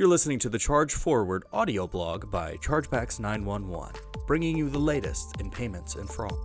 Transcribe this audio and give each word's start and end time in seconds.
You're 0.00 0.08
listening 0.08 0.38
to 0.38 0.48
the 0.48 0.58
Charge 0.58 0.94
Forward 0.94 1.44
audio 1.52 1.86
blog 1.86 2.30
by 2.30 2.56
Chargebacks 2.56 3.20
911, 3.20 3.92
bringing 4.26 4.56
you 4.56 4.70
the 4.70 4.78
latest 4.78 5.38
in 5.42 5.50
payments 5.50 5.96
and 5.96 6.08
fraud. 6.08 6.38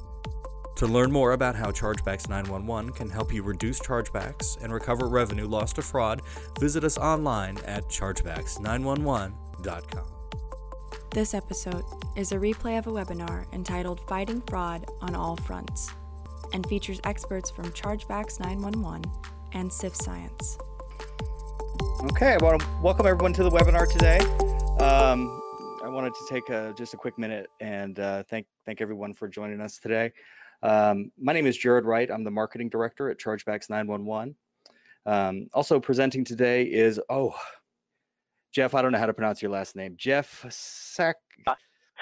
To 0.75 0.85
learn 0.85 1.09
more 1.09 1.31
about 1.31 1.55
how 1.55 1.71
Chargebacks 1.71 2.27
911 2.27 2.91
can 2.91 3.09
help 3.09 3.33
you 3.33 3.43
reduce 3.43 3.79
chargebacks 3.79 4.61
and 4.61 4.73
recover 4.73 5.07
revenue 5.07 5.47
lost 5.47 5.77
to 5.77 5.81
fraud, 5.81 6.21
visit 6.59 6.83
us 6.83 6.97
online 6.97 7.57
at 7.59 7.85
chargebacks911.com. 7.85 10.07
This 11.11 11.33
episode 11.33 11.85
is 12.17 12.33
a 12.33 12.37
replay 12.37 12.77
of 12.77 12.87
a 12.87 12.91
webinar 12.91 13.45
entitled 13.53 14.01
Fighting 14.01 14.41
Fraud 14.41 14.85
on 14.99 15.15
All 15.15 15.37
Fronts 15.37 15.91
and 16.51 16.67
features 16.67 16.99
experts 17.05 17.51
from 17.51 17.71
Chargebacks 17.71 18.37
911 18.37 19.09
and 19.53 19.71
Sift 19.71 19.95
Science. 19.95 20.57
Okay, 22.03 22.37
to 22.37 22.57
welcome 22.81 23.07
everyone 23.07 23.33
to 23.33 23.43
the 23.43 23.49
webinar 23.49 23.89
today. 23.89 24.19
Um, 24.83 25.41
I 25.83 25.87
wanted 25.87 26.13
to 26.13 26.25
take 26.29 26.49
a, 26.49 26.73
just 26.77 26.93
a 26.93 26.97
quick 26.97 27.17
minute 27.17 27.47
and 27.59 27.97
uh, 27.99 28.23
thank 28.23 28.45
thank 28.65 28.81
everyone 28.81 29.13
for 29.13 29.27
joining 29.27 29.61
us 29.61 29.79
today. 29.79 30.11
Um, 30.61 31.11
my 31.19 31.33
name 31.33 31.47
is 31.47 31.57
Jared 31.57 31.85
Wright. 31.85 32.11
I'm 32.11 32.23
the 32.23 32.31
marketing 32.31 32.69
director 32.69 33.09
at 33.09 33.17
Chargebacks 33.17 33.69
911. 33.69 34.35
Um, 35.05 35.47
also 35.53 35.79
presenting 35.79 36.25
today 36.25 36.63
is 36.63 36.99
oh, 37.09 37.33
Jeff. 38.51 38.75
I 38.75 38.81
don't 38.81 38.91
know 38.91 38.99
how 38.99 39.05
to 39.05 39.13
pronounce 39.13 39.41
your 39.41 39.51
last 39.51 39.75
name. 39.75 39.95
Jeff 39.97 40.45
Sack. 40.49 41.15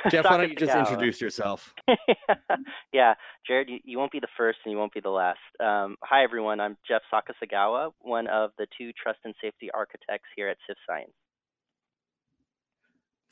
Jeff, 0.09 0.25
why 0.25 0.37
don't 0.37 0.49
you 0.49 0.55
just 0.55 0.75
introduce 0.75 1.21
yourself? 1.21 1.73
yeah, 2.93 3.13
Jared, 3.47 3.69
you, 3.69 3.79
you, 3.83 3.97
won't 3.97 4.11
be 4.11 4.19
the 4.19 4.27
first 4.37 4.59
and 4.65 4.71
you 4.71 4.77
won't 4.77 4.93
be 4.93 4.99
the 4.99 5.09
last. 5.09 5.39
Um, 5.59 5.95
hi, 6.01 6.23
everyone. 6.23 6.59
I'm 6.59 6.77
Jeff 6.87 7.01
Sakasegawa, 7.13 7.91
one 8.01 8.27
of 8.27 8.51
the 8.57 8.67
two 8.77 8.91
trust 8.93 9.19
and 9.23 9.33
safety 9.41 9.69
architects 9.73 10.27
here 10.35 10.49
at 10.49 10.57
Sift 10.67 10.79
Science. 10.87 11.11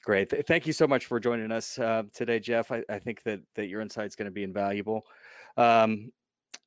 Great. 0.03 0.47
Thank 0.47 0.65
you 0.65 0.73
so 0.73 0.87
much 0.87 1.05
for 1.05 1.19
joining 1.19 1.51
us 1.51 1.77
uh, 1.77 2.03
today, 2.13 2.39
Jeff. 2.39 2.71
I, 2.71 2.83
I, 2.89 2.99
think 2.99 3.21
that, 3.23 3.39
that 3.55 3.67
your 3.67 3.81
insight 3.81 4.07
is 4.07 4.15
going 4.15 4.25
to 4.25 4.31
be 4.31 4.43
invaluable. 4.43 5.05
Um, 5.57 6.11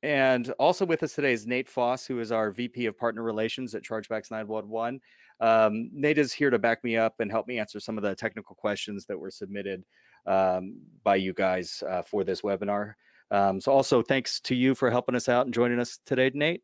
and 0.03 0.51
also 0.51 0.85
with 0.85 1.03
us 1.03 1.13
today 1.15 1.33
is 1.33 1.45
Nate 1.45 1.67
Foss, 1.67 2.05
who 2.05 2.19
is 2.19 2.31
our 2.31 2.51
VP 2.51 2.85
of 2.85 2.97
Partner 2.97 3.23
Relations 3.23 3.75
at 3.75 3.83
Chargebacks 3.83 4.31
911. 4.31 5.01
Um, 5.39 5.89
Nate 5.91 6.17
is 6.17 6.31
here 6.31 6.49
to 6.49 6.59
back 6.59 6.83
me 6.83 6.95
up 6.95 7.15
and 7.19 7.29
help 7.29 7.47
me 7.47 7.59
answer 7.59 7.79
some 7.79 7.97
of 7.97 8.03
the 8.03 8.15
technical 8.15 8.55
questions 8.55 9.05
that 9.07 9.19
were 9.19 9.31
submitted 9.31 9.83
um, 10.25 10.81
by 11.03 11.15
you 11.15 11.33
guys 11.33 11.83
uh, 11.87 12.01
for 12.01 12.23
this 12.23 12.41
webinar. 12.41 12.93
Um, 13.31 13.59
so 13.59 13.71
also 13.71 14.01
thanks 14.01 14.39
to 14.41 14.55
you 14.55 14.75
for 14.75 14.91
helping 14.91 15.15
us 15.15 15.29
out 15.29 15.45
and 15.45 15.53
joining 15.53 15.79
us 15.79 15.99
today, 16.05 16.31
Nate. 16.33 16.61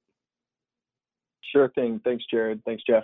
Sure 1.52 1.70
thing. 1.70 2.00
Thanks, 2.04 2.24
Jared. 2.30 2.62
Thanks, 2.66 2.84
Jeff. 2.88 3.04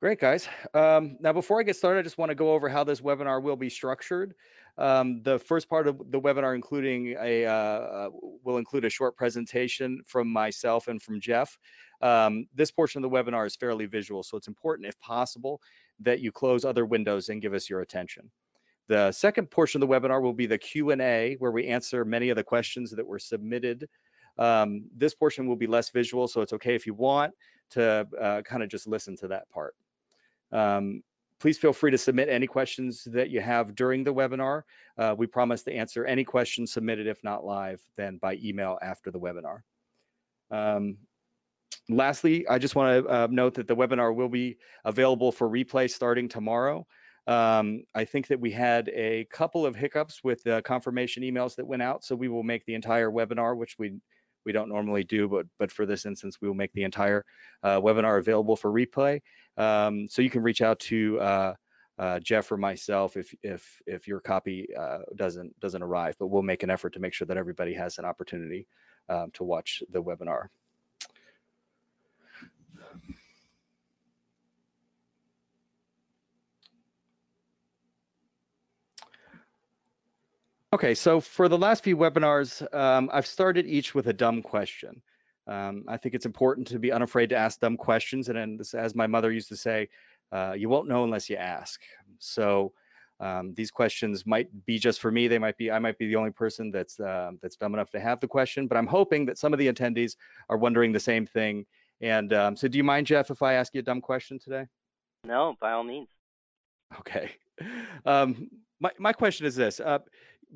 Great, 0.00 0.20
guys. 0.20 0.48
Um, 0.74 1.16
now, 1.18 1.32
before 1.32 1.58
I 1.58 1.64
get 1.64 1.74
started, 1.74 2.00
I 2.00 2.02
just 2.04 2.18
want 2.18 2.30
to 2.30 2.36
go 2.36 2.52
over 2.52 2.68
how 2.68 2.84
this 2.84 3.00
webinar 3.00 3.42
will 3.42 3.56
be 3.56 3.68
structured. 3.68 4.34
Um, 4.76 5.22
the 5.24 5.40
first 5.40 5.68
part 5.68 5.88
of 5.88 5.98
the 6.12 6.20
webinar, 6.20 6.54
including 6.54 7.16
a, 7.20 7.46
uh, 7.46 7.50
uh, 7.50 8.08
will 8.44 8.58
include 8.58 8.84
a 8.84 8.90
short 8.90 9.16
presentation 9.16 10.02
from 10.06 10.32
myself 10.32 10.86
and 10.86 11.02
from 11.02 11.20
Jeff. 11.20 11.58
Um, 12.00 12.46
this 12.54 12.70
portion 12.70 13.02
of 13.02 13.10
the 13.10 13.16
webinar 13.16 13.44
is 13.44 13.56
fairly 13.56 13.86
visual, 13.86 14.22
so 14.22 14.36
it's 14.36 14.46
important, 14.46 14.86
if 14.86 14.96
possible, 15.00 15.60
that 16.00 16.20
you 16.20 16.32
close 16.32 16.64
other 16.64 16.84
windows 16.84 17.28
and 17.28 17.42
give 17.42 17.54
us 17.54 17.68
your 17.68 17.80
attention. 17.80 18.30
The 18.88 19.12
second 19.12 19.50
portion 19.50 19.82
of 19.82 19.88
the 19.88 19.94
webinar 19.94 20.22
will 20.22 20.32
be 20.32 20.46
the 20.46 20.58
Q&A, 20.58 21.36
where 21.38 21.50
we 21.50 21.66
answer 21.66 22.04
many 22.04 22.30
of 22.30 22.36
the 22.36 22.44
questions 22.44 22.90
that 22.92 23.06
were 23.06 23.18
submitted. 23.18 23.88
Um, 24.38 24.84
this 24.96 25.14
portion 25.14 25.46
will 25.46 25.56
be 25.56 25.66
less 25.66 25.90
visual, 25.90 26.26
so 26.26 26.40
it's 26.40 26.54
okay 26.54 26.74
if 26.74 26.86
you 26.86 26.94
want 26.94 27.34
to 27.70 28.06
uh, 28.18 28.42
kind 28.42 28.62
of 28.62 28.70
just 28.70 28.86
listen 28.86 29.16
to 29.18 29.28
that 29.28 29.50
part. 29.50 29.74
Um, 30.52 31.02
please 31.38 31.58
feel 31.58 31.72
free 31.72 31.90
to 31.90 31.98
submit 31.98 32.28
any 32.28 32.46
questions 32.46 33.04
that 33.12 33.30
you 33.30 33.40
have 33.40 33.74
during 33.74 34.04
the 34.04 34.14
webinar. 34.14 34.62
Uh, 34.96 35.14
we 35.16 35.26
promise 35.26 35.62
to 35.64 35.72
answer 35.72 36.04
any 36.04 36.24
questions 36.24 36.72
submitted, 36.72 37.06
if 37.06 37.22
not 37.22 37.44
live, 37.44 37.80
then 37.96 38.16
by 38.16 38.38
email 38.42 38.78
after 38.80 39.10
the 39.10 39.20
webinar. 39.20 39.60
Um, 40.50 40.96
lastly, 41.88 42.46
I 42.48 42.58
just 42.58 42.74
want 42.74 43.04
to 43.04 43.10
uh, 43.10 43.28
note 43.30 43.54
that 43.54 43.68
the 43.68 43.76
webinar 43.76 44.14
will 44.14 44.28
be 44.28 44.58
available 44.84 45.32
for 45.32 45.48
replay 45.48 45.90
starting 45.90 46.28
tomorrow. 46.28 46.86
Um, 47.26 47.82
I 47.94 48.04
think 48.04 48.28
that 48.28 48.40
we 48.40 48.50
had 48.50 48.88
a 48.88 49.26
couple 49.30 49.66
of 49.66 49.76
hiccups 49.76 50.24
with 50.24 50.42
the 50.44 50.62
confirmation 50.62 51.22
emails 51.22 51.56
that 51.56 51.66
went 51.66 51.82
out, 51.82 52.02
so 52.02 52.16
we 52.16 52.28
will 52.28 52.42
make 52.42 52.64
the 52.64 52.74
entire 52.74 53.10
webinar, 53.10 53.56
which 53.56 53.76
we 53.78 54.00
we 54.46 54.52
don't 54.52 54.70
normally 54.70 55.04
do, 55.04 55.28
but 55.28 55.46
but 55.58 55.70
for 55.70 55.84
this 55.84 56.06
instance, 56.06 56.38
we 56.40 56.48
will 56.48 56.54
make 56.54 56.72
the 56.72 56.84
entire 56.84 57.24
uh, 57.62 57.78
webinar 57.80 58.18
available 58.18 58.56
for 58.56 58.72
replay. 58.72 59.20
Um, 59.58 60.08
so 60.08 60.22
you 60.22 60.30
can 60.30 60.42
reach 60.42 60.62
out 60.62 60.78
to 60.80 61.20
uh, 61.20 61.54
uh, 61.98 62.20
Jeff 62.20 62.50
or 62.50 62.56
myself 62.56 63.16
if 63.18 63.34
if 63.42 63.80
if 63.86 64.08
your 64.08 64.20
copy 64.20 64.68
uh, 64.74 65.00
doesn't 65.16 65.58
doesn't 65.60 65.82
arrive, 65.82 66.16
but 66.18 66.28
we'll 66.28 66.42
make 66.42 66.62
an 66.62 66.70
effort 66.70 66.94
to 66.94 67.00
make 67.00 67.12
sure 67.12 67.26
that 67.26 67.36
everybody 67.36 67.74
has 67.74 67.98
an 67.98 68.06
opportunity 68.06 68.66
um, 69.10 69.30
to 69.34 69.44
watch 69.44 69.82
the 69.90 70.02
webinar. 70.02 70.46
Okay, 80.74 80.94
so 80.94 81.18
for 81.18 81.48
the 81.48 81.56
last 81.56 81.82
few 81.82 81.96
webinars, 81.96 82.62
um, 82.74 83.08
I've 83.10 83.26
started 83.26 83.66
each 83.66 83.94
with 83.94 84.08
a 84.08 84.12
dumb 84.12 84.42
question. 84.42 85.00
Um, 85.46 85.84
I 85.88 85.96
think 85.96 86.14
it's 86.14 86.26
important 86.26 86.66
to 86.68 86.78
be 86.78 86.92
unafraid 86.92 87.30
to 87.30 87.36
ask 87.36 87.60
dumb 87.60 87.78
questions. 87.78 88.28
And 88.28 88.60
as 88.74 88.94
my 88.94 89.06
mother 89.06 89.32
used 89.32 89.48
to 89.48 89.56
say, 89.56 89.88
uh, 90.30 90.54
you 90.54 90.68
won't 90.68 90.86
know 90.86 91.04
unless 91.04 91.30
you 91.30 91.36
ask. 91.36 91.80
So 92.18 92.74
um, 93.18 93.54
these 93.54 93.70
questions 93.70 94.26
might 94.26 94.48
be 94.66 94.78
just 94.78 95.00
for 95.00 95.10
me. 95.10 95.26
They 95.26 95.38
might 95.38 95.56
be, 95.56 95.70
I 95.70 95.78
might 95.78 95.96
be 95.96 96.06
the 96.06 96.16
only 96.16 96.32
person 96.32 96.70
that's 96.70 97.00
uh, 97.00 97.30
that's 97.40 97.56
dumb 97.56 97.72
enough 97.72 97.90
to 97.92 98.00
have 98.00 98.20
the 98.20 98.28
question, 98.28 98.66
but 98.66 98.76
I'm 98.76 98.86
hoping 98.86 99.24
that 99.24 99.38
some 99.38 99.54
of 99.54 99.58
the 99.58 99.72
attendees 99.72 100.16
are 100.50 100.58
wondering 100.58 100.92
the 100.92 101.00
same 101.00 101.24
thing. 101.24 101.64
And 102.02 102.34
um, 102.34 102.56
so 102.56 102.68
do 102.68 102.76
you 102.76 102.84
mind, 102.84 103.06
Jeff, 103.06 103.30
if 103.30 103.40
I 103.42 103.54
ask 103.54 103.72
you 103.72 103.80
a 103.80 103.82
dumb 103.82 104.02
question 104.02 104.38
today? 104.38 104.66
No, 105.24 105.56
by 105.62 105.72
all 105.72 105.84
means. 105.84 106.08
Okay. 107.00 107.30
Um, 108.06 108.48
my, 108.80 108.92
my 109.00 109.12
question 109.12 109.44
is 109.44 109.56
this. 109.56 109.80
Uh, 109.80 109.98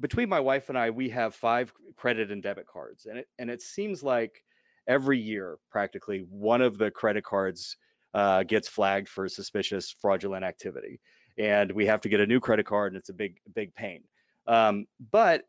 between 0.01 0.29
my 0.29 0.41
wife 0.41 0.69
and 0.69 0.79
I, 0.79 0.91
we 0.91 1.09
have 1.11 1.35
five 1.35 1.73
credit 1.97 2.31
and 2.31 2.43
debit 2.43 2.67
cards, 2.67 3.07
and 3.07 3.19
it 3.19 3.29
and 3.39 3.51
it 3.51 3.63
seems 3.63 4.03
like 4.03 4.45
every 4.89 5.19
year, 5.19 5.59
practically, 5.71 6.25
one 6.29 6.63
of 6.63 6.79
the 6.79 6.91
credit 6.91 7.25
cards 7.25 7.77
uh, 8.15 8.43
gets 8.43 8.69
flagged 8.69 9.09
for 9.09 9.29
suspicious 9.29 9.95
fraudulent 10.01 10.45
activity, 10.45 11.01
and 11.39 11.73
we 11.73 11.87
have 11.87 12.01
to 12.03 12.09
get 12.09 12.21
a 12.21 12.27
new 12.27 12.41
credit 12.41 12.67
card, 12.67 12.93
and 12.93 12.99
it's 12.99 13.09
a 13.09 13.15
big 13.15 13.39
big 13.55 13.75
pain. 13.75 14.03
Um, 14.47 14.87
but 15.11 15.45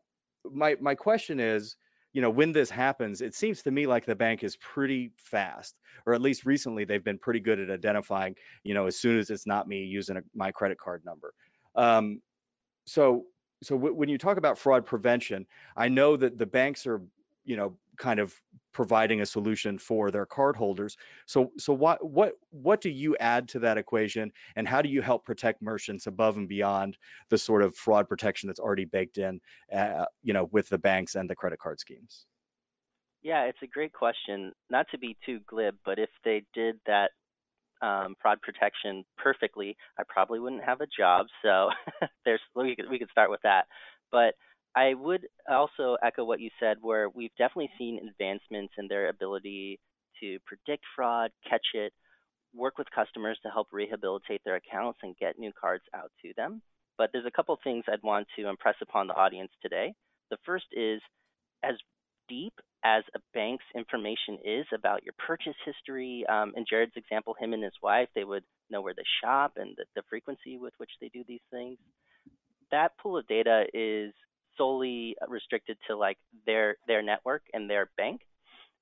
my 0.52 0.76
my 0.80 0.94
question 0.94 1.40
is, 1.40 1.76
you 2.12 2.22
know, 2.22 2.30
when 2.30 2.52
this 2.52 2.70
happens, 2.70 3.20
it 3.20 3.34
seems 3.34 3.62
to 3.62 3.70
me 3.70 3.86
like 3.86 4.06
the 4.06 4.14
bank 4.14 4.44
is 4.44 4.56
pretty 4.56 5.12
fast, 5.18 5.74
or 6.06 6.14
at 6.14 6.22
least 6.22 6.46
recently 6.46 6.84
they've 6.84 7.04
been 7.04 7.18
pretty 7.18 7.40
good 7.40 7.58
at 7.58 7.70
identifying, 7.70 8.34
you 8.62 8.74
know, 8.74 8.86
as 8.86 8.96
soon 8.96 9.18
as 9.18 9.30
it's 9.30 9.46
not 9.46 9.66
me 9.66 9.78
using 9.78 10.16
a, 10.16 10.22
my 10.34 10.52
credit 10.52 10.78
card 10.78 11.02
number. 11.04 11.34
Um, 11.74 12.20
so 12.86 13.24
so 13.64 13.76
w- 13.76 13.94
when 13.94 14.08
you 14.08 14.18
talk 14.18 14.36
about 14.36 14.58
fraud 14.58 14.86
prevention, 14.86 15.46
I 15.76 15.88
know 15.88 16.16
that 16.16 16.38
the 16.38 16.46
banks 16.46 16.86
are, 16.86 17.00
you 17.44 17.56
know, 17.56 17.76
kind 17.96 18.18
of 18.18 18.34
providing 18.72 19.20
a 19.20 19.26
solution 19.26 19.78
for 19.78 20.10
their 20.10 20.26
cardholders. 20.26 20.96
So 21.26 21.52
so 21.58 21.72
what 21.72 22.04
what 22.04 22.34
what 22.50 22.80
do 22.80 22.90
you 22.90 23.16
add 23.18 23.48
to 23.50 23.60
that 23.60 23.78
equation, 23.78 24.32
and 24.56 24.66
how 24.66 24.82
do 24.82 24.88
you 24.88 25.02
help 25.02 25.24
protect 25.24 25.62
merchants 25.62 26.06
above 26.06 26.36
and 26.36 26.48
beyond 26.48 26.98
the 27.28 27.38
sort 27.38 27.62
of 27.62 27.76
fraud 27.76 28.08
protection 28.08 28.48
that's 28.48 28.60
already 28.60 28.84
baked 28.84 29.18
in, 29.18 29.40
uh, 29.72 30.06
you 30.22 30.32
know, 30.32 30.44
with 30.52 30.68
the 30.68 30.78
banks 30.78 31.14
and 31.14 31.30
the 31.30 31.36
credit 31.36 31.58
card 31.58 31.78
schemes? 31.80 32.26
Yeah, 33.22 33.44
it's 33.44 33.62
a 33.62 33.66
great 33.66 33.92
question. 33.92 34.52
Not 34.68 34.86
to 34.90 34.98
be 34.98 35.16
too 35.24 35.40
glib, 35.46 35.76
but 35.84 35.98
if 35.98 36.10
they 36.24 36.44
did 36.52 36.78
that 36.86 37.12
um, 37.84 38.14
fraud 38.20 38.40
protection 38.40 39.04
perfectly, 39.18 39.76
I 39.98 40.02
probably 40.08 40.40
wouldn't 40.40 40.64
have 40.64 40.80
a 40.80 40.86
job. 40.86 41.26
So 41.42 41.68
there's 42.24 42.40
we 42.56 42.74
could 42.76 42.88
we 42.90 42.98
could 42.98 43.10
start 43.10 43.30
with 43.30 43.40
that. 43.42 43.66
But 44.10 44.34
I 44.74 44.94
would 44.94 45.26
also 45.48 45.96
echo 46.02 46.24
what 46.24 46.40
you 46.40 46.50
said, 46.58 46.78
where 46.80 47.08
we've 47.08 47.34
definitely 47.38 47.70
seen 47.78 48.08
advancements 48.08 48.74
in 48.78 48.88
their 48.88 49.08
ability 49.08 49.78
to 50.20 50.38
predict 50.46 50.84
fraud, 50.96 51.30
catch 51.48 51.66
it, 51.74 51.92
work 52.54 52.78
with 52.78 52.88
customers 52.94 53.38
to 53.42 53.50
help 53.50 53.68
rehabilitate 53.72 54.40
their 54.44 54.56
accounts 54.56 54.98
and 55.02 55.16
get 55.16 55.38
new 55.38 55.52
cards 55.60 55.84
out 55.94 56.10
to 56.22 56.32
them. 56.36 56.62
But 56.96 57.10
there's 57.12 57.26
a 57.26 57.30
couple 57.30 57.58
things 57.62 57.84
I'd 57.88 58.02
want 58.02 58.26
to 58.38 58.48
impress 58.48 58.76
upon 58.80 59.08
the 59.08 59.14
audience 59.14 59.50
today. 59.60 59.92
The 60.30 60.38
first 60.46 60.66
is 60.72 61.00
as 61.62 61.74
deep 62.28 62.54
as 62.84 63.02
a 63.14 63.18
bank's 63.32 63.64
information 63.74 64.38
is 64.44 64.66
about 64.74 65.04
your 65.04 65.14
purchase 65.26 65.56
history. 65.64 66.24
Um, 66.28 66.52
in 66.54 66.66
Jared's 66.68 66.96
example, 66.96 67.34
him 67.38 67.54
and 67.54 67.64
his 67.64 67.72
wife, 67.82 68.08
they 68.14 68.24
would 68.24 68.44
know 68.70 68.82
where 68.82 68.94
they 68.94 69.02
shop 69.22 69.54
and 69.56 69.74
the, 69.76 69.84
the 69.96 70.02
frequency 70.10 70.58
with 70.58 70.74
which 70.76 70.90
they 71.00 71.08
do 71.08 71.24
these 71.26 71.40
things. 71.50 71.78
That 72.70 72.92
pool 72.98 73.16
of 73.16 73.26
data 73.26 73.64
is 73.72 74.12
solely 74.58 75.16
restricted 75.28 75.78
to 75.88 75.96
like 75.96 76.18
their 76.46 76.76
their 76.86 77.02
network 77.02 77.42
and 77.52 77.68
their 77.68 77.88
bank, 77.96 78.20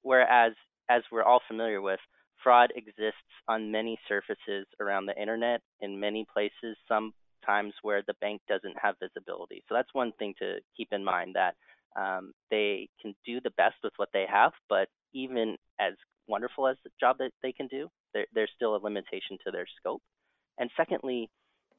whereas 0.02 0.52
as 0.90 1.02
we're 1.10 1.22
all 1.22 1.40
familiar 1.48 1.80
with, 1.80 2.00
fraud 2.42 2.72
exists 2.74 3.16
on 3.48 3.70
many 3.70 3.98
surfaces 4.08 4.66
around 4.80 5.06
the 5.06 5.20
internet 5.20 5.60
in 5.80 6.00
many 6.00 6.26
places, 6.32 6.76
sometimes 6.88 7.72
where 7.82 8.02
the 8.06 8.14
bank 8.20 8.40
doesn't 8.48 8.76
have 8.82 8.96
visibility. 9.00 9.62
So 9.68 9.74
that's 9.74 9.94
one 9.94 10.12
thing 10.18 10.34
to 10.40 10.56
keep 10.76 10.88
in 10.92 11.04
mind 11.04 11.34
that 11.36 11.54
um, 11.96 12.32
they 12.50 12.88
can 13.00 13.14
do 13.24 13.40
the 13.40 13.50
best 13.56 13.76
with 13.82 13.92
what 13.96 14.08
they 14.12 14.26
have, 14.30 14.52
but 14.68 14.88
even 15.12 15.56
as 15.80 15.94
wonderful 16.28 16.68
as 16.68 16.76
the 16.84 16.90
job 17.00 17.18
that 17.18 17.32
they 17.42 17.52
can 17.52 17.66
do, 17.68 17.88
there, 18.14 18.26
there's 18.34 18.50
still 18.54 18.76
a 18.76 18.78
limitation 18.82 19.38
to 19.44 19.50
their 19.50 19.66
scope. 19.78 20.02
And 20.58 20.70
secondly, 20.76 21.30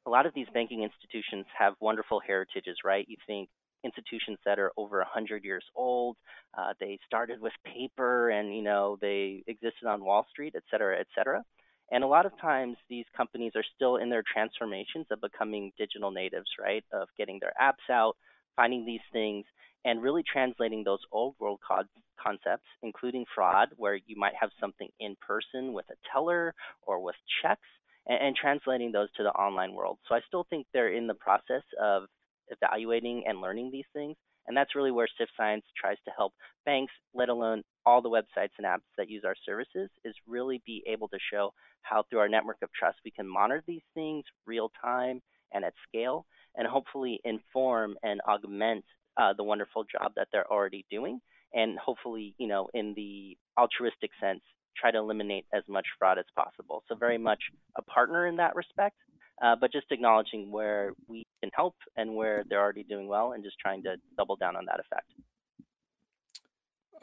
a 0.05 0.09
lot 0.09 0.25
of 0.25 0.33
these 0.33 0.47
banking 0.53 0.83
institutions 0.83 1.45
have 1.57 1.73
wonderful 1.79 2.19
heritages, 2.25 2.77
right? 2.83 3.05
You 3.07 3.17
think 3.25 3.49
institutions 3.83 4.37
that 4.45 4.59
are 4.59 4.71
over 4.77 4.97
100 4.99 5.43
years 5.43 5.63
old. 5.75 6.17
Uh, 6.57 6.73
they 6.79 6.99
started 7.05 7.41
with 7.41 7.53
paper 7.65 8.29
and, 8.29 8.55
you 8.55 8.61
know, 8.61 8.97
they 9.01 9.43
existed 9.47 9.87
on 9.87 10.03
Wall 10.03 10.25
Street, 10.29 10.53
et 10.55 10.63
cetera, 10.71 10.99
et 10.99 11.07
cetera. 11.15 11.43
And 11.91 12.03
a 12.03 12.07
lot 12.07 12.25
of 12.25 12.31
times 12.39 12.77
these 12.89 13.05
companies 13.15 13.51
are 13.55 13.63
still 13.75 13.97
in 13.97 14.09
their 14.09 14.23
transformations 14.31 15.05
of 15.11 15.21
becoming 15.21 15.71
digital 15.77 16.11
natives, 16.11 16.49
right? 16.59 16.83
Of 16.93 17.07
getting 17.17 17.39
their 17.39 17.53
apps 17.61 17.91
out, 17.91 18.15
finding 18.55 18.85
these 18.85 19.01
things, 19.11 19.45
and 19.85 20.01
really 20.01 20.23
translating 20.23 20.83
those 20.83 20.99
old 21.11 21.35
world 21.39 21.59
co- 21.67 21.83
concepts, 22.21 22.65
including 22.81 23.25
fraud, 23.33 23.69
where 23.77 23.95
you 23.95 24.15
might 24.17 24.33
have 24.39 24.49
something 24.59 24.89
in 24.99 25.15
person 25.25 25.73
with 25.73 25.85
a 25.89 25.95
teller 26.11 26.53
or 26.83 26.99
with 26.99 27.15
checks, 27.41 27.67
and, 28.07 28.19
and 28.27 28.35
translating 28.35 28.91
those 28.91 29.11
to 29.17 29.23
the 29.23 29.31
online 29.31 29.73
world. 29.73 29.97
So 30.07 30.15
I 30.15 30.21
still 30.27 30.45
think 30.49 30.67
they're 30.73 30.93
in 30.93 31.07
the 31.07 31.13
process 31.13 31.63
of 31.81 32.03
evaluating 32.49 33.23
and 33.27 33.41
learning 33.41 33.71
these 33.71 33.85
things. 33.93 34.15
And 34.45 34.57
that's 34.57 34.75
really 34.75 34.91
where 34.91 35.07
Sift 35.17 35.31
Science 35.37 35.63
tries 35.79 35.97
to 36.03 36.11
help 36.15 36.33
banks, 36.65 36.91
let 37.13 37.29
alone 37.29 37.63
all 37.85 38.01
the 38.01 38.09
websites 38.09 38.51
and 38.57 38.67
apps 38.67 38.81
that 38.97 39.09
use 39.09 39.23
our 39.25 39.35
services, 39.45 39.89
is 40.03 40.13
really 40.27 40.61
be 40.65 40.83
able 40.85 41.07
to 41.09 41.17
show 41.31 41.53
how 41.81 42.03
through 42.03 42.19
our 42.19 42.27
network 42.27 42.57
of 42.61 42.69
trust 42.77 42.97
we 43.05 43.11
can 43.11 43.27
monitor 43.27 43.63
these 43.67 43.81
things 43.93 44.25
real 44.45 44.69
time 44.81 45.21
and 45.53 45.63
at 45.63 45.73
scale, 45.87 46.25
and 46.55 46.67
hopefully 46.67 47.21
inform 47.23 47.95
and 48.03 48.19
augment 48.27 48.83
uh, 49.17 49.33
the 49.33 49.43
wonderful 49.43 49.83
job 49.83 50.13
that 50.15 50.27
they're 50.31 50.51
already 50.51 50.85
doing, 50.89 51.19
and 51.53 51.77
hopefully, 51.77 52.35
you 52.37 52.47
know, 52.47 52.67
in 52.73 52.93
the 52.95 53.37
altruistic 53.59 54.11
sense, 54.19 54.41
try 54.75 54.91
to 54.91 54.97
eliminate 54.97 55.45
as 55.53 55.63
much 55.67 55.85
fraud 55.99 56.17
as 56.17 56.25
possible. 56.35 56.83
So 56.87 56.95
very 56.95 57.17
much 57.17 57.41
a 57.77 57.81
partner 57.83 58.27
in 58.27 58.37
that 58.37 58.55
respect, 58.55 58.95
uh, 59.43 59.55
but 59.59 59.71
just 59.71 59.85
acknowledging 59.91 60.51
where 60.51 60.93
we 61.07 61.23
can 61.41 61.51
help 61.53 61.75
and 61.95 62.15
where 62.15 62.43
they're 62.49 62.61
already 62.61 62.83
doing 62.83 63.07
well, 63.07 63.33
and 63.33 63.43
just 63.43 63.57
trying 63.59 63.83
to 63.83 63.97
double 64.17 64.35
down 64.35 64.55
on 64.55 64.65
that 64.65 64.79
effect. 64.79 65.11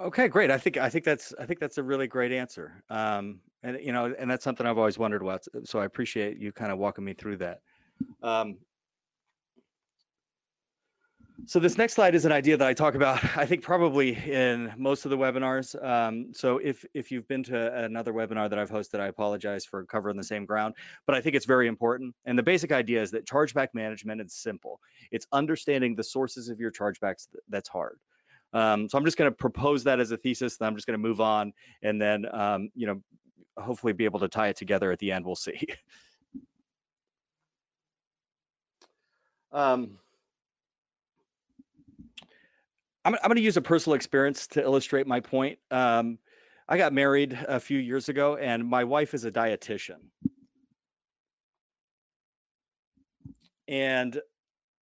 Okay, 0.00 0.28
great. 0.28 0.50
I 0.50 0.56
think 0.56 0.78
I 0.78 0.88
think 0.88 1.04
that's 1.04 1.34
I 1.38 1.44
think 1.44 1.60
that's 1.60 1.76
a 1.76 1.82
really 1.82 2.06
great 2.06 2.32
answer. 2.32 2.82
Um, 2.88 3.40
and 3.62 3.78
you 3.82 3.92
know, 3.92 4.14
and 4.18 4.30
that's 4.30 4.42
something 4.42 4.66
I've 4.66 4.78
always 4.78 4.98
wondered 4.98 5.20
about. 5.20 5.44
So 5.64 5.78
I 5.78 5.84
appreciate 5.84 6.38
you 6.38 6.52
kind 6.52 6.72
of 6.72 6.78
walking 6.78 7.04
me 7.04 7.12
through 7.12 7.36
that. 7.38 7.60
Um, 8.22 8.56
so 11.46 11.58
this 11.58 11.78
next 11.78 11.94
slide 11.94 12.14
is 12.14 12.24
an 12.24 12.32
idea 12.32 12.56
that 12.56 12.66
I 12.66 12.74
talk 12.74 12.94
about, 12.94 13.22
I 13.36 13.46
think 13.46 13.62
probably 13.62 14.14
in 14.14 14.72
most 14.76 15.04
of 15.04 15.10
the 15.10 15.16
webinars. 15.16 15.82
Um, 15.84 16.32
so 16.32 16.58
if 16.58 16.84
if 16.94 17.10
you've 17.10 17.26
been 17.28 17.42
to 17.44 17.84
another 17.84 18.12
webinar 18.12 18.50
that 18.50 18.58
I've 18.58 18.70
hosted, 18.70 19.00
I 19.00 19.06
apologize 19.06 19.64
for 19.64 19.84
covering 19.84 20.16
the 20.16 20.24
same 20.24 20.44
ground, 20.44 20.74
but 21.06 21.14
I 21.14 21.20
think 21.20 21.36
it's 21.36 21.46
very 21.46 21.68
important. 21.68 22.14
And 22.24 22.38
the 22.38 22.42
basic 22.42 22.72
idea 22.72 23.02
is 23.02 23.10
that 23.12 23.26
chargeback 23.26 23.68
management 23.74 24.20
is 24.20 24.34
simple. 24.34 24.80
It's 25.10 25.26
understanding 25.32 25.94
the 25.94 26.04
sources 26.04 26.48
of 26.48 26.58
your 26.58 26.72
chargebacks 26.72 27.28
that's 27.48 27.68
hard. 27.68 27.98
Um, 28.52 28.88
so 28.88 28.98
I'm 28.98 29.04
just 29.04 29.16
going 29.16 29.30
to 29.30 29.36
propose 29.36 29.84
that 29.84 30.00
as 30.00 30.10
a 30.10 30.16
thesis, 30.16 30.58
and 30.58 30.66
I'm 30.66 30.74
just 30.74 30.86
going 30.86 31.00
to 31.00 31.08
move 31.08 31.20
on, 31.20 31.52
and 31.82 32.00
then 32.00 32.26
um, 32.32 32.70
you 32.74 32.86
know, 32.86 33.00
hopefully 33.56 33.92
be 33.92 34.04
able 34.04 34.20
to 34.20 34.28
tie 34.28 34.48
it 34.48 34.56
together 34.56 34.90
at 34.90 34.98
the 34.98 35.12
end. 35.12 35.24
We'll 35.24 35.36
see. 35.36 35.60
um, 39.52 39.98
I'm, 43.04 43.14
I'm 43.14 43.28
going 43.28 43.36
to 43.36 43.42
use 43.42 43.56
a 43.56 43.62
personal 43.62 43.94
experience 43.94 44.46
to 44.48 44.62
illustrate 44.62 45.06
my 45.06 45.20
point. 45.20 45.58
Um, 45.70 46.18
I 46.68 46.76
got 46.76 46.92
married 46.92 47.38
a 47.48 47.58
few 47.58 47.78
years 47.78 48.08
ago, 48.08 48.36
and 48.36 48.64
my 48.66 48.84
wife 48.84 49.14
is 49.14 49.24
a 49.24 49.30
dietitian. 49.30 49.98
And 53.66 54.20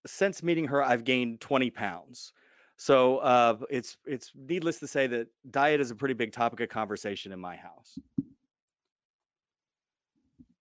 since 0.07 0.43
meeting 0.43 0.67
her, 0.67 0.83
I've 0.83 1.05
gained 1.05 1.41
20 1.41 1.71
pounds. 1.71 2.33
So 2.77 3.19
uh, 3.19 3.59
it's 3.69 3.99
it's 4.07 4.33
needless 4.35 4.79
to 4.79 4.87
say 4.87 5.07
that 5.07 5.29
diet 5.51 5.83
is 5.83 5.91
a 5.91 5.95
pretty 5.95 6.15
big 6.15 6.33
topic 6.33 6.61
of 6.61 6.71
conversation 6.71 7.31
in 7.31 7.39
my 7.39 7.57
house. 7.57 7.99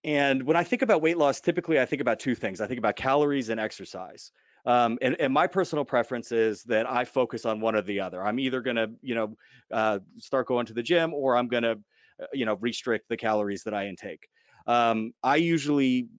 And 0.03 0.43
when 0.43 0.57
I 0.57 0.63
think 0.63 0.81
about 0.81 1.01
weight 1.01 1.17
loss, 1.17 1.39
typically 1.39 1.79
I 1.79 1.85
think 1.85 2.01
about 2.01 2.19
two 2.19 2.35
things. 2.35 2.59
I 2.59 2.67
think 2.67 2.77
about 2.77 2.97
calories 2.97 3.47
and 3.47 3.59
exercise. 3.59 4.31
Um, 4.65 4.97
and, 5.01 5.15
and, 5.19 5.33
my 5.33 5.47
personal 5.47 5.85
preference 5.85 6.31
is 6.31 6.63
that 6.63 6.89
I 6.89 7.05
focus 7.05 7.45
on 7.45 7.61
one 7.61 7.75
or 7.75 7.81
the 7.81 8.01
other. 8.01 8.23
I'm 8.23 8.39
either 8.39 8.61
going 8.61 8.75
to, 8.75 8.91
you 9.01 9.15
know, 9.15 9.35
uh, 9.71 9.99
start 10.17 10.47
going 10.47 10.65
to 10.65 10.73
the 10.73 10.83
gym 10.83 11.13
or 11.13 11.37
I'm 11.37 11.47
going 11.47 11.63
to, 11.63 11.79
uh, 12.21 12.25
you 12.33 12.45
know, 12.45 12.55
restrict 12.55 13.07
the 13.07 13.17
calories 13.17 13.63
that 13.63 13.73
I 13.73 13.87
intake. 13.87 14.27
Um, 14.67 15.13
I 15.23 15.37
usually 15.37 16.09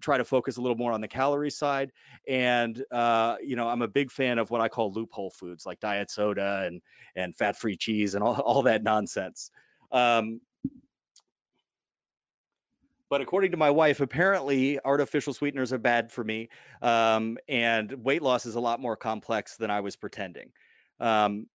try 0.00 0.18
to 0.18 0.24
focus 0.24 0.56
a 0.56 0.60
little 0.60 0.76
more 0.76 0.92
on 0.92 1.00
the 1.00 1.08
calorie 1.08 1.50
side 1.50 1.92
and 2.28 2.84
uh, 2.90 3.36
you 3.42 3.56
know 3.56 3.68
i'm 3.68 3.82
a 3.82 3.88
big 3.88 4.10
fan 4.10 4.38
of 4.38 4.50
what 4.50 4.60
i 4.60 4.68
call 4.68 4.92
loophole 4.92 5.30
foods 5.30 5.64
like 5.64 5.78
diet 5.80 6.10
soda 6.10 6.64
and 6.66 6.82
and 7.14 7.36
fat 7.36 7.56
free 7.56 7.76
cheese 7.76 8.14
and 8.14 8.24
all, 8.24 8.34
all 8.40 8.62
that 8.62 8.82
nonsense 8.82 9.50
um, 9.92 10.40
but 13.08 13.20
according 13.20 13.52
to 13.52 13.56
my 13.56 13.70
wife, 13.70 14.00
apparently 14.00 14.78
artificial 14.84 15.32
sweeteners 15.32 15.72
are 15.72 15.78
bad 15.78 16.10
for 16.10 16.24
me, 16.24 16.48
um, 16.82 17.38
and 17.48 17.92
weight 18.04 18.22
loss 18.22 18.46
is 18.46 18.54
a 18.54 18.60
lot 18.60 18.80
more 18.80 18.96
complex 18.96 19.56
than 19.56 19.70
I 19.70 19.80
was 19.80 19.96
pretending. 19.96 20.50
Um, 21.00 21.46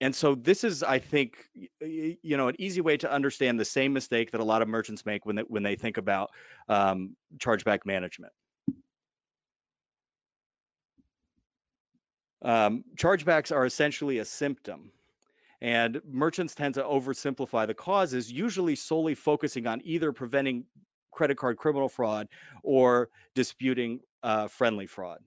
and 0.00 0.14
so 0.14 0.34
this 0.34 0.64
is, 0.64 0.82
I 0.82 0.98
think, 0.98 1.36
you 1.80 2.36
know, 2.36 2.48
an 2.48 2.56
easy 2.58 2.80
way 2.80 2.96
to 2.98 3.10
understand 3.10 3.60
the 3.60 3.64
same 3.64 3.92
mistake 3.92 4.30
that 4.30 4.40
a 4.40 4.44
lot 4.44 4.62
of 4.62 4.68
merchants 4.68 5.04
make 5.04 5.26
when 5.26 5.36
they, 5.36 5.42
when 5.42 5.62
they 5.62 5.76
think 5.76 5.98
about 5.98 6.30
um, 6.68 7.16
chargeback 7.38 7.84
management. 7.84 8.32
Um, 12.42 12.84
chargebacks 12.96 13.54
are 13.54 13.66
essentially 13.66 14.18
a 14.18 14.24
symptom 14.24 14.92
and 15.60 16.00
merchants 16.08 16.54
tend 16.54 16.74
to 16.74 16.82
oversimplify 16.82 17.66
the 17.66 17.74
causes, 17.74 18.32
usually 18.32 18.76
solely 18.76 19.14
focusing 19.14 19.66
on 19.66 19.82
either 19.84 20.12
preventing 20.12 20.64
credit 21.10 21.36
card 21.36 21.56
criminal 21.56 21.88
fraud 21.88 22.28
or 22.62 23.08
disputing 23.34 24.00
uh, 24.22 24.48
friendly 24.48 24.86
fraud. 24.86 25.18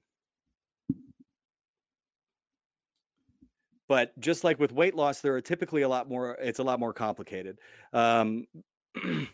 But 3.87 4.17
just 4.19 4.43
like 4.43 4.59
with 4.59 4.71
weight 4.71 4.95
loss, 4.95 5.21
there 5.21 5.35
are 5.35 5.41
typically 5.41 5.81
a 5.81 5.89
lot 5.89 6.09
more, 6.09 6.37
it's 6.41 6.59
a 6.59 6.63
lot 6.63 6.79
more 6.79 6.93
complicated. 6.93 7.59
Um, 7.91 8.45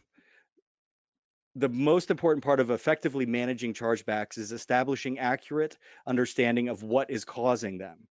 the 1.56 1.70
most 1.70 2.12
important 2.12 2.44
part 2.44 2.60
of 2.60 2.72
effectively 2.72 3.26
managing 3.26 3.74
chargebacks 3.74 4.38
is 4.38 4.52
establishing 4.52 5.20
accurate 5.20 5.78
understanding 6.08 6.70
of 6.70 6.84
what 6.84 7.10
is 7.10 7.26
causing 7.26 7.78
them. 7.78 8.08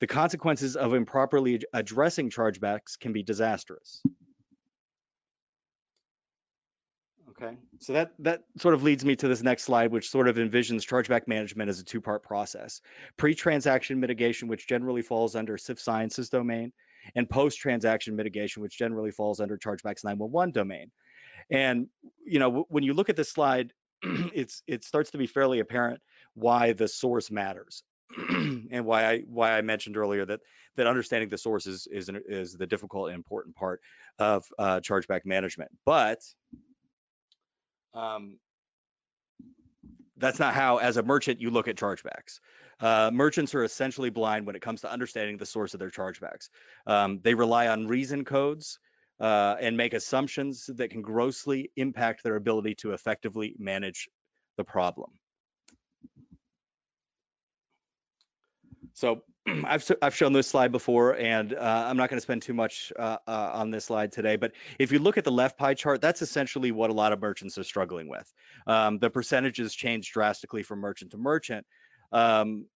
The 0.00 0.06
consequences 0.06 0.76
of 0.76 0.94
improperly 0.94 1.62
addressing 1.72 2.30
chargebacks 2.30 2.98
can 2.98 3.12
be 3.12 3.22
disastrous. 3.22 4.02
Okay, 7.44 7.56
so 7.78 7.92
that 7.92 8.12
that 8.20 8.42
sort 8.58 8.74
of 8.74 8.82
leads 8.82 9.04
me 9.04 9.16
to 9.16 9.28
this 9.28 9.42
next 9.42 9.64
slide, 9.64 9.90
which 9.90 10.08
sort 10.08 10.28
of 10.28 10.36
envisions 10.36 10.86
chargeback 10.86 11.26
management 11.26 11.68
as 11.68 11.78
a 11.78 11.84
two-part 11.84 12.22
process: 12.22 12.80
pre-transaction 13.16 14.00
mitigation, 14.00 14.48
which 14.48 14.66
generally 14.66 15.02
falls 15.02 15.34
under 15.34 15.58
Sift 15.58 15.80
Sciences 15.80 16.30
domain, 16.30 16.72
and 17.14 17.28
post-transaction 17.28 18.16
mitigation, 18.16 18.62
which 18.62 18.78
generally 18.78 19.10
falls 19.10 19.40
under 19.40 19.58
Chargebacks 19.58 20.04
911 20.04 20.52
domain. 20.52 20.90
And 21.50 21.88
you 22.24 22.38
know, 22.38 22.66
when 22.68 22.84
you 22.84 22.94
look 22.94 23.10
at 23.10 23.16
this 23.16 23.30
slide, 23.30 23.72
it's 24.02 24.62
it 24.66 24.84
starts 24.84 25.10
to 25.10 25.18
be 25.18 25.26
fairly 25.26 25.60
apparent 25.60 26.00
why 26.34 26.72
the 26.72 26.88
source 26.88 27.30
matters, 27.30 27.82
and 28.16 28.86
why 28.86 29.04
I 29.04 29.18
why 29.26 29.58
I 29.58 29.60
mentioned 29.60 29.96
earlier 29.96 30.24
that 30.24 30.40
that 30.76 30.86
understanding 30.86 31.28
the 31.28 31.38
source 31.38 31.66
is 31.66 31.86
is, 31.90 32.08
is 32.26 32.54
the 32.54 32.66
difficult 32.66 33.08
and 33.08 33.16
important 33.16 33.54
part 33.54 33.80
of 34.18 34.46
uh, 34.58 34.80
chargeback 34.80 35.26
management. 35.26 35.70
But 35.84 36.20
um, 37.94 38.38
that's 40.16 40.38
not 40.38 40.54
how, 40.54 40.78
as 40.78 40.96
a 40.96 41.02
merchant, 41.02 41.40
you 41.40 41.50
look 41.50 41.68
at 41.68 41.76
chargebacks. 41.76 42.40
Uh, 42.80 43.10
merchants 43.12 43.54
are 43.54 43.64
essentially 43.64 44.10
blind 44.10 44.46
when 44.46 44.56
it 44.56 44.62
comes 44.62 44.80
to 44.80 44.90
understanding 44.90 45.36
the 45.36 45.46
source 45.46 45.74
of 45.74 45.80
their 45.80 45.90
chargebacks. 45.90 46.48
Um, 46.86 47.20
they 47.22 47.34
rely 47.34 47.68
on 47.68 47.86
reason 47.86 48.24
codes 48.24 48.78
uh, 49.20 49.56
and 49.60 49.76
make 49.76 49.94
assumptions 49.94 50.68
that 50.74 50.90
can 50.90 51.02
grossly 51.02 51.70
impact 51.76 52.22
their 52.22 52.36
ability 52.36 52.74
to 52.76 52.92
effectively 52.92 53.54
manage 53.58 54.08
the 54.56 54.64
problem. 54.64 55.10
So 58.92 59.22
I've 59.64 59.90
I've 60.00 60.14
shown 60.14 60.32
this 60.32 60.48
slide 60.48 60.72
before, 60.72 61.16
and 61.16 61.52
uh, 61.52 61.84
I'm 61.86 61.96
not 61.96 62.08
going 62.08 62.16
to 62.16 62.22
spend 62.22 62.42
too 62.42 62.54
much 62.54 62.92
uh, 62.98 63.18
uh, 63.26 63.50
on 63.54 63.70
this 63.70 63.86
slide 63.86 64.12
today. 64.12 64.36
But 64.36 64.52
if 64.78 64.90
you 64.90 64.98
look 64.98 65.18
at 65.18 65.24
the 65.24 65.32
left 65.32 65.58
pie 65.58 65.74
chart, 65.74 66.00
that's 66.00 66.22
essentially 66.22 66.72
what 66.72 66.90
a 66.90 66.94
lot 66.94 67.12
of 67.12 67.20
merchants 67.20 67.58
are 67.58 67.64
struggling 67.64 68.08
with. 68.08 68.32
Um, 68.66 68.98
the 68.98 69.10
percentages 69.10 69.74
change 69.74 70.12
drastically 70.12 70.62
from 70.62 70.80
merchant 70.80 71.10
to 71.10 71.18
merchant. 71.18 71.66
Um, 72.12 72.66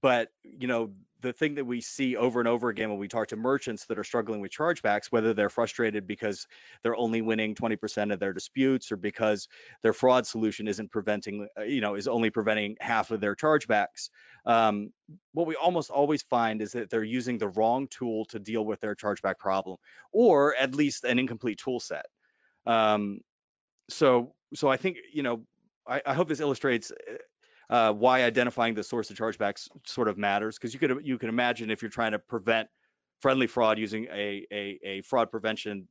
but 0.00 0.28
you 0.42 0.66
know 0.66 0.90
the 1.20 1.32
thing 1.32 1.54
that 1.54 1.64
we 1.64 1.80
see 1.80 2.16
over 2.16 2.40
and 2.40 2.48
over 2.48 2.68
again 2.68 2.90
when 2.90 2.98
we 2.98 3.06
talk 3.06 3.28
to 3.28 3.36
merchants 3.36 3.86
that 3.86 3.98
are 3.98 4.04
struggling 4.04 4.40
with 4.40 4.50
chargebacks 4.50 5.06
whether 5.10 5.32
they're 5.32 5.48
frustrated 5.48 6.06
because 6.06 6.46
they're 6.82 6.96
only 6.96 7.22
winning 7.22 7.54
20% 7.54 8.12
of 8.12 8.18
their 8.18 8.32
disputes 8.32 8.90
or 8.90 8.96
because 8.96 9.48
their 9.82 9.92
fraud 9.92 10.26
solution 10.26 10.66
isn't 10.66 10.90
preventing 10.90 11.46
uh, 11.58 11.62
you 11.62 11.80
know 11.80 11.94
is 11.94 12.08
only 12.08 12.30
preventing 12.30 12.76
half 12.80 13.10
of 13.10 13.20
their 13.20 13.36
chargebacks 13.36 14.10
um, 14.44 14.92
what 15.32 15.46
we 15.46 15.54
almost 15.54 15.90
always 15.90 16.22
find 16.22 16.60
is 16.60 16.72
that 16.72 16.90
they're 16.90 17.04
using 17.04 17.38
the 17.38 17.48
wrong 17.48 17.86
tool 17.88 18.24
to 18.26 18.38
deal 18.38 18.64
with 18.64 18.80
their 18.80 18.94
chargeback 18.94 19.38
problem 19.38 19.76
or 20.12 20.56
at 20.56 20.74
least 20.74 21.04
an 21.04 21.18
incomplete 21.18 21.60
tool 21.62 21.78
set 21.78 22.06
um, 22.66 23.20
so 23.88 24.34
so 24.54 24.68
i 24.68 24.76
think 24.76 24.96
you 25.12 25.22
know 25.22 25.42
I, 25.86 26.00
I 26.06 26.14
hope 26.14 26.28
this 26.28 26.40
illustrates 26.40 26.92
uh, 27.72 27.90
why 27.90 28.22
identifying 28.22 28.74
the 28.74 28.84
source 28.84 29.10
of 29.10 29.16
chargebacks 29.16 29.66
sort 29.86 30.06
of 30.06 30.18
matters 30.18 30.58
because 30.58 30.74
you 30.74 30.78
could 30.78 31.00
you 31.02 31.18
can 31.18 31.30
imagine 31.30 31.70
if 31.70 31.80
you're 31.80 31.90
trying 31.90 32.12
to 32.12 32.18
prevent 32.18 32.68
friendly 33.20 33.46
fraud 33.46 33.78
using 33.78 34.06
a 34.12 34.46
a, 34.52 34.78
a 34.84 35.02
fraud 35.02 35.30
prevention 35.30 35.88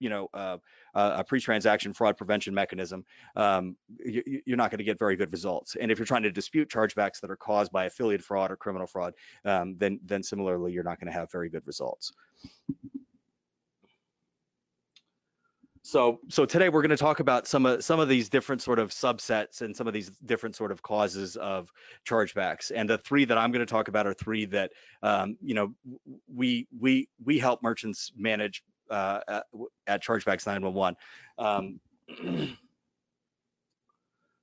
you 0.00 0.10
know 0.10 0.28
uh, 0.34 0.58
a 0.94 1.24
pre-transaction 1.24 1.94
fraud 1.94 2.18
prevention 2.18 2.52
mechanism 2.52 3.06
um, 3.36 3.74
you, 3.98 4.22
you're 4.44 4.58
not 4.58 4.70
going 4.70 4.78
to 4.78 4.84
get 4.84 4.98
very 4.98 5.16
good 5.16 5.32
results. 5.32 5.76
And 5.80 5.90
if 5.90 5.98
you're 5.98 6.06
trying 6.06 6.24
to 6.24 6.30
dispute 6.30 6.68
chargebacks 6.68 7.20
that 7.20 7.30
are 7.30 7.36
caused 7.36 7.72
by 7.72 7.86
affiliate 7.86 8.22
fraud 8.22 8.52
or 8.52 8.56
criminal 8.56 8.86
fraud 8.86 9.14
um, 9.46 9.76
then 9.78 9.98
then 10.04 10.22
similarly 10.22 10.72
you're 10.72 10.84
not 10.84 11.00
going 11.00 11.10
to 11.10 11.18
have 11.18 11.32
very 11.32 11.48
good 11.48 11.66
results 11.66 12.12
So, 15.88 16.20
so 16.28 16.44
today 16.44 16.68
we're 16.68 16.82
going 16.82 16.90
to 16.90 16.98
talk 16.98 17.20
about 17.20 17.46
some 17.46 17.64
of 17.64 17.82
some 17.82 17.98
of 17.98 18.10
these 18.10 18.28
different 18.28 18.60
sort 18.60 18.78
of 18.78 18.90
subsets 18.90 19.62
and 19.62 19.74
some 19.74 19.86
of 19.86 19.94
these 19.94 20.10
different 20.26 20.54
sort 20.54 20.70
of 20.70 20.82
causes 20.82 21.34
of 21.36 21.72
chargebacks. 22.06 22.70
And 22.74 22.90
the 22.90 22.98
three 22.98 23.24
that 23.24 23.38
I'm 23.38 23.52
going 23.52 23.64
to 23.64 23.70
talk 23.72 23.88
about 23.88 24.06
are 24.06 24.12
three 24.12 24.44
that 24.44 24.72
um, 25.02 25.38
you 25.40 25.54
know 25.54 25.72
we 26.30 26.68
we 26.78 27.08
we 27.24 27.38
help 27.38 27.62
merchants 27.62 28.12
manage 28.14 28.62
uh, 28.90 29.20
at, 29.26 29.44
at 29.86 30.02
Chargebacks 30.04 30.46
911. 30.46 30.96
Um, 31.38 31.80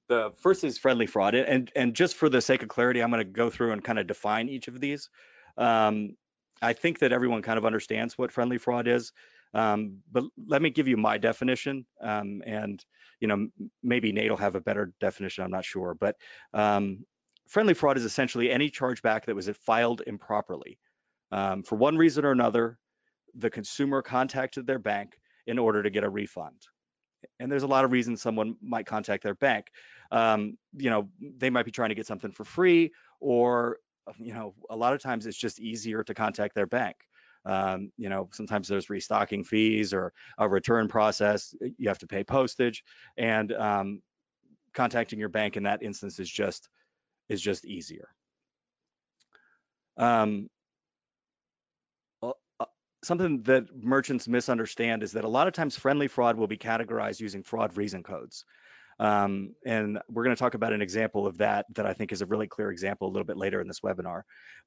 the 0.10 0.32
first 0.38 0.64
is 0.64 0.80
friendly 0.80 1.06
fraud, 1.06 1.36
and 1.36 1.72
and 1.76 1.94
just 1.94 2.16
for 2.16 2.28
the 2.28 2.42
sake 2.42 2.64
of 2.64 2.70
clarity, 2.70 3.04
I'm 3.04 3.12
going 3.12 3.24
to 3.24 3.32
go 3.32 3.52
through 3.52 3.74
and 3.74 3.84
kind 3.84 4.00
of 4.00 4.08
define 4.08 4.50
each 4.50 4.68
of 4.68 4.82
these. 4.82 5.12
Um, 5.60 6.16
I 6.60 6.74
think 6.74 7.00
that 7.00 7.12
everyone 7.12 7.44
kind 7.44 7.60
of 7.60 7.66
understands 7.66 8.18
what 8.18 8.32
friendly 8.32 8.58
fraud 8.58 8.88
is. 8.88 9.14
Um, 9.56 10.00
but 10.12 10.26
let 10.48 10.62
me 10.62 10.70
give 10.70 10.88
you 10.88 10.98
my 10.98 11.18
definition, 11.18 11.86
um, 12.02 12.44
and 12.46 12.84
you 13.22 13.28
know 13.28 13.48
maybe 13.82 14.12
Nate 14.12 14.30
will 14.30 14.38
have 14.38 14.56
a 14.56 14.62
better 14.62 14.92
definition. 15.00 15.46
I'm 15.46 15.52
not 15.52 15.64
sure, 15.64 15.96
but 15.98 16.18
um, 16.54 17.06
friendly 17.48 17.74
fraud 17.74 17.98
is 17.98 18.04
essentially 18.04 18.52
any 18.52 18.70
chargeback 18.70 19.26
that 19.26 19.36
was 19.36 19.50
filed 19.66 20.02
improperly. 20.06 20.78
Um, 21.32 21.64
for 21.64 21.78
one 21.78 21.98
reason 21.98 22.26
or 22.26 22.32
another, 22.32 22.78
the 23.34 23.50
consumer 23.50 24.02
contacted 24.02 24.68
their 24.68 24.80
bank 24.80 25.18
in 25.48 25.58
order 25.58 25.82
to 25.82 25.90
get 25.90 26.04
a 26.04 26.10
refund. 26.10 26.62
And 27.40 27.52
there's 27.52 27.64
a 27.64 27.68
lot 27.68 27.86
of 27.86 27.92
reasons 27.92 28.22
someone 28.22 28.56
might 28.62 28.86
contact 28.86 29.24
their 29.24 29.36
bank. 29.36 29.68
Um, 30.12 30.58
you 30.74 30.90
know, 30.90 31.10
they 31.38 31.50
might 31.50 31.66
be 31.66 31.72
trying 31.72 31.90
to 31.90 31.96
get 31.96 32.06
something 32.06 32.32
for 32.32 32.44
free, 32.44 32.92
or 33.22 33.78
you 34.20 34.34
know, 34.34 34.54
a 34.70 34.76
lot 34.76 34.94
of 34.94 35.02
times 35.02 35.26
it's 35.26 35.38
just 35.38 35.60
easier 35.60 36.04
to 36.04 36.14
contact 36.14 36.56
their 36.56 36.68
bank. 36.68 36.96
Um, 37.46 37.92
you 37.98 38.10
know, 38.10 38.30
sometimes 38.32 38.68
there's 38.68 38.90
restocking 38.90 39.44
fees 39.44 39.94
or 39.94 40.14
a 40.38 40.48
return 40.48 40.88
process. 40.88 41.54
You 41.78 41.88
have 41.90 42.00
to 42.00 42.08
pay 42.08 42.24
postage, 42.24 42.84
and 43.18 43.52
um, 43.54 44.02
contacting 44.74 45.20
your 45.20 45.30
bank 45.30 45.58
in 45.58 45.64
that 45.64 45.84
instance 45.84 46.20
is 46.20 46.30
just 46.30 46.70
is 47.30 47.42
just 47.42 47.66
easier. 47.66 48.10
Um, 49.98 50.50
something 53.06 53.44
that 53.44 53.66
merchants 53.76 54.28
misunderstand 54.28 55.04
is 55.04 55.12
that 55.12 55.24
a 55.24 55.30
lot 55.30 55.48
of 55.48 55.54
times 55.54 55.78
friendly 55.78 56.08
fraud 56.08 56.38
will 56.38 56.48
be 56.48 56.58
categorized 56.58 57.20
using 57.20 57.44
fraud 57.44 57.78
reason 57.78 58.02
codes. 58.02 58.46
Um, 59.00 59.54
and 59.66 60.00
we're 60.10 60.24
going 60.24 60.36
to 60.36 60.40
talk 60.40 60.56
about 60.56 60.74
an 60.74 60.82
example 60.82 61.28
of 61.28 61.38
that 61.38 61.66
that 61.76 61.86
I 61.86 61.94
think 61.94 62.12
is 62.12 62.22
a 62.22 62.26
really 62.26 62.48
clear 62.48 62.72
example 62.72 63.08
a 63.08 63.12
little 63.12 63.26
bit 63.26 63.38
later 63.38 63.62
in 63.62 63.68
this 63.68 63.82
webinar. 63.82 64.22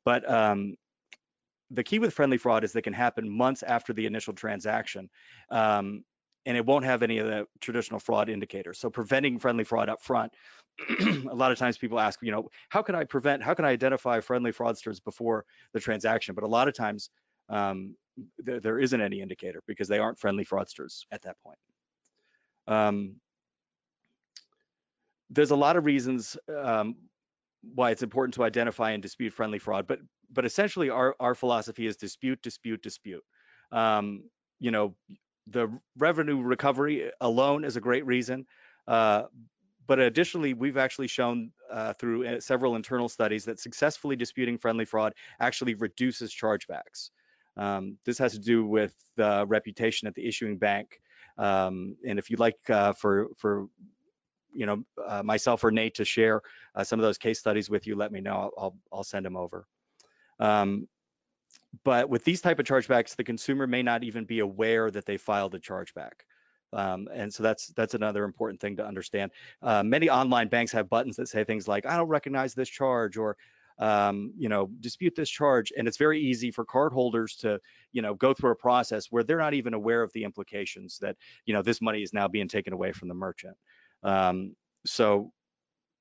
But 0.04 0.30
um, 0.30 0.76
the 1.70 1.82
key 1.82 1.98
with 1.98 2.14
friendly 2.14 2.38
fraud 2.38 2.64
is 2.64 2.72
that 2.72 2.82
can 2.82 2.92
happen 2.92 3.28
months 3.28 3.62
after 3.62 3.92
the 3.92 4.06
initial 4.06 4.32
transaction. 4.32 5.08
Um, 5.50 6.04
and 6.46 6.56
it 6.56 6.64
won't 6.64 6.84
have 6.84 7.02
any 7.02 7.18
of 7.18 7.26
the 7.26 7.46
traditional 7.60 8.00
fraud 8.00 8.30
indicators. 8.30 8.78
So 8.78 8.88
preventing 8.88 9.38
friendly 9.38 9.64
fraud 9.64 9.90
up 9.90 10.02
front, 10.02 10.32
a 11.00 11.34
lot 11.34 11.52
of 11.52 11.58
times 11.58 11.76
people 11.76 12.00
ask, 12.00 12.20
you 12.22 12.30
know, 12.30 12.48
how 12.70 12.80
can 12.80 12.94
I 12.94 13.04
prevent, 13.04 13.42
how 13.42 13.52
can 13.52 13.66
I 13.66 13.70
identify 13.70 14.20
friendly 14.20 14.52
fraudsters 14.52 15.02
before 15.04 15.44
the 15.74 15.80
transaction? 15.80 16.34
But 16.34 16.44
a 16.44 16.48
lot 16.48 16.66
of 16.66 16.74
times 16.74 17.10
um, 17.50 17.94
there, 18.38 18.60
there 18.60 18.78
isn't 18.78 19.00
any 19.00 19.20
indicator 19.20 19.62
because 19.66 19.88
they 19.88 19.98
aren't 19.98 20.18
friendly 20.18 20.44
fraudsters 20.44 21.04
at 21.12 21.22
that 21.22 21.36
point. 21.44 21.58
Um, 22.66 23.16
there's 25.30 25.50
a 25.50 25.56
lot 25.56 25.76
of 25.76 25.84
reasons 25.84 26.36
um, 26.56 26.96
why 27.74 27.90
it's 27.90 28.02
important 28.02 28.34
to 28.34 28.44
identify 28.44 28.92
and 28.92 29.02
dispute 29.02 29.32
friendly 29.32 29.58
fraud, 29.58 29.86
but 29.86 30.00
but 30.32 30.44
essentially 30.44 30.90
our 30.90 31.14
our 31.20 31.34
philosophy 31.34 31.86
is 31.86 31.96
dispute, 31.96 32.40
dispute, 32.42 32.82
dispute. 32.82 33.24
Um, 33.72 34.24
you 34.60 34.70
know, 34.70 34.94
the 35.46 35.68
revenue 35.96 36.40
recovery 36.40 37.10
alone 37.20 37.64
is 37.64 37.76
a 37.76 37.80
great 37.80 38.06
reason, 38.06 38.46
uh, 38.86 39.24
but 39.86 39.98
additionally, 39.98 40.52
we've 40.52 40.76
actually 40.76 41.08
shown 41.08 41.50
uh, 41.70 41.94
through 41.94 42.26
uh, 42.26 42.40
several 42.40 42.76
internal 42.76 43.08
studies 43.08 43.46
that 43.46 43.58
successfully 43.58 44.16
disputing 44.16 44.58
friendly 44.58 44.84
fraud 44.84 45.14
actually 45.40 45.74
reduces 45.74 46.32
chargebacks. 46.34 47.10
Um, 47.56 47.96
this 48.04 48.18
has 48.18 48.32
to 48.32 48.38
do 48.38 48.66
with 48.66 48.94
the 49.16 49.44
reputation 49.48 50.06
at 50.06 50.14
the 50.14 50.26
issuing 50.26 50.58
bank. 50.58 51.00
Um, 51.38 51.96
and 52.06 52.18
if 52.18 52.30
you'd 52.30 52.38
like 52.38 52.58
uh, 52.68 52.92
for 52.92 53.28
for 53.36 53.66
you 54.52 54.66
know 54.66 54.84
uh, 55.06 55.22
myself 55.22 55.64
or 55.64 55.70
Nate 55.70 55.94
to 55.94 56.04
share 56.04 56.42
uh, 56.74 56.84
some 56.84 56.98
of 56.98 57.04
those 57.04 57.18
case 57.18 57.38
studies 57.38 57.70
with 57.70 57.86
you, 57.86 57.96
let 57.96 58.12
me 58.12 58.20
know. 58.20 58.50
I'll 58.58 58.76
I'll 58.92 59.04
send 59.04 59.24
them 59.24 59.36
over. 59.36 59.66
Um, 60.38 60.88
but 61.84 62.08
with 62.08 62.24
these 62.24 62.40
type 62.40 62.58
of 62.58 62.66
chargebacks, 62.66 63.16
the 63.16 63.24
consumer 63.24 63.66
may 63.66 63.82
not 63.82 64.04
even 64.04 64.24
be 64.24 64.40
aware 64.40 64.90
that 64.90 65.04
they 65.04 65.16
filed 65.16 65.54
a 65.54 65.60
chargeback. 65.60 66.24
Um, 66.72 67.08
and 67.12 67.32
so 67.32 67.42
that's 67.42 67.68
that's 67.68 67.94
another 67.94 68.24
important 68.24 68.60
thing 68.60 68.76
to 68.76 68.86
understand. 68.86 69.30
Uh, 69.62 69.82
many 69.82 70.10
online 70.10 70.48
banks 70.48 70.72
have 70.72 70.90
buttons 70.90 71.16
that 71.16 71.28
say 71.28 71.44
things 71.44 71.66
like, 71.66 71.86
I 71.86 71.96
don't 71.96 72.08
recognize 72.08 72.54
this 72.54 72.68
charge 72.68 73.16
or 73.16 73.36
um, 73.78 74.32
you 74.36 74.48
know, 74.48 74.68
dispute 74.80 75.14
this 75.14 75.30
charge. 75.30 75.72
And 75.76 75.86
it's 75.86 75.98
very 75.98 76.20
easy 76.20 76.50
for 76.50 76.64
cardholders 76.64 77.38
to, 77.40 77.60
you 77.92 78.02
know, 78.02 78.14
go 78.14 78.34
through 78.34 78.50
a 78.50 78.56
process 78.56 79.06
where 79.10 79.22
they're 79.22 79.38
not 79.38 79.54
even 79.54 79.74
aware 79.74 80.02
of 80.02 80.12
the 80.12 80.24
implications 80.24 80.98
that, 80.98 81.16
you 81.46 81.54
know, 81.54 81.62
this 81.62 81.80
money 81.80 82.02
is 82.02 82.12
now 82.12 82.28
being 82.28 82.48
taken 82.48 82.72
away 82.72 82.92
from 82.92 83.08
the 83.08 83.14
merchant. 83.14 83.56
Um, 84.02 84.56
so, 84.84 85.32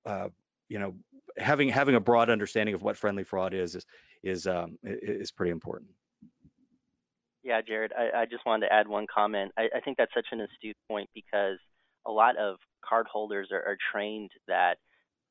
uh, 0.06 0.29
you 0.70 0.79
know, 0.79 0.96
having 1.38 1.70
having 1.70 1.96
a 1.96 2.00
broad 2.00 2.29
understanding 2.29 2.74
of 2.74 2.82
what 2.82 2.98
friendly 2.98 3.24
fraud 3.24 3.53
is 3.53 3.75
is 3.75 3.86
is 4.24 4.48
um, 4.48 4.78
is 4.84 5.32
pretty 5.32 5.52
important. 5.52 5.92
Yeah, 7.44 7.62
Jared, 7.62 7.94
I, 7.98 8.22
I 8.22 8.26
just 8.26 8.46
wanted 8.46 8.68
to 8.68 8.74
add 8.74 8.88
one 8.88 9.08
comment. 9.14 9.52
I, 9.58 9.70
I 9.76 9.80
think 9.80 9.98
that's 9.98 10.14
such 10.14 10.28
an 10.32 10.42
astute 10.42 10.76
point 10.90 11.10
because 11.16 11.58
a 12.06 12.12
lot 12.12 12.36
of 12.38 12.58
cardholders 12.84 13.52
are, 13.52 13.64
are 13.64 13.78
trained 13.92 14.32
that 14.48 14.78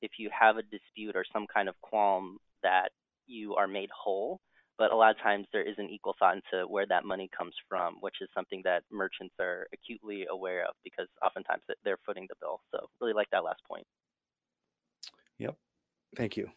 if 0.03 0.13
you 0.19 0.31
have 0.39 0.57
a 0.57 0.63
dispute 0.63 1.17
or 1.17 1.25
some 1.33 1.47
kind 1.53 1.69
of 1.69 1.75
qualm 1.83 2.39
that 2.63 2.91
you 3.27 3.55
are 3.55 3.67
made 3.67 3.91
whole. 3.93 4.41
But 4.79 4.93
a 4.93 4.97
lot 4.97 5.11
of 5.11 5.23
times 5.23 5.47
there 5.53 5.67
isn't 5.67 5.91
equal 5.91 6.15
thought 6.19 6.37
into 6.37 6.67
where 6.67 6.87
that 6.87 7.05
money 7.05 7.31
comes 7.37 7.55
from, 7.67 7.97
which 8.01 8.17
is 8.21 8.29
something 8.35 8.61
that 8.65 8.83
merchants 8.93 9.35
are 9.41 9.67
acutely 9.73 10.27
aware 10.31 10.65
of 10.65 10.75
because 10.85 11.09
oftentimes 11.25 11.63
they're 11.83 11.99
footing 12.05 12.27
the 12.29 12.35
bill. 12.41 12.61
So 12.73 12.87
really 13.01 13.15
like 13.15 13.29
that 13.33 13.45
last 13.45 13.61
point. 13.67 13.87
Yep. 15.39 15.57
Thank 16.15 16.37
you. 16.37 16.51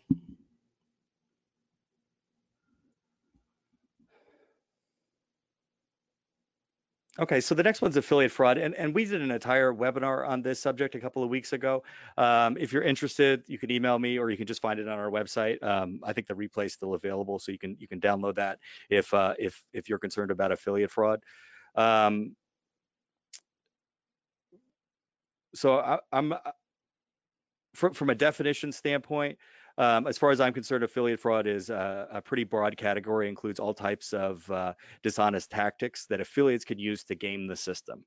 Okay, 7.19 7.41
so 7.41 7.53
the 7.53 7.63
next 7.63 7.81
one's 7.81 7.97
affiliate 7.97 8.31
fraud, 8.31 8.57
and, 8.57 8.73
and 8.73 8.95
we 8.95 9.03
did 9.03 9.21
an 9.21 9.29
entire 9.29 9.73
webinar 9.73 10.25
on 10.25 10.41
this 10.41 10.61
subject 10.61 10.95
a 10.95 11.01
couple 11.01 11.21
of 11.21 11.29
weeks 11.29 11.51
ago. 11.51 11.83
Um, 12.17 12.55
if 12.57 12.71
you're 12.71 12.81
interested, 12.81 13.43
you 13.47 13.57
can 13.57 13.71
email 13.71 13.99
me 13.99 14.17
or 14.17 14.29
you 14.29 14.37
can 14.37 14.47
just 14.47 14.61
find 14.61 14.79
it 14.79 14.87
on 14.87 14.97
our 14.97 15.11
website. 15.11 15.61
Um, 15.61 15.99
I 16.01 16.13
think 16.13 16.27
the 16.27 16.33
replay 16.33 16.67
is 16.67 16.73
still 16.73 16.93
available, 16.93 17.37
so 17.37 17.51
you 17.51 17.59
can 17.59 17.75
you 17.77 17.89
can 17.89 17.99
download 17.99 18.35
that 18.35 18.59
if 18.89 19.13
uh, 19.13 19.33
if 19.37 19.61
if 19.73 19.89
you're 19.89 19.99
concerned 19.99 20.31
about 20.31 20.53
affiliate 20.53 20.91
fraud. 20.91 21.19
Um, 21.75 22.37
so 25.55 25.77
I, 25.77 25.99
am 26.13 26.35
from 27.75 27.93
from 27.95 28.09
a 28.11 28.15
definition 28.15 28.71
standpoint, 28.71 29.39
Um, 29.79 30.07
as 30.07 30.17
far 30.17 30.29
as 30.29 30.41
I'm 30.41 30.53
concerned, 30.53 30.83
affiliate 30.83 31.21
fraud 31.21 31.47
is 31.47 31.69
a, 31.69 32.07
a 32.11 32.21
pretty 32.21 32.43
broad 32.43 32.75
category, 32.75 33.29
includes 33.29 33.61
all 33.61 33.73
types 33.73 34.11
of 34.11 34.49
uh, 34.51 34.73
dishonest 35.03 35.49
tactics 35.49 36.05
that 36.07 36.19
affiliates 36.19 36.65
can 36.65 36.77
use 36.77 37.05
to 37.05 37.15
game 37.15 37.47
the 37.47 37.55
system. 37.55 38.05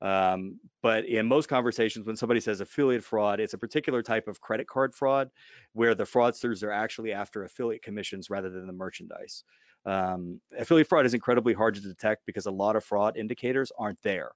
Um, 0.00 0.60
but 0.82 1.04
in 1.06 1.26
most 1.26 1.48
conversations, 1.48 2.06
when 2.06 2.16
somebody 2.16 2.40
says 2.40 2.60
affiliate 2.60 3.04
fraud, 3.04 3.40
it's 3.40 3.54
a 3.54 3.58
particular 3.58 4.02
type 4.02 4.28
of 4.28 4.40
credit 4.40 4.68
card 4.68 4.94
fraud 4.94 5.30
where 5.72 5.96
the 5.96 6.04
fraudsters 6.04 6.62
are 6.62 6.70
actually 6.70 7.12
after 7.12 7.42
affiliate 7.42 7.82
commissions 7.82 8.30
rather 8.30 8.48
than 8.48 8.66
the 8.68 8.72
merchandise. 8.72 9.44
Um, 9.84 10.40
affiliate 10.56 10.88
fraud 10.88 11.06
is 11.06 11.14
incredibly 11.14 11.54
hard 11.54 11.74
to 11.74 11.80
detect 11.80 12.24
because 12.24 12.46
a 12.46 12.50
lot 12.52 12.76
of 12.76 12.84
fraud 12.84 13.16
indicators 13.16 13.72
aren't 13.76 14.00
there. 14.02 14.30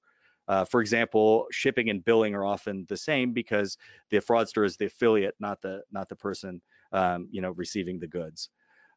Uh, 0.47 0.65
for 0.65 0.81
example, 0.81 1.47
shipping 1.51 1.91
and 1.91 2.05
billing 2.05 2.35
are 2.35 2.45
often 2.45 2.85
the 2.89 2.97
same 2.97 3.33
because 3.33 3.79
the 4.11 4.19
fraudster 4.19 4.65
is 4.65 4.77
the 4.77 4.87
affiliate, 4.87 5.35
not 5.41 5.61
the 5.63 5.83
not 5.91 6.09
the 6.09 6.17
person 6.17 6.61
um, 6.93 7.29
you 7.31 7.41
know 7.41 7.51
receiving 7.53 7.99
the 7.99 8.07
goods. 8.07 8.51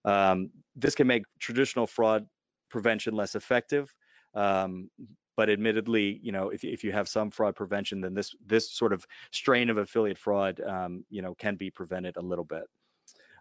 Um, 0.05 0.49
this 0.75 0.95
can 0.95 1.07
make 1.07 1.23
traditional 1.39 1.87
fraud 1.87 2.25
prevention 2.69 3.15
less 3.15 3.35
effective. 3.35 3.93
Um, 4.33 4.89
but 5.37 5.49
admittedly, 5.51 6.19
you 6.23 6.31
know, 6.31 6.49
if, 6.49 6.63
if 6.63 6.83
you 6.83 6.91
have 6.91 7.07
some 7.07 7.29
fraud 7.29 7.55
prevention, 7.55 8.01
then 8.01 8.13
this 8.13 8.35
this 8.45 8.71
sort 8.71 8.91
of 8.91 9.05
strain 9.31 9.69
of 9.69 9.77
affiliate 9.77 10.17
fraud, 10.17 10.59
um, 10.61 11.05
you 11.09 11.21
know, 11.21 11.35
can 11.35 11.55
be 11.55 11.69
prevented 11.69 12.17
a 12.17 12.21
little 12.21 12.43
bit. 12.43 12.63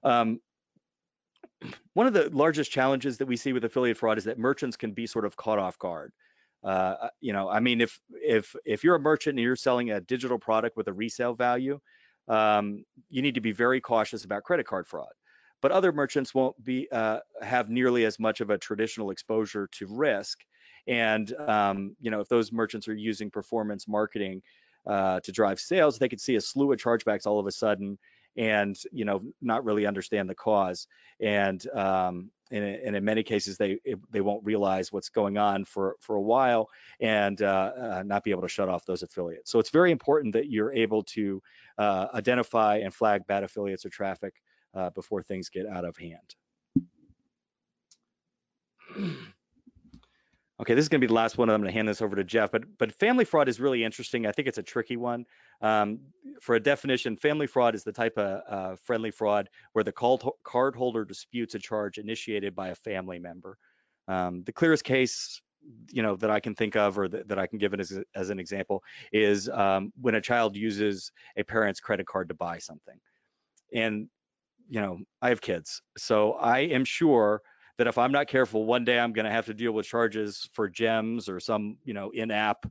Um, 0.04 0.40
one 1.94 2.06
of 2.06 2.12
the 2.12 2.28
largest 2.30 2.70
challenges 2.70 3.16
that 3.18 3.26
we 3.26 3.36
see 3.36 3.54
with 3.54 3.64
affiliate 3.64 3.96
fraud 3.96 4.18
is 4.18 4.24
that 4.24 4.38
merchants 4.38 4.76
can 4.76 4.92
be 4.92 5.06
sort 5.06 5.24
of 5.24 5.36
caught 5.36 5.58
off 5.58 5.78
guard. 5.78 6.12
Uh, 6.64 6.66
uh, 7.02 7.08
you 7.20 7.32
know, 7.32 7.48
I 7.48 7.60
mean, 7.60 7.80
if 7.80 7.98
if 8.10 8.54
if 8.64 8.84
you're 8.84 8.96
a 8.96 9.00
merchant 9.00 9.38
and 9.38 9.44
you're 9.44 9.56
selling 9.56 9.90
a 9.90 10.00
digital 10.00 10.38
product 10.38 10.76
with 10.76 10.88
a 10.88 10.92
resale 10.92 11.34
value, 11.34 11.78
um, 12.28 12.84
you 13.08 13.22
need 13.22 13.34
to 13.34 13.40
be 13.40 13.52
very 13.52 13.80
cautious 13.80 14.24
about 14.24 14.42
credit 14.42 14.66
card 14.66 14.86
fraud. 14.86 15.12
But 15.62 15.72
other 15.72 15.92
merchants 15.92 16.34
won't 16.34 16.62
be 16.62 16.88
uh, 16.90 17.20
have 17.42 17.70
nearly 17.70 18.04
as 18.04 18.18
much 18.18 18.40
of 18.40 18.50
a 18.50 18.58
traditional 18.58 19.10
exposure 19.10 19.68
to 19.72 19.86
risk, 19.88 20.38
and 20.86 21.32
um, 21.34 21.96
you 22.00 22.10
know, 22.10 22.20
if 22.20 22.28
those 22.28 22.52
merchants 22.52 22.88
are 22.88 22.94
using 22.94 23.30
performance 23.30 23.86
marketing 23.88 24.42
uh, 24.86 25.20
to 25.20 25.32
drive 25.32 25.60
sales, 25.60 25.98
they 25.98 26.08
could 26.08 26.20
see 26.20 26.36
a 26.36 26.40
slew 26.40 26.72
of 26.72 26.78
chargebacks 26.78 27.26
all 27.26 27.38
of 27.38 27.46
a 27.46 27.52
sudden, 27.52 27.98
and 28.36 28.76
you 28.92 29.04
know 29.04 29.22
not 29.40 29.64
really 29.64 29.86
understand 29.86 30.28
the 30.28 30.34
cause 30.34 30.86
and 31.20 31.66
um, 31.70 32.30
and, 32.50 32.64
and, 32.64 32.96
in 32.96 33.04
many 33.04 33.22
cases 33.22 33.56
they 33.56 33.78
they 34.10 34.20
won't 34.20 34.44
realize 34.44 34.92
what's 34.92 35.08
going 35.08 35.36
on 35.36 35.64
for 35.64 35.96
for 36.00 36.16
a 36.16 36.20
while 36.20 36.68
and 37.00 37.42
uh, 37.42 37.72
uh, 37.78 38.02
not 38.06 38.24
be 38.24 38.30
able 38.30 38.42
to 38.42 38.48
shut 38.48 38.68
off 38.68 38.84
those 38.86 39.02
affiliates. 39.02 39.50
So 39.50 39.58
it's 39.58 39.70
very 39.70 39.90
important 39.90 40.32
that 40.34 40.50
you're 40.50 40.72
able 40.72 41.02
to 41.04 41.42
uh, 41.78 42.06
identify 42.14 42.78
and 42.78 42.94
flag 42.94 43.26
bad 43.26 43.42
affiliates 43.42 43.84
or 43.84 43.90
traffic 43.90 44.34
uh, 44.74 44.90
before 44.90 45.22
things 45.22 45.48
get 45.48 45.66
out 45.66 45.84
of 45.84 45.96
hand 45.96 46.34
Okay, 50.58 50.72
this 50.74 50.84
is 50.84 50.88
going 50.88 51.00
to 51.00 51.06
be 51.06 51.08
the 51.08 51.14
last 51.14 51.36
one. 51.36 51.50
I'm 51.50 51.60
going 51.60 51.70
to 51.70 51.76
hand 51.76 51.86
this 51.86 52.00
over 52.00 52.16
to 52.16 52.24
Jeff. 52.24 52.50
But 52.50 52.78
but 52.78 52.92
family 52.92 53.26
fraud 53.26 53.48
is 53.48 53.60
really 53.60 53.84
interesting. 53.84 54.26
I 54.26 54.32
think 54.32 54.48
it's 54.48 54.58
a 54.58 54.62
tricky 54.62 54.96
one. 54.96 55.26
Um, 55.60 56.00
for 56.40 56.54
a 56.54 56.60
definition, 56.60 57.16
family 57.16 57.46
fraud 57.46 57.74
is 57.74 57.84
the 57.84 57.92
type 57.92 58.16
of 58.16 58.40
uh, 58.48 58.76
friendly 58.76 59.10
fraud 59.10 59.50
where 59.72 59.84
the 59.84 59.92
card 59.92 60.22
cardholder 60.44 61.06
disputes 61.06 61.54
a 61.54 61.58
charge 61.58 61.98
initiated 61.98 62.54
by 62.54 62.68
a 62.68 62.74
family 62.74 63.18
member. 63.18 63.58
Um, 64.08 64.44
the 64.44 64.52
clearest 64.52 64.84
case 64.84 65.42
you 65.90 66.02
know 66.02 66.16
that 66.16 66.30
I 66.30 66.40
can 66.40 66.54
think 66.54 66.76
of 66.76 66.98
or 66.98 67.08
that, 67.08 67.28
that 67.28 67.38
I 67.38 67.46
can 67.46 67.58
give 67.58 67.74
it 67.74 67.80
as, 67.80 67.98
as 68.14 68.30
an 68.30 68.38
example 68.38 68.82
is 69.12 69.48
um, 69.48 69.92
when 70.00 70.14
a 70.14 70.20
child 70.20 70.56
uses 70.56 71.12
a 71.36 71.42
parent's 71.42 71.80
credit 71.80 72.06
card 72.06 72.28
to 72.28 72.34
buy 72.34 72.58
something. 72.58 72.98
And 73.74 74.08
you 74.68 74.80
know, 74.80 74.98
I 75.22 75.28
have 75.28 75.40
kids, 75.40 75.82
so 75.96 76.32
I 76.32 76.60
am 76.60 76.84
sure 76.84 77.42
that 77.78 77.86
if 77.86 77.98
I'm 77.98 78.12
not 78.12 78.26
careful, 78.28 78.64
one 78.64 78.84
day 78.84 78.98
I'm 78.98 79.12
going 79.12 79.26
to 79.26 79.30
have 79.30 79.46
to 79.46 79.54
deal 79.54 79.72
with 79.72 79.86
charges 79.86 80.48
for 80.52 80.68
gems 80.68 81.28
or 81.28 81.40
some, 81.40 81.76
you 81.84 81.94
know, 81.94 82.10
in-app, 82.10 82.64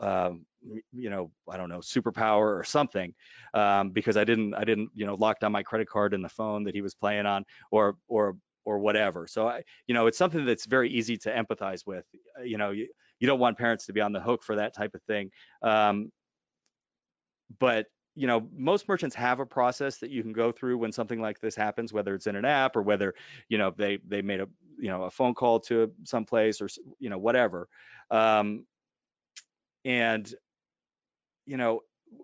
um, 0.00 0.46
you 0.92 1.10
know, 1.10 1.30
I 1.48 1.56
don't 1.56 1.68
know, 1.68 1.78
superpower 1.78 2.58
or 2.58 2.64
something, 2.64 3.14
um, 3.54 3.90
because 3.90 4.16
I 4.16 4.24
didn't, 4.24 4.54
I 4.54 4.64
didn't, 4.64 4.90
you 4.94 5.06
know, 5.06 5.14
lock 5.14 5.40
down 5.40 5.52
my 5.52 5.62
credit 5.62 5.88
card 5.88 6.14
in 6.14 6.22
the 6.22 6.28
phone 6.28 6.64
that 6.64 6.74
he 6.74 6.82
was 6.82 6.94
playing 6.94 7.26
on, 7.26 7.44
or, 7.70 7.96
or, 8.08 8.36
or 8.64 8.78
whatever. 8.78 9.26
So 9.26 9.46
I, 9.46 9.62
you 9.86 9.94
know, 9.94 10.06
it's 10.06 10.18
something 10.18 10.44
that's 10.44 10.66
very 10.66 10.90
easy 10.90 11.16
to 11.18 11.30
empathize 11.30 11.86
with. 11.86 12.04
Uh, 12.38 12.42
you 12.42 12.58
know, 12.58 12.70
you, 12.72 12.88
you 13.20 13.26
don't 13.26 13.38
want 13.38 13.58
parents 13.58 13.86
to 13.86 13.92
be 13.92 14.00
on 14.00 14.12
the 14.12 14.20
hook 14.20 14.42
for 14.42 14.56
that 14.56 14.74
type 14.74 14.94
of 14.94 15.02
thing. 15.02 15.30
Um, 15.62 16.10
but 17.58 17.86
you 18.16 18.26
know 18.26 18.48
most 18.56 18.88
merchants 18.88 19.14
have 19.14 19.38
a 19.38 19.46
process 19.46 19.98
that 19.98 20.10
you 20.10 20.22
can 20.22 20.32
go 20.32 20.50
through 20.50 20.78
when 20.78 20.90
something 20.90 21.20
like 21.20 21.38
this 21.38 21.54
happens 21.54 21.92
whether 21.92 22.14
it's 22.14 22.26
in 22.26 22.34
an 22.34 22.46
app 22.46 22.74
or 22.74 22.82
whether 22.82 23.14
you 23.48 23.58
know 23.58 23.72
they 23.76 23.98
they 24.08 24.22
made 24.22 24.40
a 24.40 24.48
you 24.78 24.88
know 24.88 25.04
a 25.04 25.10
phone 25.10 25.34
call 25.34 25.60
to 25.60 25.92
some 26.04 26.24
place 26.24 26.60
or 26.60 26.68
you 26.98 27.10
know 27.10 27.18
whatever. 27.18 27.68
Um, 28.10 28.64
and 29.84 30.32
you 31.44 31.56
know 31.56 31.80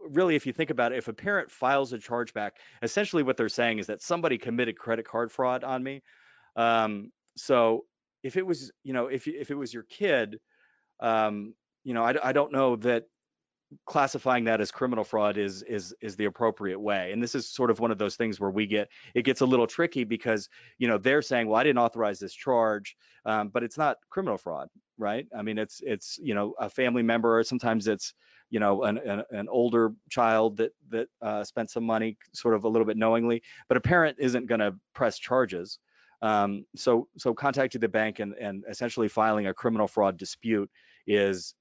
really 0.09 0.35
if 0.35 0.47
you 0.47 0.53
think 0.53 0.71
about 0.71 0.93
it 0.93 0.99
if 0.99 1.09
a 1.09 1.13
parent 1.13 1.51
files 1.51 1.93
a 1.93 1.99
chargeback 1.99 2.53
essentially 2.83 3.23
what 3.23 3.37
they're 3.37 3.49
saying 3.49 3.79
is 3.79 3.87
that 3.87 4.01
somebody 4.01 4.39
committed 4.39 4.79
credit 4.79 5.07
card 5.07 5.31
fraud 5.31 5.63
on 5.63 5.83
me. 5.83 6.03
Um, 6.57 7.13
so 7.37 7.85
if 8.23 8.37
it 8.37 8.47
was 8.47 8.73
you 8.83 8.93
know 8.93 9.07
if 9.07 9.27
if 9.29 9.51
it 9.51 9.57
was 9.57 9.75
your 9.75 9.85
kid 9.85 10.39
um, 11.01 11.55
you 11.85 11.93
know 11.93 12.03
I, 12.03 12.31
I 12.31 12.33
don't 12.33 12.53
know 12.53 12.77
that 12.77 13.05
classifying 13.87 14.45
that 14.45 14.61
as 14.61 14.71
criminal 14.71 15.05
fraud 15.05 15.37
is 15.37 15.63
is 15.63 15.95
is 16.01 16.17
the 16.17 16.27
appropriate 16.27 16.81
way. 16.81 17.13
And 17.13 17.23
this 17.23 17.35
is 17.35 17.49
sort 17.49 17.71
of 17.71 17.81
one 17.81 17.91
of 17.91 17.99
those 17.99 18.17
things 18.17 18.41
where 18.41 18.51
we 18.51 18.67
get 18.67 18.89
it 19.15 19.23
gets 19.23 19.41
a 19.41 19.47
little 19.47 19.67
tricky 19.67 20.05
because 20.05 20.49
you 20.79 20.89
know 20.89 20.99
they're 20.99 21.23
saying 21.23 21.47
well 21.47 21.57
i 21.57 21.63
didn't 21.63 21.79
authorize 21.79 22.19
this 22.19 22.35
charge 22.35 22.97
um, 23.25 23.49
but 23.49 23.63
it's 23.63 23.79
not 23.79 23.97
criminal 24.11 24.39
fraud 24.39 24.69
right? 25.03 25.27
I 25.37 25.43
mean 25.43 25.59
it's 25.59 25.81
it's 25.85 26.19
you 26.23 26.35
know 26.35 26.55
a 26.59 26.71
family 26.71 27.03
member 27.03 27.39
or 27.39 27.45
sometimes 27.45 27.89
it's 27.89 28.15
you 28.51 28.61
know 28.61 28.85
an, 28.85 28.99
an, 28.99 29.23
an 29.31 29.49
older 29.49 29.93
child 30.11 30.57
that 30.59 30.73
that 30.91 31.09
uh, 31.21 31.45
spent 31.45 31.71
some 31.71 31.85
money 31.85 32.17
sort 32.33 32.55
of 32.55 32.65
a 32.65 32.69
little 32.69 32.87
bit 32.87 32.97
knowingly 32.97 33.43
but 33.69 33.77
a 33.77 33.81
parent 33.81 34.17
isn't 34.21 34.47
going 34.47 34.61
to 34.61 34.75
press 34.95 35.19
charges. 35.19 35.79
Um, 36.23 36.65
so 36.77 37.09
so 37.19 37.35
contacting 37.35 37.81
the 37.81 37.89
bank 37.89 38.21
and 38.21 38.35
and 38.35 38.65
essentially 38.71 39.09
filing 39.09 39.49
a 39.49 39.55
criminal 39.55 39.89
fraud 39.89 40.17
dispute 40.17 40.71
is 41.07 41.55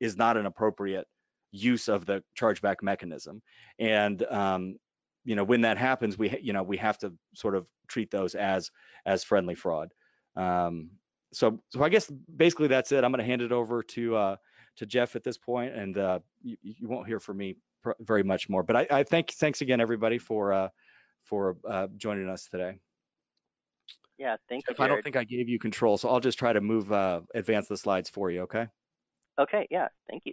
is 0.00 0.16
not 0.16 0.36
an 0.36 0.46
appropriate 0.46 1.06
use 1.50 1.88
of 1.88 2.06
the 2.06 2.22
chargeback 2.38 2.76
mechanism. 2.82 3.42
And 3.78 4.22
um, 4.24 4.76
you 5.24 5.36
know, 5.36 5.44
when 5.44 5.62
that 5.62 5.78
happens, 5.78 6.18
we 6.18 6.38
you 6.40 6.52
know 6.52 6.62
we 6.62 6.76
have 6.78 6.98
to 6.98 7.12
sort 7.34 7.54
of 7.54 7.66
treat 7.88 8.10
those 8.10 8.34
as 8.34 8.70
as 9.06 9.24
friendly 9.24 9.54
fraud. 9.54 9.92
Um, 10.36 10.90
so 11.32 11.60
so 11.70 11.82
I 11.82 11.88
guess 11.88 12.10
basically 12.34 12.68
that's 12.68 12.92
it. 12.92 13.04
I'm 13.04 13.12
going 13.12 13.18
to 13.18 13.26
hand 13.26 13.42
it 13.42 13.52
over 13.52 13.82
to 13.82 14.16
uh, 14.16 14.36
to 14.76 14.86
Jeff 14.86 15.16
at 15.16 15.24
this 15.24 15.38
point, 15.38 15.74
and 15.74 15.98
uh, 15.98 16.18
you, 16.42 16.56
you 16.62 16.88
won't 16.88 17.06
hear 17.06 17.20
from 17.20 17.36
me 17.36 17.56
very 18.00 18.22
much 18.22 18.48
more. 18.48 18.62
But 18.62 18.76
I, 18.76 18.86
I 18.90 19.02
thank 19.02 19.32
thanks 19.32 19.60
again 19.60 19.80
everybody 19.80 20.18
for 20.18 20.52
uh, 20.52 20.68
for 21.24 21.56
uh, 21.68 21.88
joining 21.96 22.28
us 22.28 22.48
today. 22.50 22.78
Yeah, 24.18 24.36
thank 24.48 24.66
Jeff, 24.66 24.78
you. 24.78 24.84
I 24.84 24.88
don't 24.88 25.02
think 25.02 25.16
I 25.16 25.24
gave 25.24 25.48
you 25.48 25.58
control, 25.58 25.96
so 25.96 26.08
I'll 26.08 26.20
just 26.20 26.38
try 26.38 26.52
to 26.52 26.60
move 26.60 26.90
uh, 26.90 27.20
advance 27.34 27.68
the 27.68 27.76
slides 27.76 28.10
for 28.10 28.30
you. 28.30 28.42
Okay. 28.42 28.66
Okay. 29.38 29.68
Yeah. 29.70 29.88
Thank 30.10 30.22
you. 30.24 30.32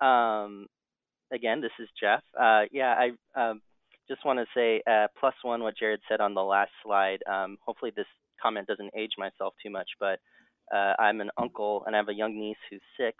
Um, 0.00 0.66
again, 1.32 1.60
this 1.60 1.72
is 1.80 1.88
Jeff. 2.00 2.22
Uh, 2.38 2.62
yeah, 2.70 2.94
I 2.94 3.50
um, 3.50 3.60
just 4.08 4.24
want 4.24 4.38
to 4.38 4.46
say 4.54 4.82
uh, 4.90 5.08
plus 5.18 5.34
one 5.42 5.62
what 5.62 5.76
Jared 5.76 6.00
said 6.08 6.20
on 6.20 6.34
the 6.34 6.42
last 6.42 6.70
slide. 6.84 7.18
Um, 7.30 7.56
hopefully, 7.64 7.92
this 7.94 8.06
comment 8.42 8.66
doesn't 8.66 8.92
age 8.96 9.12
myself 9.18 9.54
too 9.62 9.70
much, 9.70 9.88
but 9.98 10.18
uh, 10.74 10.94
I'm 10.98 11.20
an 11.20 11.30
uncle 11.38 11.84
and 11.86 11.94
I 11.94 11.98
have 11.98 12.08
a 12.08 12.14
young 12.14 12.38
niece 12.38 12.56
who's 12.70 12.82
six, 12.98 13.16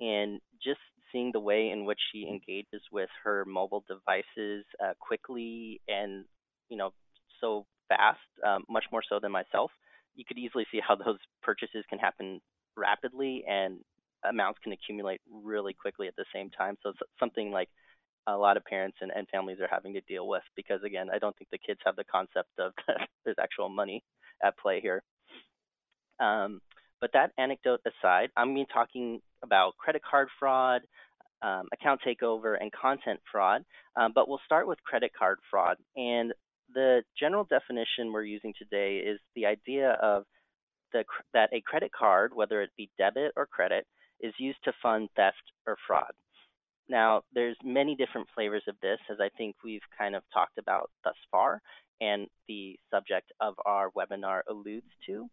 and 0.00 0.40
just 0.62 0.80
seeing 1.12 1.30
the 1.32 1.40
way 1.40 1.70
in 1.70 1.84
which 1.84 2.00
she 2.12 2.26
engages 2.28 2.82
with 2.90 3.08
her 3.24 3.44
mobile 3.44 3.84
devices 3.88 4.64
uh, 4.82 4.92
quickly 5.00 5.80
and 5.88 6.24
you 6.68 6.76
know 6.76 6.90
so 7.40 7.66
fast, 7.88 8.18
um, 8.46 8.64
much 8.68 8.84
more 8.90 9.02
so 9.08 9.18
than 9.20 9.32
myself. 9.32 9.70
You 10.14 10.24
could 10.26 10.38
easily 10.38 10.66
see 10.72 10.80
how 10.86 10.94
those 10.96 11.18
purchases 11.42 11.84
can 11.88 11.98
happen 11.98 12.40
rapidly 12.76 13.44
and 13.48 13.78
amounts 14.28 14.58
can 14.62 14.72
accumulate 14.72 15.20
really 15.30 15.74
quickly 15.74 16.08
at 16.08 16.16
the 16.16 16.24
same 16.34 16.50
time. 16.50 16.76
So 16.82 16.90
it's 16.90 16.98
something 17.18 17.50
like 17.50 17.68
a 18.26 18.36
lot 18.36 18.56
of 18.56 18.64
parents 18.64 18.98
and, 19.00 19.12
and 19.14 19.28
families 19.28 19.58
are 19.60 19.68
having 19.70 19.94
to 19.94 20.00
deal 20.02 20.26
with 20.26 20.42
because 20.56 20.80
again, 20.84 21.08
I 21.12 21.18
don't 21.18 21.36
think 21.36 21.50
the 21.50 21.58
kids 21.58 21.80
have 21.84 21.96
the 21.96 22.04
concept 22.04 22.50
of 22.58 22.72
there's 23.24 23.36
actual 23.40 23.68
money 23.68 24.02
at 24.42 24.58
play 24.58 24.80
here. 24.80 25.02
Um, 26.18 26.60
but 27.00 27.10
that 27.12 27.32
anecdote 27.38 27.80
aside, 27.86 28.30
I'm 28.36 28.54
going 28.54 28.64
to 28.64 28.68
be 28.68 28.72
talking 28.72 29.20
about 29.42 29.76
credit 29.76 30.02
card 30.08 30.28
fraud, 30.38 30.82
um, 31.42 31.68
account 31.72 32.00
takeover, 32.06 32.56
and 32.58 32.72
content 32.72 33.20
fraud. 33.30 33.64
Um, 33.96 34.12
but 34.14 34.28
we'll 34.28 34.40
start 34.44 34.66
with 34.66 34.82
credit 34.82 35.12
card 35.16 35.38
fraud. 35.50 35.76
And 35.96 36.32
the 36.74 37.02
general 37.18 37.44
definition 37.44 38.12
we're 38.12 38.24
using 38.24 38.54
today 38.58 38.96
is 38.96 39.20
the 39.34 39.46
idea 39.46 39.90
of 40.02 40.24
the, 40.92 41.04
that 41.34 41.50
a 41.52 41.60
credit 41.60 41.90
card, 41.96 42.32
whether 42.34 42.62
it 42.62 42.70
be 42.76 42.90
debit 42.98 43.32
or 43.36 43.46
credit, 43.46 43.86
is 44.20 44.34
used 44.38 44.62
to 44.64 44.72
fund 44.82 45.08
theft 45.16 45.36
or 45.66 45.76
fraud. 45.86 46.12
Now, 46.88 47.22
there's 47.32 47.56
many 47.64 47.96
different 47.96 48.28
flavors 48.34 48.62
of 48.68 48.76
this, 48.80 48.98
as 49.10 49.18
I 49.20 49.28
think 49.36 49.56
we've 49.64 49.80
kind 49.98 50.14
of 50.14 50.22
talked 50.32 50.58
about 50.58 50.90
thus 51.02 51.16
far, 51.30 51.60
and 52.00 52.28
the 52.48 52.78
subject 52.92 53.32
of 53.40 53.54
our 53.64 53.90
webinar 53.90 54.42
alludes 54.48 54.90
to. 55.06 55.28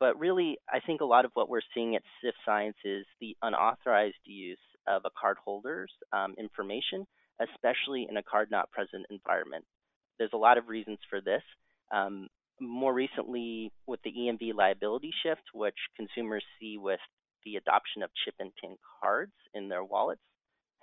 But 0.00 0.18
really, 0.18 0.58
I 0.68 0.80
think 0.80 1.00
a 1.00 1.06
lot 1.06 1.24
of 1.24 1.30
what 1.34 1.48
we're 1.48 1.60
seeing 1.74 1.94
at 1.94 2.02
Sift 2.22 2.36
Science 2.44 2.76
is 2.84 3.06
the 3.20 3.36
unauthorized 3.42 4.16
use 4.24 4.58
of 4.86 5.02
a 5.04 5.10
cardholder's 5.10 5.92
um, 6.12 6.34
information, 6.38 7.06
especially 7.40 8.06
in 8.08 8.16
a 8.16 8.22
card 8.22 8.50
not 8.50 8.70
present 8.70 9.06
environment. 9.10 9.64
There's 10.18 10.32
a 10.32 10.38
lot 10.38 10.58
of 10.58 10.68
reasons 10.68 10.98
for 11.10 11.20
this. 11.20 11.42
Um, 11.92 12.28
more 12.60 12.94
recently, 12.94 13.72
with 13.86 14.00
the 14.04 14.12
EMV 14.12 14.54
liability 14.54 15.12
shift, 15.22 15.42
which 15.52 15.74
consumers 15.96 16.44
see 16.60 16.78
with 16.78 17.00
the 17.44 17.56
adoption 17.56 18.02
of 18.02 18.10
chip 18.24 18.34
and 18.38 18.50
PIN 18.60 18.76
cards 19.00 19.32
in 19.54 19.68
their 19.68 19.84
wallets, 19.84 20.22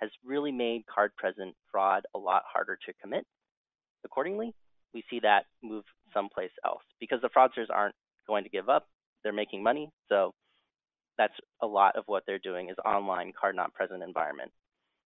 has 0.00 0.10
really 0.24 0.52
made 0.52 0.84
card 0.92 1.12
present 1.16 1.54
fraud 1.70 2.02
a 2.14 2.18
lot 2.18 2.42
harder 2.52 2.78
to 2.86 2.92
commit. 3.00 3.24
Accordingly, 4.04 4.54
we 4.94 5.04
see 5.08 5.20
that 5.20 5.44
move 5.62 5.84
someplace 6.12 6.50
else 6.64 6.82
because 7.00 7.20
the 7.22 7.30
fraudsters 7.30 7.70
aren't 7.72 7.94
going 8.26 8.44
to 8.44 8.50
give 8.50 8.68
up. 8.68 8.88
They're 9.22 9.32
making 9.32 9.62
money. 9.62 9.90
So 10.08 10.32
that's 11.18 11.34
a 11.62 11.66
lot 11.66 11.96
of 11.96 12.04
what 12.06 12.24
they're 12.26 12.38
doing 12.38 12.68
is 12.68 12.76
online 12.84 13.32
card 13.38 13.54
not 13.54 13.74
present 13.74 14.02
environment. 14.02 14.50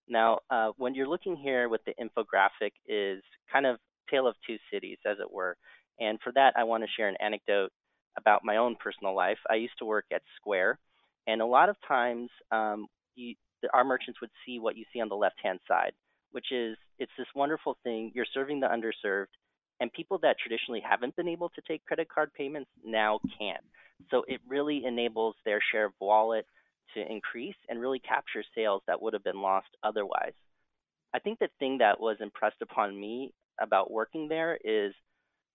Now, 0.09 0.41
uh, 0.51 0.71
when 0.77 0.95
you're 0.95 1.09
looking 1.09 1.37
here 1.37 1.69
with 1.69 1.83
the 1.85 1.93
infographic 2.01 2.73
is 2.87 3.23
kind 3.53 3.67
of 3.67 3.79
tale 4.11 4.27
of 4.27 4.37
two 4.47 4.57
cities, 4.73 4.99
as 5.05 5.17
it 5.21 5.31
were. 5.31 5.57
And 5.99 6.19
for 6.23 6.33
that, 6.33 6.55
I 6.57 6.65
want 6.65 6.85
to 6.85 6.91
share 6.97 7.09
an 7.09 7.17
anecdote 7.21 7.71
about 8.17 8.45
my 8.45 8.57
own 8.57 8.77
personal 8.77 9.15
life. 9.15 9.39
I 9.51 9.57
used 9.57 9.79
to 9.81 9.85
work 9.85 10.05
at 10.13 10.23
Square, 10.37 10.79
and 11.27 11.41
a 11.41 11.47
lot 11.47 11.69
of 11.69 11.77
times 11.87 12.31
um, 12.51 12.87
you, 13.15 13.35
our 13.73 13.85
merchants 13.85 14.21
would 14.21 14.31
see 14.45 14.59
what 14.59 14.77
you 14.77 14.85
see 14.93 15.01
on 15.01 15.09
the 15.09 15.17
left-hand 15.17 15.61
side, 15.67 15.93
which 16.33 16.53
is 16.53 16.77
it's 16.99 17.13
this 17.19 17.27
wonderful 17.35 17.77
thing. 17.83 18.13
You're 18.15 18.27
serving 18.33 18.61
the 18.61 18.67
underserved, 18.67 19.35
and 19.81 19.93
people 19.93 20.19
that 20.23 20.37
traditionally 20.39 20.83
haven't 20.89 21.17
been 21.17 21.29
able 21.29 21.51
to 21.51 21.63
take 21.67 21.85
credit 21.85 22.09
card 22.09 22.33
payments 22.35 22.71
now 22.85 23.21
can. 23.39 23.59
So 24.11 24.25
it 24.29 24.41
really 24.49 24.85
enables 24.85 25.35
their 25.45 25.61
share 25.73 25.87
of 25.87 25.93
wallet 26.01 26.47
to 26.95 27.13
increase 27.13 27.57
and 27.69 27.81
really 27.81 27.99
capture 27.99 28.45
sales 28.55 28.83
that 28.87 29.01
would 29.01 29.13
have 29.13 29.25
been 29.25 29.41
lost 29.43 29.69
otherwise. 29.83 30.33
I 31.15 31.19
think 31.19 31.39
the 31.39 31.49
thing 31.59 31.79
that 31.79 32.01
was 32.01 32.19
impressed 32.21 32.61
upon 32.63 32.99
me 32.99 33.33
about 33.61 33.91
working 33.91 34.29
there 34.29 34.59
is 34.63 34.93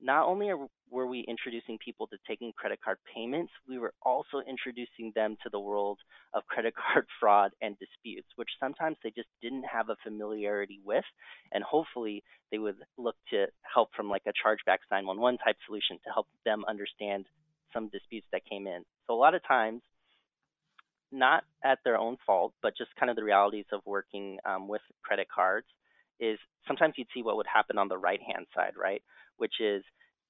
not 0.01 0.27
only 0.27 0.49
are, 0.49 0.67
were 0.89 1.07
we 1.07 1.23
introducing 1.27 1.77
people 1.77 2.07
to 2.07 2.17
taking 2.27 2.51
credit 2.57 2.79
card 2.83 2.97
payments, 3.13 3.51
we 3.67 3.77
were 3.77 3.93
also 4.01 4.41
introducing 4.47 5.11
them 5.15 5.37
to 5.43 5.49
the 5.51 5.59
world 5.59 5.99
of 6.33 6.45
credit 6.47 6.73
card 6.93 7.05
fraud 7.19 7.51
and 7.61 7.77
disputes, 7.79 8.27
which 8.35 8.49
sometimes 8.59 8.97
they 9.03 9.11
just 9.11 9.29
didn't 9.41 9.63
have 9.63 9.89
a 9.89 9.95
familiarity 10.03 10.79
with. 10.83 11.05
And 11.51 11.63
hopefully 11.63 12.23
they 12.51 12.57
would 12.57 12.77
look 12.97 13.15
to 13.29 13.45
help 13.61 13.89
from 13.95 14.09
like 14.09 14.23
a 14.25 14.29
chargebacks 14.29 14.89
911 14.91 15.37
type 15.39 15.57
solution 15.65 15.97
to 16.03 16.11
help 16.13 16.27
them 16.45 16.63
understand 16.67 17.25
some 17.73 17.89
disputes 17.89 18.27
that 18.31 18.41
came 18.49 18.67
in. 18.67 18.83
So 19.07 19.13
a 19.13 19.19
lot 19.19 19.35
of 19.35 19.41
times, 19.47 19.81
not 21.13 21.43
at 21.63 21.79
their 21.83 21.97
own 21.97 22.17
fault, 22.25 22.53
but 22.61 22.77
just 22.77 22.95
kind 22.97 23.09
of 23.09 23.17
the 23.17 23.23
realities 23.23 23.65
of 23.73 23.81
working 23.85 24.37
um, 24.45 24.67
with 24.67 24.81
credit 25.03 25.27
cards 25.33 25.67
is 26.21 26.37
sometimes 26.67 26.93
you'd 26.97 27.07
see 27.13 27.23
what 27.23 27.35
would 27.35 27.47
happen 27.51 27.77
on 27.77 27.89
the 27.89 27.97
right 27.97 28.21
hand 28.21 28.45
side, 28.55 28.73
right? 28.81 29.01
Which 29.41 29.55
is, 29.59 29.83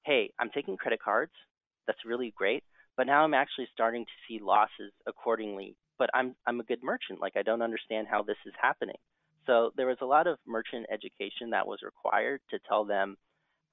hey, 0.06 0.32
I'm 0.40 0.50
taking 0.56 0.78
credit 0.78 1.02
cards. 1.04 1.34
That's 1.86 2.06
really 2.06 2.34
great. 2.38 2.64
But 2.96 3.08
now 3.08 3.26
I'm 3.26 3.34
actually 3.34 3.68
starting 3.74 4.06
to 4.06 4.12
see 4.26 4.40
losses 4.42 4.94
accordingly. 5.06 5.76
But 6.00 6.10
I'm 6.14 6.34
I'm 6.48 6.62
a 6.62 6.64
good 6.64 6.82
merchant. 6.82 7.20
Like 7.20 7.36
I 7.36 7.42
don't 7.44 7.62
understand 7.62 8.08
how 8.10 8.24
this 8.24 8.38
is 8.46 8.54
happening. 8.62 8.96
So 9.46 9.72
there 9.76 9.88
was 9.88 9.98
a 10.02 10.06
lot 10.06 10.28
of 10.28 10.38
merchant 10.48 10.86
education 10.90 11.50
that 11.52 11.68
was 11.68 11.80
required 11.84 12.40
to 12.52 12.60
tell 12.70 12.86
them 12.86 13.18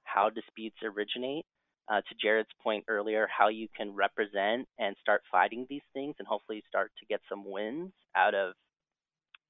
how 0.03 0.29
disputes 0.29 0.77
originate. 0.83 1.45
Uh, 1.87 2.01
to 2.01 2.15
Jared's 2.21 2.49
point 2.61 2.83
earlier, 2.87 3.27
how 3.35 3.47
you 3.47 3.67
can 3.75 3.95
represent 3.95 4.67
and 4.77 4.95
start 5.01 5.21
fighting 5.31 5.65
these 5.69 5.87
things 5.93 6.15
and 6.19 6.27
hopefully 6.27 6.61
start 6.67 6.91
to 6.99 7.05
get 7.07 7.21
some 7.29 7.49
wins 7.49 7.91
out 8.15 8.35
of 8.35 8.53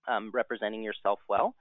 um, 0.08 0.32
representing 0.34 0.84
yourself 0.84 1.20
well 1.28 1.54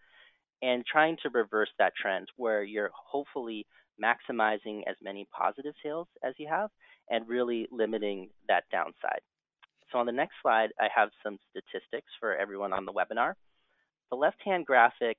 and 0.62 0.84
trying 0.86 1.16
to 1.22 1.30
reverse 1.30 1.70
that 1.78 1.92
trend 2.00 2.28
where 2.36 2.62
you're 2.62 2.90
hopefully 2.94 3.66
maximizing 4.02 4.82
as 4.88 4.96
many 5.02 5.26
positive 5.36 5.74
sales 5.82 6.08
as 6.24 6.34
you 6.38 6.48
have 6.48 6.70
and 7.10 7.28
really 7.28 7.66
limiting 7.70 8.28
that 8.48 8.64
downside. 8.70 9.20
So 9.90 9.98
on 9.98 10.06
the 10.06 10.12
next 10.12 10.34
slide, 10.42 10.70
I 10.80 10.88
have 10.94 11.10
some 11.22 11.38
statistics 11.50 12.10
for 12.20 12.36
everyone 12.36 12.72
on 12.72 12.84
the 12.84 12.92
webinar. 12.92 13.34
The 14.10 14.16
left-hand 14.16 14.66
graphic 14.66 15.16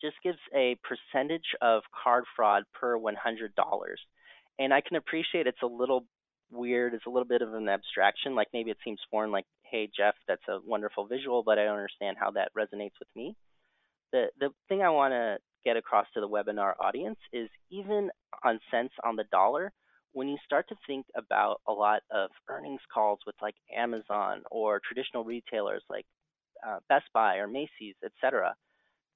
just 0.00 0.16
gives 0.22 0.38
a 0.54 0.76
percentage 0.82 1.54
of 1.60 1.82
card 2.02 2.24
fraud 2.34 2.64
per 2.72 2.98
$100. 2.98 3.14
And 4.58 4.72
I 4.72 4.80
can 4.80 4.96
appreciate 4.96 5.46
it's 5.46 5.62
a 5.62 5.66
little 5.66 6.06
weird, 6.50 6.94
it's 6.94 7.06
a 7.06 7.10
little 7.10 7.28
bit 7.28 7.42
of 7.42 7.52
an 7.54 7.68
abstraction, 7.68 8.34
like 8.34 8.48
maybe 8.52 8.70
it 8.70 8.78
seems 8.82 8.98
foreign, 9.10 9.30
like, 9.30 9.44
hey, 9.62 9.90
Jeff, 9.94 10.14
that's 10.26 10.42
a 10.48 10.58
wonderful 10.66 11.06
visual, 11.06 11.42
but 11.42 11.58
I 11.58 11.64
don't 11.64 11.76
understand 11.76 12.16
how 12.18 12.30
that 12.32 12.50
resonates 12.56 12.98
with 12.98 13.08
me 13.14 13.36
the 14.12 14.26
the 14.38 14.50
thing 14.68 14.82
I 14.82 14.90
want 14.90 15.12
to 15.12 15.38
get 15.64 15.76
across 15.76 16.06
to 16.14 16.20
the 16.20 16.28
webinar 16.28 16.74
audience 16.80 17.18
is 17.32 17.48
even 17.70 18.10
on 18.44 18.60
cents 18.70 18.94
on 19.04 19.16
the 19.16 19.24
dollar, 19.30 19.72
when 20.12 20.28
you 20.28 20.36
start 20.44 20.68
to 20.68 20.74
think 20.86 21.06
about 21.16 21.60
a 21.68 21.72
lot 21.72 22.02
of 22.10 22.30
earnings 22.48 22.80
calls 22.92 23.20
with 23.26 23.36
like 23.40 23.54
Amazon 23.76 24.42
or 24.50 24.80
traditional 24.84 25.24
retailers 25.24 25.82
like 25.88 26.06
uh, 26.66 26.78
Best 26.88 27.06
Buy 27.14 27.36
or 27.36 27.46
Macy's, 27.46 27.94
etc., 28.04 28.54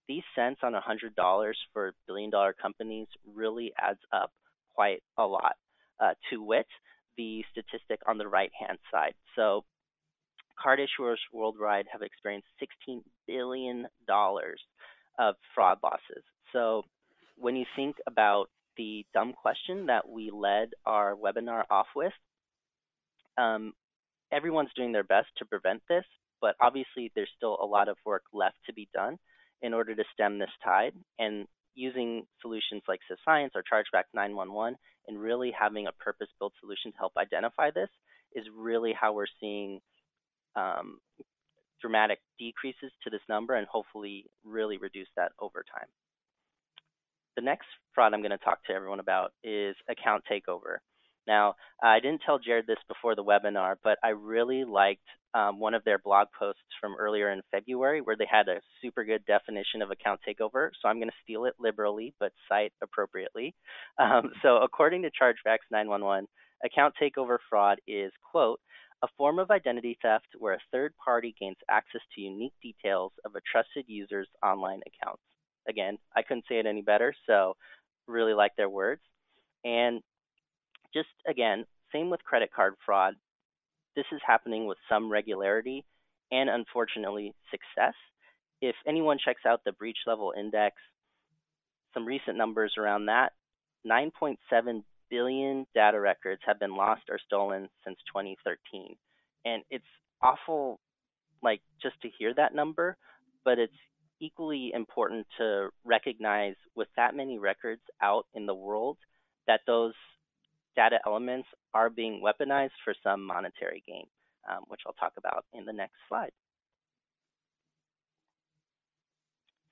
these 0.06 0.22
cents 0.36 0.60
on 0.62 0.74
$100 0.74 1.52
for 1.72 1.94
billion 2.06 2.30
dollar 2.30 2.52
companies 2.52 3.08
really 3.34 3.72
adds 3.80 4.00
up 4.12 4.30
quite 4.74 5.02
a 5.16 5.24
lot. 5.24 5.54
Uh, 6.00 6.12
to 6.30 6.42
wit, 6.42 6.66
the 7.16 7.44
statistic 7.52 8.00
on 8.06 8.18
the 8.18 8.26
right 8.26 8.50
hand 8.58 8.78
side. 8.92 9.14
So, 9.36 9.64
card 10.60 10.80
issuers 10.80 11.16
worldwide 11.32 11.86
have 11.92 12.02
experienced 12.02 12.48
$16 12.88 13.00
billion 13.26 13.86
of 15.18 15.34
fraud 15.54 15.78
losses. 15.82 16.24
So 16.54 16.84
when 17.36 17.56
you 17.56 17.66
think 17.76 17.96
about 18.06 18.46
the 18.76 19.04
dumb 19.12 19.34
question 19.34 19.86
that 19.86 20.08
we 20.08 20.30
led 20.30 20.70
our 20.86 21.14
webinar 21.14 21.64
off 21.68 21.88
with, 21.94 22.12
um, 23.36 23.72
everyone's 24.32 24.70
doing 24.76 24.92
their 24.92 25.04
best 25.04 25.28
to 25.38 25.44
prevent 25.44 25.82
this, 25.88 26.04
but 26.40 26.54
obviously 26.60 27.10
there's 27.14 27.30
still 27.36 27.58
a 27.60 27.66
lot 27.66 27.88
of 27.88 27.96
work 28.06 28.22
left 28.32 28.56
to 28.66 28.72
be 28.72 28.88
done 28.94 29.18
in 29.62 29.74
order 29.74 29.94
to 29.94 30.04
stem 30.12 30.38
this 30.38 30.50
tide. 30.64 30.92
And 31.18 31.46
using 31.74 32.24
solutions 32.40 32.82
like 32.86 33.00
Sift 33.08 33.20
Science 33.24 33.52
or 33.56 33.62
Chargeback 33.62 34.04
911 34.14 34.78
and 35.08 35.20
really 35.20 35.52
having 35.58 35.88
a 35.88 35.92
purpose-built 35.92 36.52
solution 36.60 36.92
to 36.92 36.98
help 36.98 37.12
identify 37.18 37.70
this 37.70 37.90
is 38.34 38.44
really 38.56 38.92
how 38.98 39.12
we're 39.12 39.26
seeing 39.40 39.80
um, 40.54 40.98
dramatic 41.80 42.20
decreases 42.38 42.92
to 43.02 43.10
this 43.10 43.20
number 43.28 43.54
and 43.54 43.66
hopefully 43.66 44.26
really 44.44 44.78
reduce 44.78 45.08
that 45.16 45.32
over 45.40 45.64
time. 45.76 45.88
The 47.36 47.42
next 47.42 47.66
fraud 47.94 48.14
I'm 48.14 48.20
going 48.20 48.30
to 48.30 48.38
talk 48.38 48.64
to 48.64 48.72
everyone 48.72 49.00
about 49.00 49.32
is 49.42 49.74
account 49.88 50.24
takeover. 50.30 50.78
Now, 51.26 51.54
I 51.82 52.00
didn't 52.00 52.20
tell 52.24 52.38
Jared 52.38 52.66
this 52.66 52.78
before 52.86 53.16
the 53.16 53.24
webinar, 53.24 53.76
but 53.82 53.98
I 54.04 54.10
really 54.10 54.64
liked 54.64 55.06
um, 55.32 55.58
one 55.58 55.74
of 55.74 55.82
their 55.84 55.98
blog 55.98 56.28
posts 56.38 56.60
from 56.80 56.94
earlier 56.98 57.30
in 57.32 57.40
February 57.50 58.00
where 58.02 58.16
they 58.16 58.28
had 58.30 58.48
a 58.48 58.60
super 58.80 59.04
good 59.04 59.24
definition 59.26 59.82
of 59.82 59.90
account 59.90 60.20
takeover. 60.26 60.68
So 60.80 60.88
I'm 60.88 60.98
going 60.98 61.08
to 61.08 61.22
steal 61.22 61.46
it 61.46 61.54
liberally, 61.58 62.14
but 62.20 62.32
cite 62.48 62.72
appropriately. 62.82 63.54
Um, 63.96 64.32
so 64.42 64.56
according 64.56 65.02
to 65.02 65.10
Chargebacks 65.10 65.70
911, 65.70 66.26
account 66.64 66.94
takeover 67.00 67.38
fraud 67.48 67.78
is, 67.86 68.10
quote, 68.28 68.58
a 69.04 69.08
form 69.16 69.38
of 69.38 69.52
identity 69.52 69.96
theft 70.02 70.26
where 70.38 70.54
a 70.54 70.58
third 70.72 70.92
party 71.02 71.34
gains 71.38 71.56
access 71.70 72.00
to 72.14 72.20
unique 72.20 72.54
details 72.60 73.12
of 73.24 73.36
a 73.36 73.40
trusted 73.50 73.84
user's 73.86 74.28
online 74.42 74.80
accounts. 74.86 75.22
Again, 75.68 75.98
I 76.14 76.22
couldn't 76.22 76.44
say 76.48 76.58
it 76.58 76.66
any 76.66 76.82
better, 76.82 77.14
so 77.26 77.56
really 78.06 78.34
like 78.34 78.52
their 78.56 78.68
words. 78.68 79.02
And 79.64 80.02
just 80.92 81.08
again, 81.28 81.64
same 81.92 82.10
with 82.10 82.22
credit 82.24 82.50
card 82.54 82.74
fraud. 82.84 83.14
This 83.96 84.06
is 84.12 84.20
happening 84.26 84.66
with 84.66 84.78
some 84.88 85.10
regularity 85.10 85.84
and 86.30 86.50
unfortunately 86.50 87.34
success. 87.50 87.94
If 88.60 88.74
anyone 88.86 89.18
checks 89.24 89.42
out 89.46 89.62
the 89.64 89.72
breach 89.72 89.98
level 90.06 90.32
index, 90.36 90.76
some 91.92 92.04
recent 92.04 92.36
numbers 92.36 92.74
around 92.78 93.06
that 93.06 93.32
9.7 93.86 94.82
billion 95.10 95.66
data 95.74 96.00
records 96.00 96.40
have 96.46 96.58
been 96.58 96.76
lost 96.76 97.02
or 97.10 97.18
stolen 97.24 97.68
since 97.84 97.98
2013. 98.12 98.96
And 99.44 99.62
it's 99.70 99.84
awful, 100.22 100.80
like, 101.42 101.60
just 101.82 102.00
to 102.02 102.08
hear 102.18 102.32
that 102.34 102.54
number, 102.54 102.96
but 103.44 103.58
it's 103.58 103.72
equally 104.24 104.72
important 104.74 105.26
to 105.38 105.68
recognize 105.84 106.54
with 106.74 106.88
that 106.96 107.14
many 107.14 107.38
records 107.38 107.82
out 108.02 108.26
in 108.34 108.46
the 108.46 108.54
world 108.54 108.96
that 109.46 109.60
those 109.66 109.92
data 110.76 110.98
elements 111.06 111.48
are 111.74 111.90
being 111.90 112.22
weaponized 112.24 112.70
for 112.84 112.94
some 113.02 113.24
monetary 113.24 113.82
gain, 113.86 114.06
um, 114.50 114.64
which 114.68 114.80
I'll 114.86 114.94
talk 114.94 115.12
about 115.18 115.44
in 115.52 115.64
the 115.66 115.72
next 115.72 115.94
slide. 116.08 116.32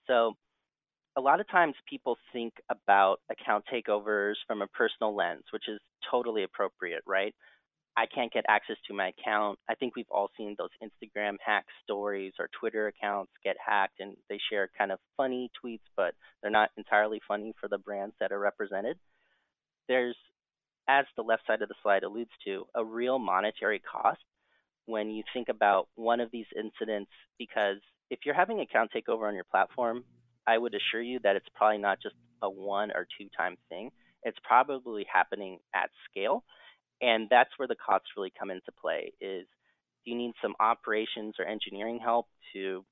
So 0.07 0.35
a 1.17 1.21
lot 1.21 1.41
of 1.41 1.49
times 1.49 1.75
people 1.89 2.17
think 2.33 2.55
about 2.69 3.21
account 3.31 3.65
takeovers 3.73 4.35
from 4.47 4.63
a 4.63 4.67
personal 4.69 5.15
lens, 5.15 5.45
which 5.53 5.69
is 5.69 5.81
totally 6.11 6.43
appropriate, 6.43 7.03
right? 7.07 7.35
I 7.97 8.07
can't 8.07 8.33
get 8.33 8.45
access 8.49 8.77
to 8.89 8.95
my 8.95 9.09
account. 9.09 9.59
I 9.69 9.75
think 9.75 9.95
we've 9.95 10.11
all 10.11 10.31
seen 10.37 10.57
those 10.57 10.71
Instagram 10.83 11.37
hack 11.45 11.67
stories 11.85 12.33
or 12.39 12.49
Twitter 12.59 12.87
accounts 12.87 13.33
get 13.45 13.57
hacked 13.65 14.01
and 14.01 14.17
they 14.31 14.39
share 14.51 14.71
kind 14.77 14.93
of 14.93 14.99
funny 15.17 15.51
tweets, 15.63 15.81
but 15.97 16.15
they're 16.41 16.51
not 16.51 16.71
entirely 16.79 17.21
funny 17.29 17.53
for 17.61 17.69
the 17.69 17.79
brands 17.79 18.15
that 18.19 18.33
are 18.33 18.39
represented. 18.39 18.97
There's, 19.89 20.17
as 20.89 21.05
the 21.17 21.23
left 21.23 21.47
side 21.47 21.61
of 21.61 21.69
the 21.69 21.75
slide 21.83 22.03
alludes 22.03 22.31
to, 22.47 22.65
a 22.75 22.85
real 22.85 23.19
monetary 23.19 23.81
cost 23.81 24.21
when 24.87 25.11
you 25.11 25.23
think 25.33 25.49
about 25.49 25.89
one 25.95 26.21
of 26.21 26.31
these 26.31 26.47
incidents 26.57 27.11
because 27.39 27.77
if 28.11 28.21
you're 28.25 28.35
having 28.35 28.61
account 28.61 28.91
takeover 28.95 29.29
on 29.29 29.35
your 29.35 29.45
platform, 29.45 30.05
I 30.47 30.59
would 30.59 30.75
assure 30.75 31.03
you 31.03 31.19
that 31.23 31.37
it's 31.37 31.47
probably 31.55 31.79
not 31.79 31.99
just 32.03 32.15
a 32.43 32.51
one 32.51 32.91
or 32.91 33.07
two 33.19 33.29
time 33.37 33.57
thing. 33.69 33.91
It's 34.25 34.39
probably 34.43 35.07
happening 35.13 35.59
at 35.75 35.91
scale. 36.11 36.43
And 37.03 37.27
that's 37.29 37.51
where 37.57 37.69
the 37.69 37.75
costs 37.75 38.09
really 38.17 38.33
come 38.39 38.51
into 38.51 38.73
play 38.81 39.13
is 39.21 39.47
do 40.05 40.11
you 40.11 40.17
need 40.17 40.33
some 40.41 40.55
operations 40.61 41.35
or 41.39 41.45
engineering 41.45 41.99
help 42.03 42.27
to 42.55 42.85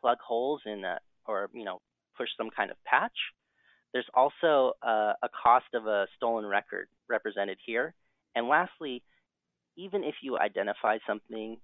plug 0.00 0.18
holes 0.26 0.60
in 0.66 0.84
a, 0.84 0.98
or 1.26 1.48
you 1.54 1.64
know 1.64 1.80
push 2.16 2.28
some 2.36 2.50
kind 2.54 2.70
of 2.70 2.76
patch? 2.84 3.16
There's 3.92 4.08
also 4.14 4.72
a, 4.82 5.14
a 5.22 5.28
cost 5.42 5.66
of 5.74 5.86
a 5.86 6.06
stolen 6.16 6.46
record 6.46 6.88
represented 7.08 7.58
here. 7.64 7.94
And 8.34 8.48
lastly, 8.48 9.02
even 9.76 10.02
if 10.04 10.16
you 10.22 10.38
identify 10.38 10.98
something 11.06 11.58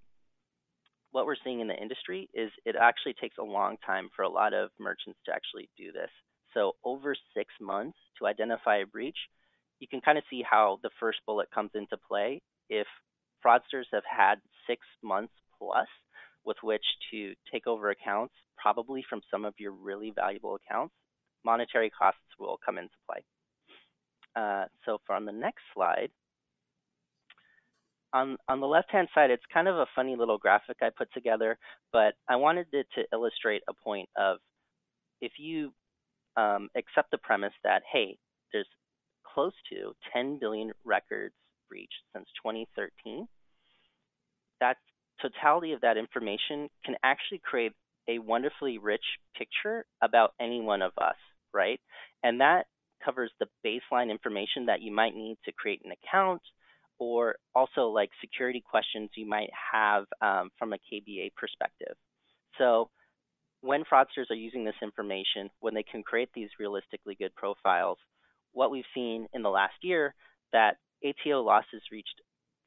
what 1.11 1.27
we're 1.27 1.37
seeing 1.43 1.61
in 1.61 1.69
the 1.69 1.75
industry 1.75 2.29
is 2.35 2.51
it 2.65 2.77
actually 2.79 3.15
takes 3.15 3.37
a 3.39 3.43
long 3.43 3.77
time 3.85 4.09
for 4.15 4.23
a 4.23 4.29
lot 4.29 4.53
of 4.53 4.71
merchants 4.79 5.19
to 5.25 5.33
actually 5.33 5.69
do 5.77 5.91
this. 5.91 6.11
So 6.55 6.73
over 6.85 7.15
six 7.35 7.53
months 7.61 7.97
to 8.19 8.27
identify 8.27 8.79
a 8.79 8.87
breach, 8.87 9.17
you 9.81 9.89
can 9.89 10.01
kind 10.01 10.19
of 10.19 10.25
see 10.31 10.43
how 10.49 10.79
the 10.83 10.91
first 11.01 11.19
bullet 11.27 11.49
comes 11.55 11.71
into 11.75 11.97
play. 12.09 12.41
If 12.69 12.87
fraudsters 13.45 13.87
have 13.93 14.05
had 14.05 14.37
six 14.67 14.83
months 15.03 15.33
plus 15.59 15.87
with 16.45 16.57
which 16.63 16.85
to 17.11 17.35
take 17.53 17.67
over 17.67 17.91
accounts, 17.91 18.35
probably 18.57 19.05
from 19.09 19.21
some 19.31 19.45
of 19.45 19.55
your 19.59 19.73
really 19.73 20.13
valuable 20.15 20.57
accounts, 20.57 20.95
monetary 21.45 21.91
costs 21.91 22.21
will 22.39 22.59
come 22.65 22.79
into 22.79 22.95
play. 23.09 23.23
Uh, 24.37 24.65
so 24.85 24.99
for 25.07 25.15
on 25.15 25.25
the 25.25 25.33
next 25.33 25.63
slide, 25.75 26.11
on, 28.13 28.39
on 28.49 28.61
the 28.61 28.67
left-hand 28.67 29.09
side, 29.15 29.31
it's 29.31 29.43
kind 29.53 29.69
of 29.69 29.77
a 29.77 29.87
funny 29.95 30.17
little 30.17 30.39
graphic 30.39 30.79
I 30.81 30.89
put 30.97 31.13
together, 31.13 31.59
but 31.93 32.15
I 32.29 32.37
wanted 32.37 32.67
it 32.73 32.87
to 32.95 33.05
illustrate 33.13 33.63
a 33.69 33.75
point 33.75 34.09
of 34.17 34.39
if 35.21 35.33
you 35.39 35.73
um, 36.37 36.69
accept 36.77 37.11
the 37.11 37.19
premise 37.19 37.53
that, 37.65 37.83
hey, 37.93 38.17
there's 38.53 38.69
close 39.39 39.53
to 39.71 39.93
10 40.13 40.41
billion 40.41 40.73
records 40.85 41.33
breached 41.69 42.03
since 42.13 42.27
2013, 42.43 43.29
that 44.61 44.79
totality 45.23 45.73
of 45.73 45.81
that 45.83 45.97
information 45.97 46.69
can 46.85 46.97
actually 47.05 47.41
create 47.45 47.71
a 48.09 48.19
wonderfully 48.19 48.79
rich 48.79 49.05
picture 49.37 49.85
about 50.03 50.33
any 50.41 50.61
one 50.61 50.83
of 50.83 50.91
us, 50.99 51.15
right? 51.55 51.79
And 52.25 52.41
that 52.41 52.67
covers 53.05 53.31
the 53.39 53.47
baseline 53.65 54.11
information 54.11 54.67
that 54.67 54.83
you 54.83 54.91
might 54.91 55.15
need 55.15 55.37
to 55.45 55.53
create 55.53 55.83
an 55.85 55.93
account, 55.93 56.43
or 56.99 57.37
also 57.55 57.91
like 57.91 58.11
security 58.21 58.61
questions 58.69 59.09
you 59.15 59.29
might 59.29 59.51
have 59.73 60.07
um, 60.21 60.51
from 60.59 60.73
a 60.73 60.79
KBA 60.79 61.31
perspective. 61.37 61.95
So 62.59 62.91
when 63.61 63.85
fraudsters 63.85 64.33
are 64.33 64.35
using 64.35 64.65
this 64.65 64.83
information, 64.83 65.49
when 65.61 65.75
they 65.75 65.85
can 65.85 66.03
create 66.03 66.31
these 66.35 66.49
realistically 66.59 67.15
good 67.15 67.37
profiles, 67.37 67.99
what 68.53 68.71
we've 68.71 68.85
seen 68.95 69.27
in 69.33 69.43
the 69.43 69.51
last 69.51 69.75
year 69.83 70.15
that 70.53 70.77
ATO 71.05 71.43
losses 71.43 71.83
reached 71.93 72.21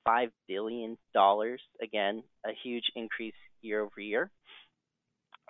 $5 0.07 0.29
billion, 0.47 0.97
again, 1.81 2.23
a 2.45 2.51
huge 2.63 2.85
increase 2.95 3.33
year 3.61 3.81
over 3.81 3.99
year, 3.99 4.31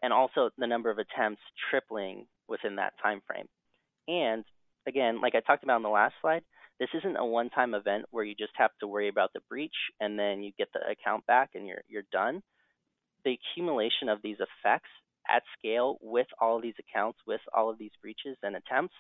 and 0.02 0.12
also 0.12 0.50
the 0.58 0.68
number 0.68 0.90
of 0.90 0.98
attempts 0.98 1.42
tripling 1.70 2.26
within 2.48 2.76
that 2.78 2.94
time 3.02 3.22
frame. 3.26 3.48
And 4.08 4.44
again, 4.88 5.22
like 5.22 5.36
I 5.36 5.40
talked 5.40 5.64
about 5.64 5.78
in 5.78 5.84
the 5.84 5.90
last 5.90 6.16
slide, 6.22 6.44
this 6.80 6.90
isn't 6.96 7.16
a 7.16 7.26
one-time 7.26 7.76
event 7.76 8.06
where 8.10 8.24
you 8.24 8.34
just 8.34 8.54
have 8.56 8.72
to 8.80 8.88
worry 8.88 9.08
about 9.08 9.32
the 9.34 9.42
breach 9.48 9.76
and 10.00 10.18
then 10.18 10.42
you 10.42 10.52
get 10.58 10.70
the 10.74 10.80
account 10.90 11.26
back 11.28 11.52
and 11.54 11.68
you're 11.68 11.84
you're 11.88 12.04
done. 12.12 12.42
The 13.24 13.38
accumulation 13.38 14.10
of 14.10 14.20
these 14.24 14.38
effects 14.38 14.90
at 15.30 15.44
scale 15.58 15.98
with 16.02 16.26
all 16.40 16.58
of 16.58 16.64
these 16.64 16.74
accounts, 16.80 17.20
with 17.28 17.42
all 17.56 17.70
of 17.70 17.78
these 17.78 17.92
breaches 18.02 18.36
and 18.42 18.56
attempts, 18.56 18.96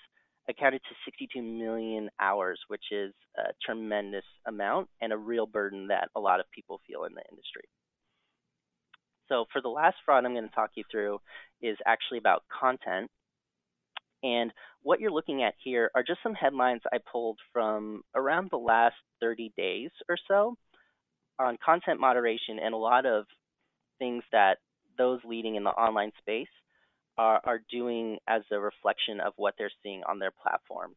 accounted 0.50 0.82
to 0.84 0.96
62 1.06 1.42
million 1.42 2.10
hours, 2.20 2.60
which 2.68 2.86
is 2.92 3.14
a 3.38 3.52
tremendous 3.66 4.26
amount 4.48 4.90
and 5.02 5.14
a 5.14 5.18
real 5.18 5.46
burden 5.46 5.88
that 5.88 6.10
a 6.16 6.20
lot 6.20 6.40
of 6.40 6.46
people 6.52 6.82
feel 6.88 7.04
in 7.06 7.14
the 7.14 7.24
industry. 7.30 7.64
So 9.30 9.46
for 9.54 9.62
the 9.62 9.70
last 9.70 9.96
fraud 10.06 10.26
I'm 10.26 10.34
going 10.34 10.48
to 10.48 10.56
talk 10.56 10.72
you 10.76 10.84
through 10.92 11.20
is 11.62 11.78
actually 11.86 12.18
about 12.18 12.44
content. 12.60 13.10
And 14.24 14.52
what 14.84 15.00
you're 15.00 15.12
looking 15.12 15.44
at 15.44 15.54
here 15.64 15.90
are 15.96 16.04
just 16.04 16.20
some 16.22 16.34
headlines 16.34 16.82
I 16.92 16.98
pulled 17.12 17.40
from 17.54 18.04
around 18.14 18.50
the 18.52 18.58
last 18.58 18.96
30 19.22 19.54
days 19.56 19.90
or 20.10 20.18
so 20.28 20.56
on 21.40 21.58
content 21.64 22.00
moderation 22.00 22.60
and 22.64 22.74
a 22.74 22.78
lot 22.78 23.06
of 23.06 23.26
things 24.00 24.24
that 24.32 24.58
those 24.98 25.20
leading 25.24 25.56
in 25.56 25.64
the 25.64 25.70
online 25.70 26.12
space 26.20 26.48
are, 27.22 27.40
are 27.44 27.62
doing 27.70 28.18
as 28.28 28.42
a 28.52 28.60
reflection 28.60 29.20
of 29.20 29.34
what 29.36 29.54
they're 29.56 29.70
seeing 29.84 30.02
on 30.10 30.18
their 30.18 30.32
platforms. 30.32 30.96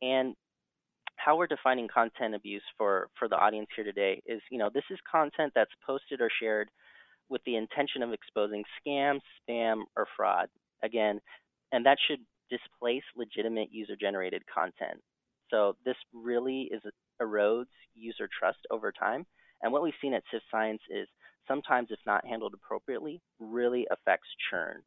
And 0.00 0.36
how 1.16 1.36
we're 1.36 1.48
defining 1.48 1.88
content 1.92 2.36
abuse 2.36 2.62
for, 2.78 3.08
for 3.18 3.28
the 3.28 3.34
audience 3.34 3.66
here 3.74 3.84
today 3.84 4.22
is, 4.24 4.40
you 4.52 4.58
know, 4.58 4.70
this 4.72 4.84
is 4.88 4.98
content 5.10 5.52
that's 5.52 5.72
posted 5.84 6.20
or 6.20 6.30
shared 6.40 6.68
with 7.28 7.40
the 7.44 7.56
intention 7.56 8.04
of 8.04 8.12
exposing 8.12 8.62
scam, 8.78 9.18
spam, 9.40 9.82
or 9.96 10.06
fraud. 10.16 10.46
Again, 10.84 11.20
and 11.72 11.84
that 11.86 11.98
should 12.06 12.20
displace 12.50 13.02
legitimate 13.16 13.70
user 13.72 13.96
generated 14.00 14.42
content. 14.46 15.00
So 15.50 15.74
this 15.84 15.96
really 16.12 16.70
is 16.72 16.82
erodes 17.20 17.66
user 17.96 18.28
trust 18.38 18.58
over 18.70 18.92
time. 18.92 19.26
And 19.60 19.72
what 19.72 19.82
we've 19.82 19.92
seen 20.00 20.14
at 20.14 20.22
Sift 20.30 20.44
Science 20.52 20.82
is 20.88 21.08
sometimes, 21.48 21.88
if 21.90 21.98
not 22.06 22.24
handled 22.24 22.54
appropriately, 22.54 23.20
really 23.40 23.88
affects 23.90 24.28
churn. 24.50 24.82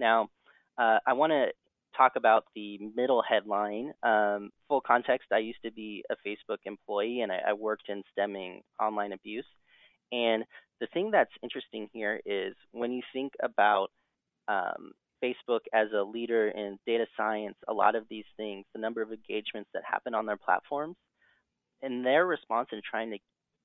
Now, 0.00 0.30
uh, 0.78 0.98
I 1.06 1.12
want 1.12 1.30
to 1.32 1.48
talk 1.96 2.12
about 2.16 2.44
the 2.54 2.78
middle 2.96 3.22
headline. 3.22 3.92
Um, 4.02 4.50
full 4.68 4.80
context, 4.80 5.28
I 5.32 5.38
used 5.38 5.62
to 5.64 5.70
be 5.70 6.02
a 6.10 6.16
Facebook 6.26 6.58
employee 6.64 7.20
and 7.20 7.30
I, 7.30 7.40
I 7.48 7.52
worked 7.52 7.88
in 7.88 8.02
stemming 8.12 8.62
online 8.80 9.12
abuse. 9.12 9.46
And 10.10 10.44
the 10.80 10.86
thing 10.92 11.10
that's 11.10 11.30
interesting 11.42 11.88
here 11.92 12.20
is 12.24 12.54
when 12.72 12.92
you 12.92 13.02
think 13.12 13.32
about 13.42 13.88
um, 14.48 14.92
Facebook 15.22 15.60
as 15.74 15.88
a 15.94 16.02
leader 16.02 16.48
in 16.48 16.78
data 16.86 17.06
science, 17.16 17.56
a 17.68 17.72
lot 17.72 17.94
of 17.94 18.04
these 18.08 18.24
things, 18.36 18.64
the 18.74 18.80
number 18.80 19.02
of 19.02 19.12
engagements 19.12 19.68
that 19.74 19.82
happen 19.84 20.14
on 20.14 20.26
their 20.26 20.38
platforms, 20.38 20.96
and 21.82 22.04
their 22.04 22.26
response 22.26 22.68
in 22.72 22.80
trying 22.88 23.10
to 23.10 23.18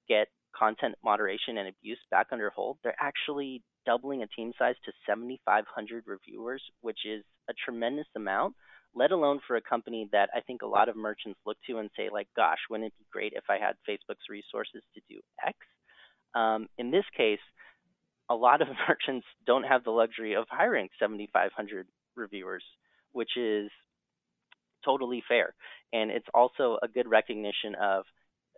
get 0.07 0.27
content 0.57 0.95
moderation 1.03 1.57
and 1.57 1.67
abuse 1.67 1.99
back 2.11 2.27
under 2.31 2.49
hold, 2.49 2.77
they're 2.83 2.95
actually 2.99 3.61
doubling 3.85 4.23
a 4.23 4.27
team 4.27 4.51
size 4.57 4.75
to 4.85 4.91
7,500 5.07 6.03
reviewers, 6.07 6.63
which 6.81 6.99
is 7.05 7.23
a 7.49 7.53
tremendous 7.65 8.07
amount, 8.15 8.55
let 8.95 9.11
alone 9.11 9.39
for 9.47 9.55
a 9.55 9.61
company 9.61 10.09
that 10.11 10.29
I 10.35 10.41
think 10.41 10.61
a 10.61 10.67
lot 10.67 10.89
of 10.89 10.95
merchants 10.95 11.39
look 11.45 11.57
to 11.67 11.77
and 11.77 11.89
say, 11.95 12.09
like, 12.11 12.27
gosh, 12.35 12.57
wouldn't 12.69 12.87
it 12.87 12.97
be 12.97 13.05
great 13.11 13.33
if 13.35 13.43
I 13.49 13.57
had 13.57 13.75
Facebook's 13.87 14.29
resources 14.29 14.81
to 14.93 15.01
do 15.09 15.19
X? 15.45 15.57
Um, 16.33 16.67
in 16.77 16.91
this 16.91 17.05
case, 17.15 17.39
a 18.29 18.35
lot 18.35 18.61
of 18.61 18.67
merchants 18.89 19.27
don't 19.45 19.63
have 19.63 19.83
the 19.83 19.91
luxury 19.91 20.35
of 20.35 20.45
hiring 20.49 20.89
7,500 20.99 21.87
reviewers, 22.15 22.63
which 23.11 23.37
is 23.37 23.69
totally 24.83 25.23
fair. 25.27 25.53
And 25.93 26.11
it's 26.11 26.27
also 26.33 26.77
a 26.81 26.87
good 26.87 27.07
recognition 27.07 27.75
of 27.81 28.05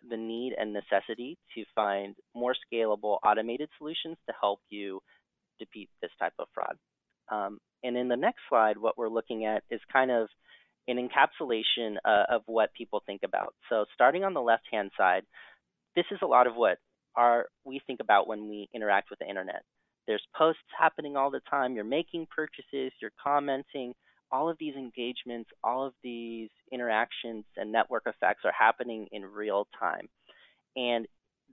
the 0.09 0.17
need 0.17 0.53
and 0.57 0.73
necessity 0.73 1.37
to 1.55 1.63
find 1.75 2.15
more 2.35 2.55
scalable 2.55 3.17
automated 3.25 3.69
solutions 3.77 4.17
to 4.27 4.33
help 4.39 4.59
you 4.69 4.99
defeat 5.59 5.89
this 6.01 6.11
type 6.19 6.33
of 6.39 6.47
fraud. 6.53 6.77
Um, 7.29 7.59
and 7.83 7.97
in 7.97 8.07
the 8.07 8.15
next 8.15 8.39
slide, 8.49 8.77
what 8.77 8.97
we're 8.97 9.09
looking 9.09 9.45
at 9.45 9.63
is 9.69 9.81
kind 9.91 10.11
of 10.11 10.27
an 10.87 10.97
encapsulation 10.97 11.97
uh, 12.05 12.23
of 12.29 12.41
what 12.45 12.73
people 12.73 13.01
think 13.05 13.21
about. 13.23 13.53
So 13.69 13.85
starting 13.93 14.23
on 14.23 14.33
the 14.33 14.41
left-hand 14.41 14.91
side, 14.97 15.23
this 15.95 16.05
is 16.11 16.19
a 16.21 16.27
lot 16.27 16.47
of 16.47 16.55
what 16.55 16.77
are 17.15 17.47
we 17.65 17.81
think 17.85 17.99
about 17.99 18.27
when 18.27 18.47
we 18.47 18.69
interact 18.73 19.09
with 19.09 19.19
the 19.19 19.27
internet. 19.27 19.63
There's 20.05 20.23
posts 20.37 20.61
happening 20.79 21.17
all 21.17 21.31
the 21.31 21.41
time. 21.49 21.75
You're 21.75 21.83
making 21.83 22.27
purchases, 22.33 22.93
you're 23.01 23.11
commenting. 23.21 23.93
All 24.31 24.49
of 24.49 24.57
these 24.59 24.75
engagements, 24.75 25.49
all 25.63 25.85
of 25.85 25.93
these 26.03 26.49
interactions 26.71 27.45
and 27.55 27.71
network 27.71 28.03
effects 28.05 28.41
are 28.43 28.53
happening 28.57 29.07
in 29.11 29.23
real 29.23 29.67
time. 29.79 30.09
And 30.75 31.07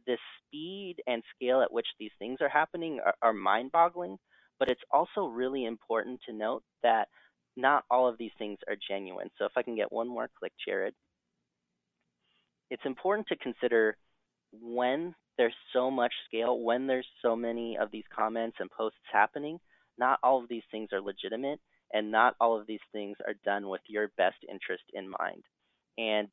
the 0.07 0.19
speed 0.39 0.97
and 1.07 1.23
scale 1.35 1.63
at 1.63 1.73
which 1.73 1.87
these 1.99 2.11
things 2.19 2.39
are 2.41 2.49
happening 2.49 3.01
are, 3.05 3.15
are 3.23 3.33
mind 3.33 3.73
boggling. 3.73 4.19
But 4.59 4.69
it's 4.69 4.81
also 4.91 5.27
really 5.27 5.65
important 5.65 6.21
to 6.27 6.33
note 6.33 6.63
that 6.83 7.09
not 7.57 7.85
all 7.91 8.09
of 8.09 8.19
these 8.19 8.33
things 8.39 8.59
are 8.69 8.77
genuine. 8.89 9.31
So 9.39 9.45
if 9.45 9.53
I 9.57 9.63
can 9.63 9.77
get 9.77 9.93
one 9.93 10.09
more 10.09 10.29
click, 10.39 10.53
Jared, 10.67 10.95
it's 12.71 12.85
important 12.85 13.29
to 13.29 13.37
consider 13.37 13.97
when 14.61 15.15
there's 15.37 15.55
so 15.73 15.91
much 15.91 16.13
scale, 16.27 16.61
when 16.61 16.87
there's 16.87 17.07
so 17.23 17.35
many 17.37 17.77
of 17.77 17.91
these 17.91 18.05
comments 18.15 18.57
and 18.61 18.71
posts 18.71 18.99
happening, 19.13 19.59
not 19.99 20.19
all 20.23 20.43
of 20.43 20.49
these 20.49 20.63
things 20.71 20.89
are 20.93 21.01
legitimate 21.01 21.61
and 21.95 22.11
not 22.11 22.35
all 22.41 22.61
of 22.61 22.67
these 22.67 22.81
things 22.93 23.17
are 23.27 23.35
done 23.45 23.69
with 23.69 23.81
your 23.87 24.09
best 24.19 24.37
interest 24.51 24.83
in 24.93 25.09
mind. 25.09 25.43
And 25.97 26.29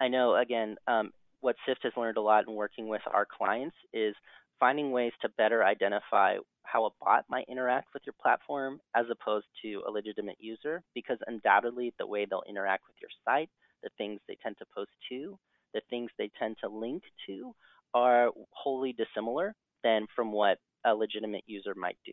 I 0.00 0.06
know, 0.06 0.36
again, 0.36 0.76
um, 0.86 1.10
what 1.40 1.56
SIFT 1.66 1.82
has 1.84 1.92
learned 1.96 2.18
a 2.18 2.20
lot 2.22 2.46
in 2.46 2.54
working 2.54 2.86
with 2.86 3.02
our 3.12 3.26
clients 3.26 3.76
is 3.92 4.14
finding 4.60 4.92
ways 4.92 5.12
to 5.22 5.28
better 5.38 5.64
identify 5.64 6.36
how 6.64 6.84
a 6.84 6.90
bot 7.00 7.24
might 7.30 7.48
interact 7.48 7.88
with 7.94 8.02
your 8.04 8.14
platform 8.20 8.78
as 8.94 9.06
opposed 9.10 9.46
to 9.62 9.82
a 9.88 9.90
legitimate 9.90 10.36
user, 10.38 10.82
because 10.94 11.16
undoubtedly 11.26 11.94
the 11.98 12.06
way 12.06 12.26
they'll 12.26 12.42
interact 12.48 12.82
with 12.86 12.96
your 13.00 13.10
site, 13.24 13.48
the 13.82 13.90
things 13.96 14.20
they 14.28 14.36
tend 14.42 14.56
to 14.58 14.66
post 14.74 14.90
to, 15.08 15.38
the 15.72 15.80
things 15.88 16.10
they 16.18 16.30
tend 16.38 16.56
to 16.60 16.68
link 16.68 17.02
to 17.26 17.54
are 17.94 18.30
wholly 18.50 18.92
dissimilar 18.92 19.54
than 19.82 20.06
from 20.14 20.32
what 20.32 20.58
a 20.84 20.94
legitimate 20.94 21.44
user 21.46 21.74
might 21.74 21.98
do. 22.04 22.12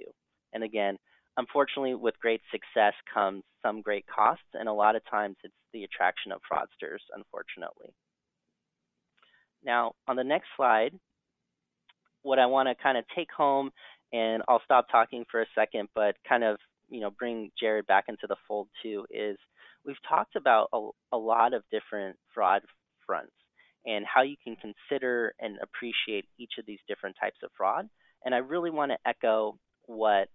And 0.53 0.63
again, 0.63 0.97
unfortunately, 1.37 1.95
with 1.95 2.19
great 2.19 2.41
success 2.51 2.93
comes 3.13 3.43
some 3.65 3.81
great 3.81 4.05
costs, 4.07 4.45
and 4.53 4.69
a 4.69 4.73
lot 4.73 4.95
of 4.95 5.01
times 5.09 5.35
it's 5.43 5.53
the 5.73 5.83
attraction 5.83 6.31
of 6.31 6.41
fraudsters, 6.51 6.99
unfortunately. 7.13 7.93
Now, 9.63 9.93
on 10.07 10.15
the 10.15 10.23
next 10.23 10.47
slide, 10.55 10.91
what 12.21 12.39
I 12.39 12.45
want 12.45 12.69
to 12.69 12.75
kind 12.81 12.97
of 12.97 13.05
take 13.15 13.31
home, 13.35 13.71
and 14.13 14.43
I'll 14.47 14.61
stop 14.63 14.87
talking 14.91 15.25
for 15.29 15.41
a 15.41 15.47
second, 15.55 15.89
but 15.95 16.15
kind 16.27 16.43
of 16.43 16.57
you 16.89 17.01
know 17.01 17.09
bring 17.09 17.51
Jared 17.59 17.87
back 17.87 18.05
into 18.07 18.27
the 18.27 18.35
fold 18.47 18.67
too, 18.83 19.05
is 19.09 19.37
we've 19.85 19.95
talked 20.07 20.35
about 20.35 20.69
a, 20.73 20.89
a 21.11 21.17
lot 21.17 21.53
of 21.53 21.63
different 21.71 22.17
fraud 22.33 22.61
fronts 23.05 23.31
and 23.85 24.05
how 24.05 24.23
you 24.23 24.35
can 24.43 24.55
consider 24.55 25.33
and 25.39 25.57
appreciate 25.61 26.25
each 26.39 26.53
of 26.59 26.65
these 26.65 26.79
different 26.87 27.15
types 27.19 27.37
of 27.43 27.51
fraud. 27.55 27.87
And 28.23 28.33
I 28.33 28.39
really 28.39 28.71
want 28.71 28.91
to 28.91 28.97
echo 29.07 29.57
what 29.85 30.29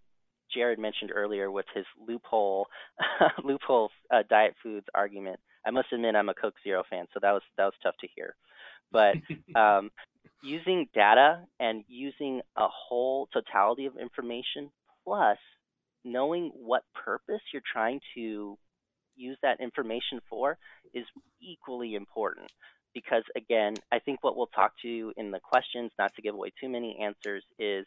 Jared 0.54 0.78
mentioned 0.78 1.10
earlier 1.14 1.50
with 1.50 1.66
his 1.74 1.84
loophole 2.06 2.66
loophole 3.44 3.90
uh, 4.10 4.22
diet 4.28 4.54
foods 4.62 4.86
argument. 4.94 5.40
I 5.66 5.70
must 5.70 5.92
admit 5.92 6.14
I'm 6.14 6.28
a 6.28 6.34
Coke 6.34 6.54
Zero 6.64 6.82
fan, 6.88 7.06
so 7.12 7.20
that 7.22 7.32
was 7.32 7.42
that 7.56 7.64
was 7.64 7.74
tough 7.82 7.96
to 8.00 8.08
hear. 8.14 8.34
But 8.92 9.16
um, 9.54 9.90
using 10.42 10.88
data 10.94 11.40
and 11.58 11.84
using 11.88 12.40
a 12.56 12.68
whole 12.68 13.28
totality 13.32 13.86
of 13.86 13.96
information 13.96 14.70
plus 15.04 15.38
knowing 16.04 16.50
what 16.54 16.82
purpose 16.94 17.42
you're 17.52 17.62
trying 17.70 18.00
to 18.14 18.56
use 19.16 19.36
that 19.42 19.60
information 19.60 20.20
for 20.28 20.56
is 20.94 21.04
equally 21.42 21.94
important 21.94 22.50
because 22.94 23.22
again 23.36 23.74
i 23.92 23.98
think 23.98 24.22
what 24.24 24.36
we'll 24.36 24.46
talk 24.46 24.72
to 24.80 25.12
in 25.16 25.30
the 25.30 25.40
questions 25.40 25.90
not 25.98 26.14
to 26.14 26.22
give 26.22 26.34
away 26.34 26.50
too 26.58 26.68
many 26.68 26.98
answers 27.02 27.44
is 27.58 27.86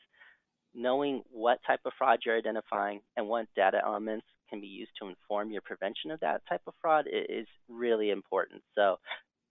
knowing 0.74 1.22
what 1.32 1.60
type 1.66 1.80
of 1.86 1.94
fraud 1.98 2.20
you're 2.26 2.38
identifying 2.38 3.02
and 3.16 3.28
what 3.28 3.46
data 3.56 3.80
elements 3.84 4.26
can 4.50 4.60
be 4.60 4.68
used 4.68 4.92
to 5.02 5.08
inform 5.08 5.52
your 5.52 5.62
prevention 5.62 6.12
of 6.12 6.20
that 6.20 6.42
type 6.48 6.62
of 6.68 6.74
fraud 6.82 7.06
is 7.08 7.48
really 7.70 8.12
important. 8.12 8.62
So 8.76 8.98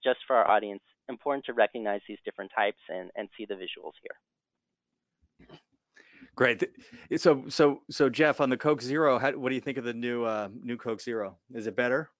just 0.05 0.19
for 0.27 0.37
our 0.37 0.49
audience, 0.51 0.83
important 1.09 1.45
to 1.47 1.53
recognize 1.53 2.01
these 2.09 2.19
different 2.25 2.51
types 2.55 2.79
and, 2.89 3.11
and 3.17 3.29
see 3.37 3.47
the 3.47 3.55
visuals 3.55 3.93
here. 4.03 5.49
Great. 6.35 6.63
So, 7.19 7.45
so, 7.49 7.83
so 7.91 8.09
Jeff, 8.09 8.41
on 8.41 8.49
the 8.49 8.57
Coke 8.57 8.81
Zero, 8.81 9.19
how, 9.19 9.33
what 9.33 9.51
do 9.51 9.55
you 9.55 9.61
think 9.61 9.77
of 9.77 9.85
the 9.85 9.93
new, 9.93 10.25
uh, 10.25 10.49
new 10.63 10.77
Coke 10.77 11.01
Zero? 11.01 11.37
Is 11.55 11.67
it 11.67 11.77
better? 11.77 12.11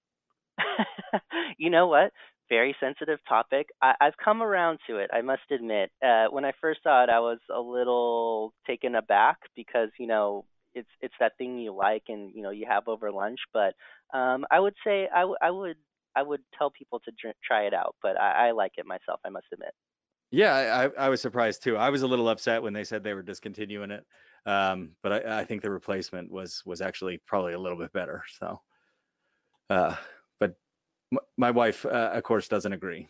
you 1.57 1.69
know 1.69 1.87
what? 1.87 2.11
Very 2.49 2.75
sensitive 2.79 3.19
topic. 3.27 3.69
I, 3.81 3.93
I've 4.01 4.17
come 4.23 4.41
around 4.41 4.79
to 4.87 4.97
it, 4.97 5.09
I 5.13 5.21
must 5.21 5.43
admit. 5.51 5.91
Uh, 6.05 6.27
when 6.29 6.45
I 6.45 6.53
first 6.61 6.81
saw 6.83 7.03
it, 7.03 7.09
I 7.09 7.19
was 7.19 7.39
a 7.53 7.59
little 7.59 8.53
taken 8.67 8.95
aback 8.95 9.37
because 9.55 9.89
you 9.99 10.07
know 10.07 10.45
it's 10.75 10.89
it's 11.01 11.13
that 11.19 11.37
thing 11.37 11.59
you 11.59 11.73
like 11.73 12.03
and 12.09 12.31
you 12.35 12.41
know 12.43 12.51
you 12.51 12.65
have 12.67 12.87
over 12.87 13.11
lunch. 13.11 13.39
But 13.53 13.75
um, 14.13 14.45
I 14.51 14.59
would 14.59 14.75
say 14.85 15.07
I, 15.13 15.21
w- 15.21 15.37
I 15.41 15.51
would 15.51 15.77
I 16.15 16.23
would 16.23 16.41
tell 16.57 16.69
people 16.71 16.99
to 17.01 17.11
drink, 17.19 17.37
try 17.45 17.63
it 17.63 17.73
out. 17.73 17.95
But 18.01 18.19
I, 18.19 18.49
I 18.49 18.51
like 18.51 18.73
it 18.77 18.85
myself, 18.85 19.19
I 19.25 19.29
must 19.29 19.47
admit. 19.53 19.73
Yeah, 20.31 20.89
I, 20.97 21.05
I 21.05 21.09
was 21.09 21.21
surprised 21.21 21.63
too. 21.63 21.77
I 21.77 21.89
was 21.91 22.01
a 22.01 22.07
little 22.07 22.27
upset 22.27 22.63
when 22.63 22.73
they 22.73 22.83
said 22.83 23.03
they 23.03 23.13
were 23.13 23.21
discontinuing 23.21 23.91
it, 23.91 24.03
um, 24.47 24.95
but 25.03 25.27
I, 25.27 25.41
I 25.41 25.45
think 25.45 25.61
the 25.61 25.69
replacement 25.69 26.31
was 26.31 26.63
was 26.65 26.81
actually 26.81 27.19
probably 27.27 27.53
a 27.53 27.59
little 27.59 27.77
bit 27.77 27.93
better. 27.93 28.23
So, 28.39 28.59
uh, 29.69 29.95
my 31.37 31.51
wife, 31.51 31.85
uh, 31.85 32.11
of 32.13 32.23
course, 32.23 32.47
doesn't 32.47 32.73
agree. 32.73 33.07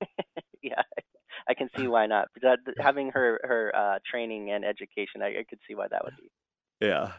yeah, 0.62 0.82
I 1.48 1.54
can 1.54 1.68
see 1.76 1.88
why 1.88 2.06
not. 2.06 2.28
That, 2.42 2.58
having 2.78 3.10
her 3.10 3.40
her 3.42 3.72
uh, 3.74 3.98
training 4.08 4.50
and 4.50 4.64
education, 4.64 5.22
I, 5.22 5.40
I 5.40 5.44
could 5.48 5.60
see 5.66 5.74
why 5.74 5.88
that 5.88 6.04
would 6.04 6.16
be. 6.16 6.30
Yeah. 6.80 7.12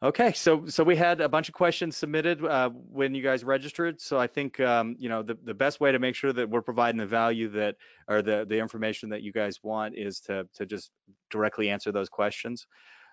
Okay, 0.00 0.32
so 0.32 0.64
so 0.66 0.84
we 0.84 0.94
had 0.94 1.20
a 1.20 1.28
bunch 1.28 1.48
of 1.48 1.54
questions 1.54 1.96
submitted 1.96 2.44
uh, 2.44 2.70
when 2.70 3.16
you 3.16 3.22
guys 3.22 3.42
registered. 3.42 4.00
So 4.00 4.16
I 4.16 4.28
think 4.28 4.60
um, 4.60 4.94
you 4.96 5.08
know 5.08 5.22
the, 5.22 5.36
the 5.42 5.54
best 5.54 5.80
way 5.80 5.90
to 5.90 5.98
make 5.98 6.14
sure 6.14 6.32
that 6.32 6.48
we're 6.48 6.62
providing 6.62 6.98
the 6.98 7.06
value 7.06 7.48
that 7.48 7.74
or 8.06 8.22
the 8.22 8.46
the 8.48 8.58
information 8.58 9.08
that 9.08 9.22
you 9.22 9.32
guys 9.32 9.58
want 9.64 9.98
is 9.98 10.20
to 10.20 10.48
to 10.54 10.66
just 10.66 10.92
directly 11.30 11.68
answer 11.68 11.90
those 11.90 12.08
questions. 12.08 12.68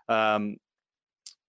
Um, 0.09 0.57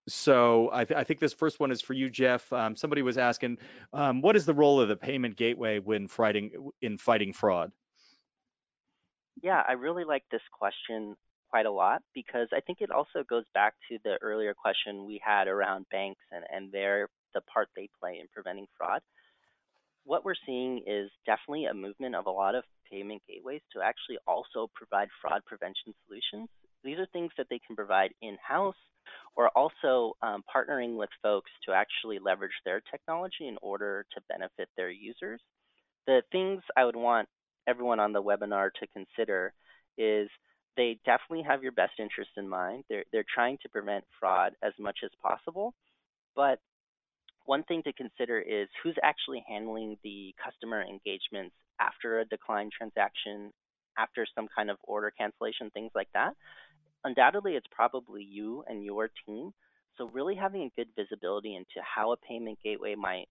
so 0.08 0.70
I, 0.72 0.84
th- 0.84 0.98
I, 0.98 1.04
think 1.04 1.20
this 1.20 1.32
first 1.32 1.58
one 1.58 1.70
is 1.70 1.82
for 1.82 1.92
you, 1.92 2.08
Jeff. 2.08 2.52
Um, 2.52 2.76
somebody 2.76 3.02
was 3.02 3.18
asking, 3.18 3.58
um, 3.92 4.22
what 4.22 4.36
is 4.36 4.46
the 4.46 4.54
role 4.54 4.80
of 4.80 4.88
the 4.88 4.96
payment 4.96 5.36
gateway 5.36 5.78
when 5.78 6.06
fighting 6.06 6.70
in 6.80 6.98
fighting 6.98 7.32
fraud? 7.32 7.72
Yeah, 9.42 9.62
I 9.66 9.72
really 9.72 10.04
like 10.04 10.24
this 10.30 10.42
question 10.52 11.16
quite 11.50 11.66
a 11.66 11.70
lot 11.70 12.02
because 12.14 12.48
I 12.52 12.60
think 12.60 12.80
it 12.80 12.90
also 12.90 13.24
goes 13.28 13.44
back 13.54 13.74
to 13.90 13.98
the 14.04 14.16
earlier 14.22 14.54
question 14.54 15.06
we 15.06 15.20
had 15.24 15.48
around 15.48 15.86
banks 15.90 16.20
and, 16.32 16.44
and 16.50 16.72
their 16.72 17.08
the 17.34 17.40
part 17.42 17.68
they 17.76 17.88
play 18.00 18.18
in 18.20 18.26
preventing 18.32 18.66
fraud. 18.78 19.00
What 20.04 20.24
we're 20.24 20.34
seeing 20.46 20.82
is 20.86 21.10
definitely 21.26 21.66
a 21.66 21.74
movement 21.74 22.14
of 22.14 22.26
a 22.26 22.30
lot 22.30 22.54
of 22.54 22.64
payment 22.90 23.22
gateways 23.28 23.60
to 23.74 23.82
actually 23.82 24.18
also 24.26 24.70
provide 24.74 25.08
fraud 25.20 25.42
prevention 25.46 25.94
solutions. 26.06 26.48
These 26.86 26.98
are 26.98 27.06
things 27.12 27.32
that 27.36 27.48
they 27.50 27.60
can 27.66 27.74
provide 27.74 28.12
in-house 28.22 28.76
or 29.34 29.50
also 29.50 30.16
um, 30.22 30.42
partnering 30.54 30.96
with 30.96 31.10
folks 31.22 31.50
to 31.66 31.72
actually 31.72 32.18
leverage 32.18 32.52
their 32.64 32.80
technology 32.90 33.48
in 33.48 33.56
order 33.60 34.06
to 34.14 34.20
benefit 34.28 34.68
their 34.76 34.90
users. 34.90 35.40
The 36.06 36.22
things 36.32 36.62
I 36.76 36.84
would 36.84 36.96
want 36.96 37.28
everyone 37.66 38.00
on 38.00 38.12
the 38.12 38.22
webinar 38.22 38.70
to 38.80 38.86
consider 38.94 39.52
is 39.98 40.28
they 40.76 40.98
definitely 41.04 41.42
have 41.42 41.62
your 41.62 41.72
best 41.72 41.94
interest 41.98 42.30
in 42.36 42.48
mind. 42.48 42.84
They're, 42.88 43.04
they're 43.12 43.24
trying 43.34 43.58
to 43.62 43.68
prevent 43.68 44.04
fraud 44.20 44.52
as 44.62 44.72
much 44.78 44.98
as 45.04 45.10
possible. 45.20 45.74
But 46.36 46.60
one 47.46 47.64
thing 47.64 47.82
to 47.82 47.92
consider 47.92 48.38
is 48.38 48.68
who's 48.82 48.96
actually 49.02 49.44
handling 49.48 49.96
the 50.04 50.34
customer 50.42 50.82
engagements 50.82 51.54
after 51.80 52.20
a 52.20 52.24
decline 52.24 52.70
transaction, 52.76 53.52
after 53.98 54.26
some 54.34 54.48
kind 54.54 54.70
of 54.70 54.76
order 54.84 55.12
cancellation, 55.18 55.70
things 55.70 55.90
like 55.94 56.08
that 56.14 56.34
undoubtedly 57.04 57.52
it's 57.52 57.66
probably 57.70 58.22
you 58.22 58.64
and 58.68 58.84
your 58.84 59.10
team. 59.26 59.52
So 59.96 60.10
really 60.12 60.34
having 60.34 60.62
a 60.62 60.72
good 60.76 60.88
visibility 60.96 61.54
into 61.54 61.80
how 61.82 62.12
a 62.12 62.16
payment 62.16 62.58
gateway 62.62 62.94
might 62.94 63.26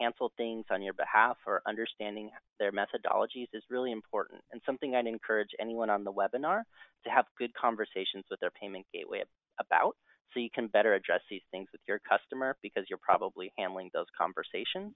cancel 0.00 0.32
things 0.36 0.64
on 0.70 0.82
your 0.82 0.94
behalf 0.94 1.36
or 1.46 1.62
understanding 1.66 2.30
their 2.58 2.72
methodologies 2.72 3.48
is 3.52 3.62
really 3.70 3.92
important 3.92 4.42
and 4.52 4.60
something 4.66 4.94
I'd 4.94 5.06
encourage 5.06 5.48
anyone 5.60 5.88
on 5.88 6.04
the 6.04 6.12
webinar 6.12 6.62
to 7.04 7.10
have 7.10 7.24
good 7.38 7.54
conversations 7.54 8.24
with 8.30 8.40
their 8.40 8.50
payment 8.50 8.86
gateway 8.92 9.22
about 9.58 9.96
so 10.32 10.40
you 10.40 10.50
can 10.54 10.66
better 10.68 10.94
address 10.94 11.20
these 11.30 11.42
things 11.50 11.68
with 11.72 11.80
your 11.88 11.98
customer 11.98 12.56
because 12.62 12.84
you're 12.90 12.98
probably 13.02 13.52
handling 13.58 13.90
those 13.94 14.06
conversations. 14.18 14.92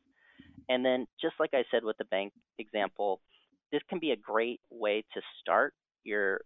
And 0.69 0.85
then 0.85 1.07
just 1.21 1.35
like 1.41 1.51
I 1.55 1.65
said 1.71 1.85
with 1.85 1.97
the 1.99 2.05
bank 2.05 2.33
example, 2.59 3.21
this 3.73 3.81
can 3.89 4.01
be 4.01 4.11
a 4.11 4.17
great 4.17 4.61
way 4.71 5.05
to 5.15 5.21
start 5.41 5.73
your 6.05 6.41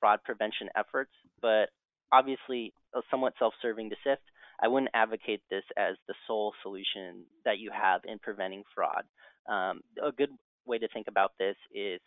fraud 0.00 0.20
prevention 0.24 0.68
efforts, 0.76 1.12
but 1.40 1.70
obviously 2.12 2.72
somewhat 3.10 3.34
self-serving 3.38 3.90
to 3.90 3.96
SIFT. 4.04 4.22
I 4.62 4.68
wouldn't 4.68 4.90
advocate 4.94 5.42
this 5.50 5.64
as 5.76 5.96
the 6.06 6.14
sole 6.26 6.52
solution 6.62 7.24
that 7.44 7.58
you 7.58 7.70
have 7.72 8.02
in 8.04 8.18
preventing 8.18 8.62
fraud. 8.74 9.02
Um, 9.48 9.80
a 10.02 10.12
good 10.12 10.30
way 10.66 10.78
to 10.78 10.88
think 10.88 11.06
about 11.08 11.32
this 11.38 11.56
is 11.74 12.00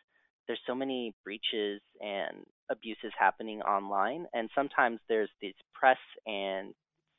there's 0.47 0.59
so 0.65 0.73
many 0.73 1.13
breaches 1.23 1.81
and 1.99 2.45
abuses 2.71 3.11
happening 3.19 3.61
online, 3.61 4.25
and 4.33 4.49
sometimes 4.55 4.99
there's 5.09 5.29
these 5.41 5.53
press 5.73 5.97
and 6.25 6.73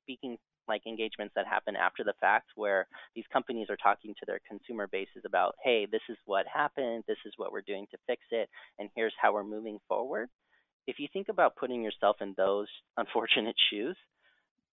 speaking 0.04 0.38
like 0.66 0.86
engagements 0.86 1.32
that 1.34 1.46
happen 1.46 1.76
after 1.76 2.04
the 2.04 2.12
fact 2.20 2.46
where 2.54 2.86
these 3.14 3.24
companies 3.32 3.68
are 3.70 3.76
talking 3.76 4.14
to 4.18 4.26
their 4.26 4.40
consumer 4.46 4.86
bases 4.86 5.22
about, 5.24 5.54
hey, 5.64 5.86
this 5.90 6.02
is 6.08 6.16
what 6.26 6.46
happened, 6.52 7.04
this 7.06 7.16
is 7.24 7.32
what 7.36 7.52
we're 7.52 7.62
doing 7.62 7.86
to 7.90 7.98
fix 8.06 8.22
it, 8.30 8.48
and 8.78 8.88
here's 8.94 9.14
how 9.20 9.32
we're 9.32 9.44
moving 9.44 9.78
forward 9.88 10.28
if 10.88 10.98
you 10.98 11.06
think 11.12 11.28
about 11.28 11.54
putting 11.54 11.84
yourself 11.84 12.16
in 12.20 12.34
those 12.36 12.66
unfortunate 12.96 13.54
shoes, 13.70 13.96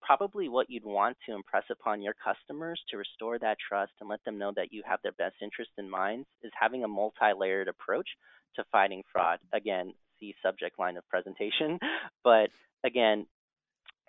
probably 0.01 0.47
what 0.47 0.69
you'd 0.69 0.85
want 0.85 1.17
to 1.27 1.35
impress 1.35 1.65
upon 1.69 2.01
your 2.01 2.13
customers 2.23 2.79
to 2.89 2.97
restore 2.97 3.37
that 3.39 3.57
trust 3.67 3.91
and 3.99 4.09
let 4.09 4.23
them 4.23 4.37
know 4.37 4.51
that 4.55 4.71
you 4.71 4.81
have 4.87 4.99
their 5.03 5.11
best 5.11 5.35
interest 5.41 5.71
in 5.77 5.89
mind 5.89 6.25
is 6.41 6.51
having 6.59 6.83
a 6.83 6.87
multi-layered 6.87 7.67
approach 7.67 8.07
to 8.55 8.63
fighting 8.71 9.03
fraud. 9.11 9.39
Again, 9.53 9.93
see 10.19 10.33
subject 10.41 10.79
line 10.79 10.95
of 10.95 11.07
presentation, 11.09 11.79
but 12.23 12.49
again, 12.83 13.25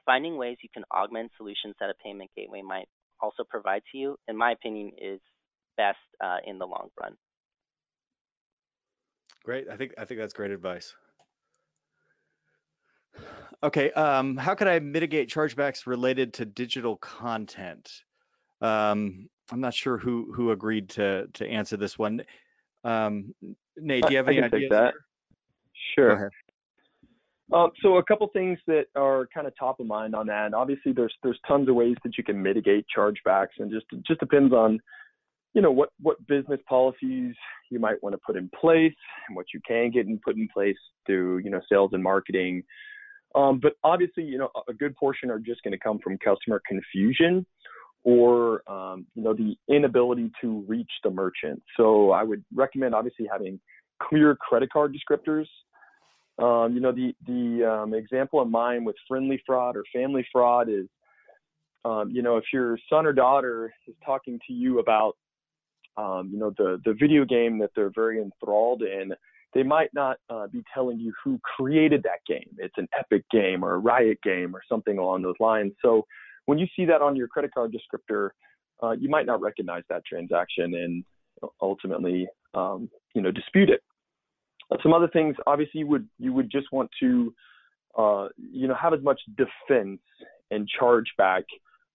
finding 0.05 0.37
ways 0.37 0.59
you 0.63 0.69
can 0.73 0.85
augment 0.95 1.33
solutions 1.37 1.75
that 1.81 1.91
a 1.91 1.95
payment 2.05 2.31
gateway 2.37 2.63
might 2.63 2.89
also 3.21 3.43
provide 3.49 3.83
to 3.91 3.99
you, 3.99 4.17
in 4.29 4.37
my 4.37 4.53
opinion, 4.53 4.93
is 5.01 5.19
best 5.77 5.99
uh, 6.23 6.37
in 6.47 6.59
the 6.59 6.67
long 6.67 6.89
run. 7.01 7.17
Great. 9.45 9.69
I 9.71 9.77
think 9.77 9.95
I 9.97 10.05
think 10.05 10.21
that's 10.21 10.35
great 10.35 10.51
advice. 10.51 10.95
Okay. 13.63 13.91
Um, 13.93 14.37
how 14.37 14.55
can 14.55 14.69
I 14.69 14.79
mitigate 14.79 15.29
chargebacks 15.29 15.87
related 15.87 16.35
to 16.35 16.45
digital 16.45 16.97
content? 16.97 17.91
Um, 18.61 19.29
I'm 19.51 19.61
not 19.61 19.75
sure 19.75 19.99
who 19.99 20.33
who 20.35 20.51
agreed 20.51 20.89
to 20.91 21.27
to 21.35 21.47
answer 21.47 21.77
this 21.77 21.99
one. 21.99 22.23
Um, 22.85 23.35
Nate, 23.77 24.05
do 24.07 24.13
you 24.13 24.17
have 24.17 24.29
I 24.29 24.33
any 24.33 24.43
take 24.43 24.55
ideas? 24.55 24.71
that. 24.71 24.95
Sure. 25.95 26.09
Go 26.09 26.15
ahead. 26.15 26.31
Um, 27.53 27.71
so 27.81 27.99
a 27.99 28.03
couple 28.03 28.29
things 28.33 28.59
that 28.67 28.87
are 28.97 29.29
kind 29.33 29.47
of 29.47 29.53
top 29.57 29.79
of 29.79 29.87
mind 29.87 30.15
on 30.17 30.27
that. 30.27 30.53
Obviously, 30.53 30.93
there's 30.93 31.15
there's 31.23 31.39
tons 31.47 31.69
of 31.69 31.77
ways 31.77 31.97
that 32.03 32.19
you 32.19 32.25
can 32.25 32.43
mitigate 32.43 32.85
chargebacks, 32.97 33.59
and 33.59 33.71
just 33.71 33.87
just 34.07 34.19
depends 34.19 34.53
on, 34.53 34.81
you 35.55 35.63
know, 35.63 35.71
what 35.71 35.91
what 36.01 36.25
business 36.27 36.61
policies 36.69 37.35
you 37.71 37.79
might 37.79 38.03
want 38.03 38.15
to 38.15 38.21
put 38.27 38.37
in 38.37 38.51
place, 38.59 38.95
and 39.29 39.37
what 39.37 39.47
you 39.55 39.61
can 39.67 39.91
get 39.91 40.07
and 40.07 40.21
put 40.23 40.37
in 40.37 40.49
place 40.53 40.77
through 41.07 41.39
you 41.39 41.51
know 41.51 41.61
sales 41.69 41.91
and 41.93 42.03
marketing. 42.03 42.65
Um, 43.37 43.61
but 43.61 43.75
obviously, 43.85 44.25
you 44.25 44.39
know, 44.39 44.49
a 44.69 44.73
good 44.73 44.97
portion 44.97 45.31
are 45.31 45.39
just 45.39 45.63
going 45.63 45.73
to 45.73 45.79
come 45.79 45.99
from 46.03 46.19
customer 46.19 46.61
confusion, 46.67 47.47
or 48.03 48.69
um, 48.71 49.07
you 49.15 49.23
know, 49.23 49.35
the 49.35 49.57
inability 49.69 50.31
to 50.41 50.65
reach 50.67 50.91
the 51.05 51.11
merchant. 51.11 51.63
So 51.77 52.11
I 52.13 52.23
would 52.23 52.45
recommend 52.55 52.95
obviously 52.95 53.29
having 53.31 53.61
clear 54.03 54.37
credit 54.37 54.73
card 54.73 54.97
descriptors 54.97 55.47
um, 56.39 56.75
you 56.75 56.81
know, 56.81 56.93
the 56.93 57.15
the 57.27 57.65
um, 57.65 57.95
example 57.95 58.43
in 58.43 58.51
mind 58.51 58.85
with 58.85 58.97
friendly 59.09 59.43
fraud 59.47 59.77
or 59.77 59.85
family 59.93 60.27
fraud 60.31 60.69
is, 60.69 60.87
um, 61.85 62.11
you 62.11 62.23
know, 62.23 62.37
if 62.37 62.45
your 62.53 62.79
son 62.91 63.07
or 63.07 63.13
daughter 63.13 63.73
is 63.89 63.95
talking 64.05 64.39
to 64.47 64.53
you 64.53 64.79
about, 64.79 65.17
um, 65.97 66.29
you 66.31 66.39
know, 66.39 66.53
the 66.59 66.81
the 66.85 66.93
video 66.93 67.25
game 67.25 67.59
that 67.61 67.71
they're 67.75 67.93
very 67.95 68.21
enthralled 68.21 68.83
in, 68.83 69.13
they 69.55 69.63
might 69.63 69.93
not 69.95 70.19
uh, 70.29 70.47
be 70.49 70.63
telling 70.73 70.99
you 70.99 71.13
who 71.23 71.41
created 71.57 72.03
that 72.03 72.21
game. 72.27 72.49
It's 72.59 72.75
an 72.77 72.89
Epic 72.99 73.25
game 73.31 73.65
or 73.65 73.75
a 73.75 73.79
Riot 73.79 74.19
game 74.23 74.55
or 74.55 74.61
something 74.69 74.99
along 74.99 75.23
those 75.23 75.37
lines. 75.41 75.73
So 75.83 76.07
when 76.47 76.59
you 76.59 76.67
see 76.77 76.85
that 76.87 77.03
on 77.03 77.17
your 77.17 77.29
credit 77.29 77.53
card 77.55 77.73
descriptor, 77.75 78.31
uh, 78.83 78.93
you 78.93 79.09
might 79.09 79.27
not 79.27 79.41
recognize 79.41 79.83
that 79.89 80.05
transaction 80.05 80.75
and 80.75 81.05
ultimately, 81.61 82.29
um, 82.55 82.91
you 83.15 83.23
know, 83.23 83.31
dispute 83.31 83.71
it. 83.71 83.83
Uh, 84.71 84.77
some 84.83 84.93
other 84.93 85.09
things, 85.09 85.37
obviously, 85.47 85.81
you 85.81 85.87
would 85.87 86.09
you 86.19 86.33
would 86.33 86.51
just 86.51 86.67
want 86.73 86.91
to, 87.01 87.33
uh, 87.97 88.29
you 88.37 88.67
know, 88.67 88.75
have 88.75 88.93
as 88.93 89.03
much 89.03 89.21
defense 89.37 90.01
and 90.51 90.69
chargeback 90.81 91.43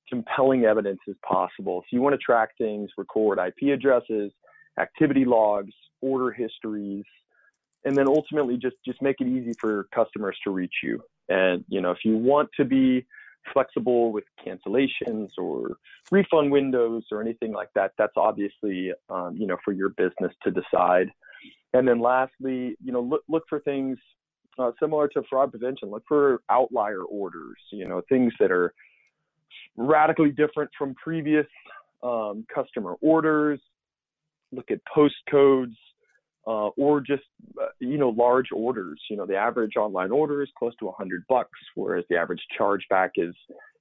compelling 0.09 0.65
evidence 0.65 0.99
as 1.07 1.15
possible. 1.27 1.81
So 1.81 1.95
you 1.95 2.01
want 2.01 2.13
to 2.13 2.17
track 2.17 2.49
things, 2.57 2.89
record 2.97 3.39
IP 3.39 3.73
addresses, 3.73 4.31
activity 4.79 5.25
logs, 5.25 5.73
order 6.01 6.31
histories, 6.31 7.05
and 7.85 7.95
then 7.95 8.07
ultimately 8.07 8.57
just 8.57 8.75
just 8.85 9.01
make 9.01 9.17
it 9.19 9.27
easy 9.27 9.53
for 9.59 9.87
customers 9.93 10.37
to 10.43 10.51
reach 10.51 10.75
you. 10.83 11.01
And 11.29 11.63
you 11.67 11.81
know, 11.81 11.91
if 11.91 11.99
you 12.03 12.17
want 12.17 12.49
to 12.57 12.65
be 12.65 13.05
flexible 13.53 14.11
with 14.11 14.23
cancellations 14.45 15.31
or 15.37 15.77
refund 16.11 16.51
windows 16.51 17.03
or 17.11 17.21
anything 17.21 17.51
like 17.53 17.69
that, 17.75 17.91
that's 17.97 18.13
obviously 18.15 18.91
um, 19.09 19.35
you 19.35 19.47
know 19.47 19.57
for 19.63 19.71
your 19.71 19.89
business 19.89 20.33
to 20.43 20.51
decide. 20.51 21.11
And 21.73 21.87
then 21.87 21.99
lastly, 21.99 22.75
you 22.83 22.91
know, 22.91 23.01
look 23.01 23.23
look 23.27 23.43
for 23.49 23.59
things 23.59 23.97
uh, 24.59 24.71
similar 24.79 25.07
to 25.09 25.23
fraud 25.29 25.51
prevention. 25.51 25.89
Look 25.89 26.03
for 26.07 26.41
outlier 26.49 27.03
orders. 27.03 27.57
You 27.71 27.87
know, 27.87 28.01
things 28.09 28.33
that 28.39 28.51
are 28.51 28.73
radically 29.77 30.31
different 30.31 30.69
from 30.77 30.93
previous 30.95 31.47
um, 32.03 32.45
customer 32.53 32.95
orders. 33.01 33.59
Look 34.51 34.69
at 34.69 34.79
postcodes 34.95 35.75
uh, 36.47 36.69
or 36.69 37.01
just 37.01 37.23
uh, 37.61 37.67
you 37.79 37.97
know 37.97 38.09
large 38.09 38.47
orders. 38.53 38.99
You 39.09 39.17
know, 39.17 39.25
the 39.25 39.37
average 39.37 39.75
online 39.77 40.11
order 40.11 40.41
is 40.41 40.49
close 40.57 40.75
to 40.79 40.85
100 40.85 41.23
bucks, 41.27 41.59
whereas 41.75 42.05
the 42.09 42.17
average 42.17 42.41
chargeback 42.59 43.11
is 43.15 43.35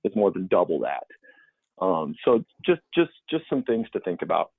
is 0.05 0.15
more 0.15 0.31
than 0.31 0.47
double 0.47 0.81
that. 0.81 1.05
Um, 1.85 2.15
so 2.25 2.45
just 2.65 2.83
just 2.95 3.13
just 3.29 3.45
some 3.49 3.63
things 3.63 3.87
to 3.93 4.01
think 4.01 4.23
about. 4.23 4.51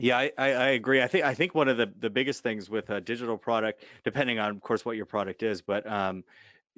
Yeah, 0.00 0.16
I, 0.16 0.32
I, 0.38 0.68
agree. 0.68 1.02
I 1.02 1.08
think 1.08 1.24
I 1.24 1.34
think 1.34 1.56
one 1.56 1.66
of 1.66 1.76
the, 1.76 1.92
the 1.98 2.08
biggest 2.08 2.44
things 2.44 2.70
with 2.70 2.88
a 2.90 3.00
digital 3.00 3.36
product, 3.36 3.82
depending 4.04 4.38
on, 4.38 4.50
of 4.52 4.60
course, 4.60 4.84
what 4.84 4.96
your 4.96 5.06
product 5.06 5.42
is, 5.42 5.60
but 5.60 5.90
um, 5.90 6.22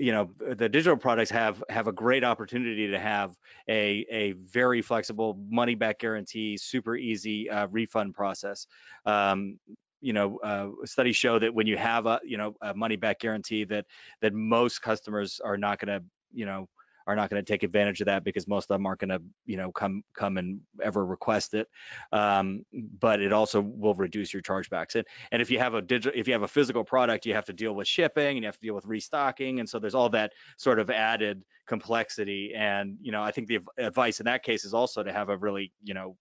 you 0.00 0.12
know, 0.12 0.30
the 0.38 0.68
digital 0.68 0.96
products 0.96 1.30
have 1.30 1.62
have 1.68 1.86
a 1.86 1.92
great 1.92 2.24
opportunity 2.24 2.88
to 2.88 2.98
have 2.98 3.36
a 3.68 4.06
a 4.10 4.32
very 4.32 4.80
flexible 4.80 5.38
money 5.50 5.74
back 5.74 5.98
guarantee, 5.98 6.56
super 6.56 6.96
easy 6.96 7.50
uh, 7.50 7.66
refund 7.66 8.14
process. 8.14 8.66
Um, 9.04 9.58
you 10.00 10.14
know, 10.14 10.38
uh, 10.38 10.86
studies 10.86 11.16
show 11.16 11.38
that 11.38 11.52
when 11.52 11.66
you 11.66 11.76
have 11.76 12.06
a 12.06 12.18
you 12.24 12.38
know 12.38 12.54
a 12.62 12.74
money 12.74 12.96
back 12.96 13.18
guarantee, 13.18 13.64
that 13.64 13.84
that 14.22 14.32
most 14.32 14.80
customers 14.80 15.38
are 15.44 15.58
not 15.58 15.78
going 15.78 16.00
to 16.00 16.06
you 16.32 16.46
know 16.46 16.66
are 17.06 17.16
not 17.16 17.30
going 17.30 17.42
to 17.42 17.52
take 17.52 17.62
advantage 17.62 18.00
of 18.00 18.06
that 18.06 18.24
because 18.24 18.46
most 18.46 18.64
of 18.64 18.74
them 18.74 18.86
aren't 18.86 19.00
going 19.00 19.10
to, 19.10 19.22
you 19.46 19.56
know, 19.56 19.72
come 19.72 20.02
come 20.14 20.36
and 20.36 20.60
ever 20.82 21.04
request 21.04 21.54
it. 21.54 21.68
Um, 22.12 22.64
but 22.98 23.20
it 23.20 23.32
also 23.32 23.60
will 23.60 23.94
reduce 23.94 24.32
your 24.32 24.42
chargebacks. 24.42 24.94
And 24.94 25.06
and 25.32 25.42
if 25.42 25.50
you 25.50 25.58
have 25.58 25.74
a 25.74 25.82
digital, 25.82 26.18
if 26.18 26.26
you 26.26 26.32
have 26.32 26.42
a 26.42 26.48
physical 26.48 26.84
product, 26.84 27.26
you 27.26 27.34
have 27.34 27.44
to 27.46 27.52
deal 27.52 27.74
with 27.74 27.88
shipping 27.88 28.36
and 28.36 28.40
you 28.40 28.46
have 28.46 28.58
to 28.58 28.66
deal 28.66 28.74
with 28.74 28.86
restocking, 28.86 29.60
and 29.60 29.68
so 29.68 29.78
there's 29.78 29.94
all 29.94 30.08
that 30.10 30.32
sort 30.56 30.78
of 30.78 30.90
added 30.90 31.44
complexity. 31.66 32.52
And 32.54 32.96
you 33.00 33.12
know, 33.12 33.22
I 33.22 33.30
think 33.30 33.48
the 33.48 33.60
advice 33.78 34.20
in 34.20 34.26
that 34.26 34.42
case 34.42 34.64
is 34.64 34.74
also 34.74 35.02
to 35.02 35.12
have 35.12 35.28
a 35.28 35.36
really, 35.36 35.72
you 35.82 35.94
know, 35.94 36.16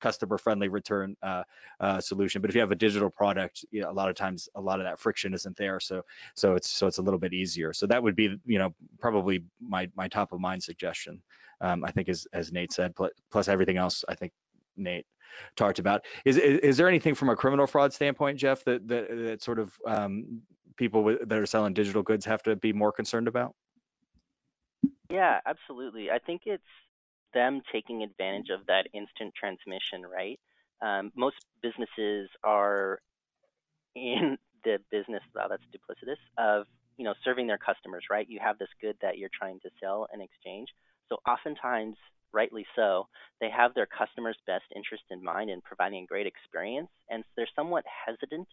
customer 0.00 0.38
friendly 0.38 0.68
return 0.68 1.16
uh, 1.22 1.42
uh, 1.80 2.00
solution. 2.00 2.40
But 2.40 2.50
if 2.50 2.54
you 2.54 2.60
have 2.60 2.72
a 2.72 2.76
digital 2.76 3.10
product, 3.10 3.64
you 3.70 3.82
know, 3.82 3.90
a 3.90 3.92
lot 3.92 4.08
of 4.08 4.16
times 4.16 4.48
a 4.54 4.60
lot 4.60 4.80
of 4.80 4.86
that 4.86 4.98
friction 4.98 5.34
isn't 5.34 5.56
there. 5.56 5.80
So 5.80 6.02
so 6.34 6.54
it's 6.54 6.70
so 6.70 6.86
it's 6.86 6.98
a 6.98 7.02
little 7.02 7.20
bit 7.20 7.32
easier. 7.32 7.72
So 7.72 7.86
that 7.86 8.02
would 8.02 8.16
be 8.16 8.36
you 8.44 8.58
know 8.58 8.74
probably 9.00 9.44
my 9.60 9.88
my 9.96 10.08
top 10.08 10.32
of 10.32 10.40
mind 10.40 10.62
suggestion. 10.62 11.22
Um, 11.60 11.84
I 11.84 11.90
think 11.90 12.08
as 12.08 12.26
as 12.32 12.52
Nate 12.52 12.72
said, 12.72 12.94
plus, 13.30 13.48
everything 13.48 13.76
else. 13.76 14.04
I 14.08 14.14
think 14.14 14.32
Nate 14.76 15.06
talked 15.56 15.78
about. 15.78 16.04
Is, 16.24 16.36
is, 16.36 16.58
is 16.60 16.76
there 16.76 16.88
anything 16.88 17.14
from 17.14 17.28
a 17.28 17.36
criminal 17.36 17.66
fraud 17.66 17.92
standpoint, 17.92 18.38
Jeff, 18.38 18.64
that 18.64 18.86
that, 18.88 19.08
that 19.08 19.42
sort 19.42 19.58
of 19.58 19.72
um, 19.86 20.42
people 20.76 21.02
with, 21.02 21.28
that 21.28 21.38
are 21.38 21.46
selling 21.46 21.74
digital 21.74 22.02
goods 22.02 22.24
have 22.24 22.42
to 22.44 22.56
be 22.56 22.72
more 22.72 22.92
concerned 22.92 23.28
about? 23.28 23.54
Yeah, 25.10 25.40
absolutely. 25.46 26.10
I 26.10 26.18
think 26.18 26.42
it's 26.44 26.62
them 27.34 27.62
taking 27.72 28.02
advantage 28.02 28.50
of 28.50 28.66
that 28.66 28.86
instant 28.92 29.34
transmission, 29.34 30.02
right? 30.02 30.38
Um, 30.80 31.12
most 31.16 31.36
businesses 31.62 32.28
are 32.44 33.00
in 33.94 34.38
the 34.64 34.78
business, 34.90 35.22
well, 35.34 35.48
that's 35.48 35.62
duplicitous, 35.74 36.18
of 36.36 36.66
you 36.96 37.04
know 37.04 37.14
serving 37.24 37.46
their 37.46 37.58
customers, 37.58 38.04
right? 38.10 38.28
You 38.28 38.40
have 38.42 38.58
this 38.58 38.68
good 38.80 38.96
that 39.02 39.18
you're 39.18 39.30
trying 39.32 39.60
to 39.60 39.70
sell 39.80 40.08
and 40.12 40.22
exchange. 40.22 40.68
So 41.08 41.18
oftentimes, 41.26 41.96
rightly 42.32 42.66
so, 42.76 43.06
they 43.40 43.50
have 43.50 43.74
their 43.74 43.86
customers' 43.86 44.36
best 44.46 44.64
interest 44.74 45.04
in 45.10 45.22
mind 45.22 45.50
in 45.50 45.60
providing 45.60 46.04
a 46.04 46.06
great 46.06 46.26
experience, 46.26 46.90
and 47.08 47.24
they're 47.36 47.48
somewhat 47.54 47.84
hesitant 48.06 48.48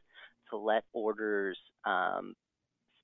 to 0.52 0.58
let 0.58 0.84
orders 0.94 1.58
um, 1.86 2.36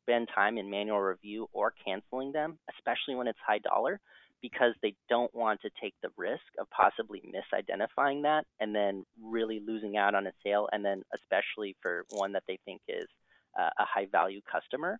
spend 0.04 0.30
time 0.34 0.58
in 0.58 0.70
manual 0.70 1.00
review 1.00 1.48
or 1.54 1.74
canceling 1.86 2.32
them, 2.32 2.60
especially 2.78 3.16
when 3.16 3.28
it's 3.28 3.40
high 3.46 3.60
dollar 3.60 4.00
because 4.42 4.74
they 4.82 4.96
don't 5.10 5.34
want 5.34 5.62
to 5.62 5.70
take 5.82 5.94
the 6.02 6.10
risk 6.18 6.44
of 6.60 6.68
possibly 6.70 7.22
misidentifying 7.22 8.24
that 8.24 8.46
and 8.60 8.76
then 8.76 9.06
really 9.22 9.62
losing 9.66 9.98
out 9.98 10.16
on 10.16 10.28
a 10.28 10.32
sale, 10.44 10.68
and 10.72 10.84
then 10.84 11.04
especially 11.16 11.76
for 11.82 12.06
one 12.10 12.34
that 12.34 12.44
they 12.48 12.60
think 12.66 12.82
is 12.88 13.08
uh, 13.60 13.70
a 13.80 13.86
high 13.86 14.08
value 14.12 14.42
customer. 14.52 15.00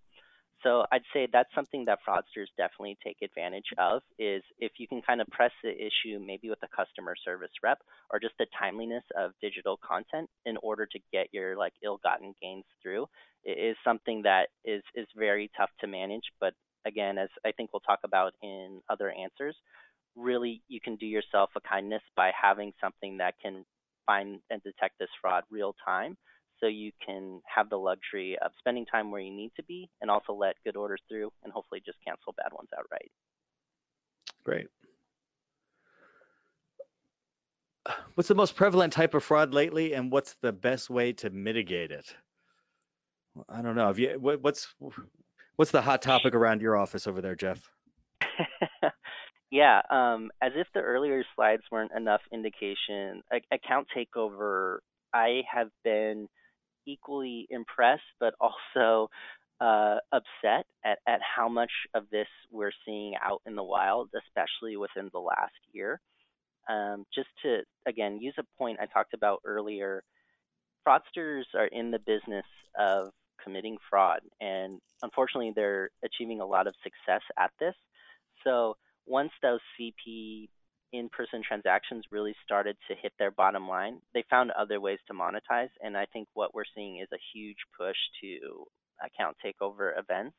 So 0.64 0.86
I'd 0.92 1.02
say 1.14 1.28
that's 1.32 1.50
something 1.56 1.86
that 1.86 2.00
fraudsters 2.08 2.48
definitely 2.56 2.98
take 3.04 3.18
advantage 3.24 3.66
of 3.80 4.04
is 4.20 4.44
if 4.60 4.74
you 4.78 4.88
can 4.88 5.02
kind 5.02 5.20
of 5.20 5.28
press 5.28 5.52
the 5.64 5.72
issue 5.72 6.20
maybe 6.24 6.50
with 6.50 6.60
a 6.64 6.68
customer 6.68 7.16
service 7.26 7.52
rep 7.64 7.80
or 8.12 8.20
just 8.20 8.36
the 8.38 8.46
timeliness 8.60 9.04
of 9.18 9.32
digital 9.42 9.80
content 9.86 10.30
in 10.46 10.58
order 10.58 10.86
to 10.86 11.00
get 11.12 11.28
your 11.32 11.58
like 11.58 11.74
ill-gotten 11.84 12.36
gains 12.42 12.66
through 12.82 13.08
it 13.44 13.58
is 13.58 13.76
something 13.84 14.22
that 14.24 14.50
is 14.64 14.84
is 14.96 15.08
very 15.18 15.50
tough 15.58 15.72
to 15.80 15.88
manage 15.88 16.26
but 16.40 16.54
again, 16.86 17.18
as 17.18 17.30
I 17.46 17.52
think 17.52 17.72
we'll 17.74 17.80
talk 17.82 18.00
about 18.04 18.34
in 18.42 18.82
other 18.90 19.12
answers, 19.12 19.56
really 20.16 20.62
you 20.68 20.80
can 20.82 20.96
do 20.96 21.06
yourself 21.06 21.50
a 21.56 21.62
kindness 21.62 22.02
by 22.16 22.32
having 22.40 22.74
something 22.82 23.18
that 23.18 23.36
can 23.42 23.66
find 24.06 24.40
and 24.50 24.62
detect 24.64 25.00
this 25.00 25.10
fraud 25.22 25.44
real 25.50 25.76
time. 25.86 26.18
so 26.62 26.68
you 26.68 26.92
can 27.06 27.42
have 27.54 27.70
the 27.70 27.78
luxury 27.78 28.38
of 28.44 28.52
spending 28.60 28.86
time 28.86 29.12
where 29.12 29.22
you 29.22 29.32
need 29.32 29.52
to 29.56 29.64
be 29.64 29.90
and 30.02 30.10
also 30.10 30.34
let 30.34 30.56
good 30.64 30.78
orders 30.78 31.02
through 31.10 31.32
and 31.44 31.52
hopefully 31.52 31.82
just 31.86 31.98
cancel 32.06 32.34
bad 32.38 32.54
ones 32.54 32.70
outright. 32.78 33.12
Great. 34.44 34.68
What's 38.14 38.28
the 38.28 38.36
most 38.36 38.56
prevalent 38.56 38.94
type 38.94 39.16
of 39.16 39.24
fraud 39.24 39.56
lately, 39.56 39.94
and 39.94 40.12
what's 40.12 40.36
the 40.42 40.52
best 40.52 40.90
way 40.90 41.14
to 41.14 41.32
mitigate 41.32 41.92
it? 41.92 42.16
I 43.50 43.64
don't 43.64 43.76
know. 43.76 43.88
Have 43.88 43.98
you 43.98 44.18
what, 44.20 44.42
what's 44.42 44.68
what's 45.56 45.72
the 45.72 45.82
hot 45.82 46.02
topic 46.02 46.34
around 46.34 46.62
your 46.62 46.78
office 46.78 47.08
over 47.08 47.22
there, 47.22 47.36
Jeff? 47.36 47.70
yeah, 49.52 49.82
um, 49.90 50.32
as 50.42 50.52
if 50.56 50.68
the 50.74 50.82
earlier 50.82 51.24
slides 51.36 51.64
weren't 51.72 51.92
enough 51.96 52.22
indication, 52.32 53.22
account 53.52 53.88
takeover. 53.96 54.78
I 55.14 55.42
have 55.54 55.70
been 55.84 56.28
equally 56.88 57.48
impressed, 57.50 58.02
but 58.20 58.34
also 58.40 59.10
uh, 59.60 59.98
upset 60.12 60.66
at, 60.84 61.00
at 61.08 61.20
how 61.22 61.48
much 61.48 61.72
of 61.94 62.06
this 62.12 62.28
we're 62.52 62.72
seeing 62.86 63.14
out 63.22 63.42
in 63.46 63.56
the 63.56 63.64
wild, 63.64 64.10
especially 64.18 64.76
within 64.78 65.10
the 65.14 65.20
last 65.20 65.54
year. 65.72 66.00
Um, 66.70 67.06
just 67.14 67.30
to, 67.44 67.60
again, 67.88 68.20
use 68.20 68.36
a 68.40 68.44
point 68.58 68.80
I 68.82 68.86
talked 68.86 69.14
about 69.14 69.42
earlier, 69.46 70.04
fraudsters 70.88 71.44
are 71.56 71.68
in 71.68 71.92
the 71.92 72.00
business 72.00 72.46
of 72.80 73.10
committing 73.44 73.78
fraud, 73.90 74.22
and 74.40 74.80
unfortunately, 75.02 75.54
they're 75.56 75.90
achieving 76.04 76.42
a 76.42 76.46
lot 76.46 76.68
of 76.68 76.76
success 76.84 77.22
at 77.38 77.52
this. 77.60 77.76
So 78.44 78.78
once 79.06 79.32
those 79.42 79.60
CP 79.80 80.50
in-person 80.94 81.42
transactions 81.48 82.04
really 82.12 82.36
started 82.44 82.76
to 82.88 82.96
hit 83.02 83.14
their 83.18 83.32
bottom 83.32 83.68
line, 83.68 84.00
they 84.14 84.24
found 84.30 84.52
other 84.52 84.80
ways 84.80 85.00
to 85.08 85.14
monetize, 85.14 85.70
and 85.82 85.98
I 85.98 86.06
think 86.12 86.28
what 86.34 86.54
we're 86.54 86.64
seeing 86.76 87.00
is 87.00 87.08
a 87.14 87.24
huge 87.34 87.58
push 87.78 87.98
to 88.22 88.66
account 89.04 89.38
takeover 89.44 89.92
events. 89.98 90.36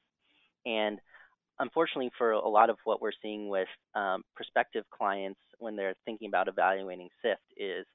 And 0.64 0.98
unfortunately, 1.59 2.11
for 2.18 2.32
a 2.32 2.48
lot 2.48 2.70
of 2.70 2.76
what 2.84 3.00
we're 3.00 3.12
seeing 3.22 3.48
with 3.48 3.68
um, 3.94 4.22
prospective 4.34 4.84
clients 4.90 5.40
when 5.59 5.76
they're 5.76 5.94
thinking 6.05 6.28
about 6.28 6.48
evaluating 6.48 7.09
SIFT 7.22 7.42
is 7.57 7.86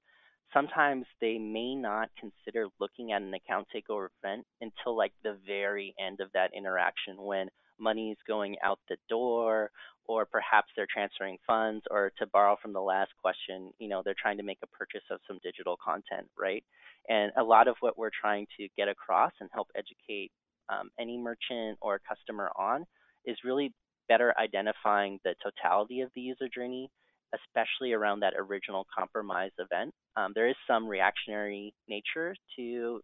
sometimes 0.53 1.05
they 1.21 1.37
may 1.37 1.75
not 1.75 2.09
consider 2.19 2.67
looking 2.79 3.11
at 3.11 3.21
an 3.21 3.33
account 3.33 3.67
takeover 3.75 4.07
event 4.23 4.45
until 4.61 4.95
like 4.97 5.13
the 5.23 5.37
very 5.45 5.93
end 5.99 6.19
of 6.19 6.29
that 6.33 6.51
interaction 6.55 7.15
when 7.17 7.47
money 7.79 8.11
is 8.11 8.17
going 8.27 8.55
out 8.63 8.79
the 8.89 8.97
door 9.09 9.69
or 10.07 10.25
perhaps 10.25 10.67
they're 10.75 10.87
transferring 10.91 11.37
funds 11.45 11.85
or 11.91 12.11
to 12.17 12.25
borrow 12.27 12.55
from 12.61 12.73
the 12.73 12.81
last 12.81 13.11
question 13.21 13.71
you 13.77 13.87
know 13.87 14.01
they're 14.03 14.15
trying 14.19 14.37
to 14.37 14.43
make 14.43 14.59
a 14.63 14.67
purchase 14.67 15.03
of 15.11 15.19
some 15.27 15.39
digital 15.43 15.77
content 15.83 16.27
right? 16.39 16.63
And 17.09 17.31
a 17.37 17.43
lot 17.43 17.67
of 17.67 17.75
what 17.79 17.97
we're 17.97 18.11
trying 18.19 18.47
to 18.57 18.67
get 18.77 18.87
across 18.87 19.31
and 19.39 19.49
help 19.53 19.69
educate 19.75 20.31
um, 20.69 20.89
any 20.99 21.17
merchant 21.17 21.77
or 21.81 21.99
customer 22.07 22.51
on 22.57 22.85
is 23.25 23.37
really 23.43 23.73
better 24.09 24.33
identifying 24.39 25.19
the 25.23 25.35
totality 25.43 26.01
of 26.01 26.09
the 26.15 26.21
user 26.21 26.47
journey, 26.53 26.89
especially 27.33 27.93
around 27.93 28.21
that 28.21 28.33
original 28.37 28.85
compromise 28.95 29.51
event. 29.59 29.93
Um, 30.15 30.31
there 30.33 30.47
is 30.47 30.55
some 30.67 30.87
reactionary 30.87 31.73
nature 31.87 32.35
to 32.55 33.01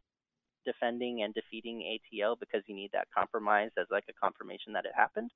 defending 0.65 1.23
and 1.23 1.33
defeating 1.33 1.99
ATO 1.99 2.35
because 2.39 2.61
you 2.67 2.75
need 2.75 2.91
that 2.93 3.07
compromise 3.15 3.71
as 3.77 3.87
like 3.91 4.05
a 4.09 4.13
confirmation 4.13 4.73
that 4.73 4.85
it 4.85 4.91
happened. 4.95 5.31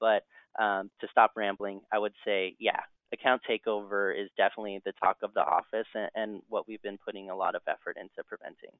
But 0.00 0.22
um, 0.60 0.90
to 1.00 1.08
stop 1.10 1.32
rambling, 1.36 1.80
I 1.92 1.98
would 1.98 2.12
say, 2.24 2.54
yeah, 2.58 2.80
account 3.12 3.42
takeover 3.48 4.12
is 4.12 4.28
definitely 4.36 4.80
the 4.84 4.92
talk 5.02 5.16
of 5.22 5.34
the 5.34 5.40
office 5.40 5.86
and, 5.94 6.10
and 6.14 6.42
what 6.48 6.68
we've 6.68 6.82
been 6.82 6.98
putting 7.04 7.30
a 7.30 7.36
lot 7.36 7.54
of 7.54 7.62
effort 7.66 7.96
into 7.98 8.22
preventing. 8.26 8.70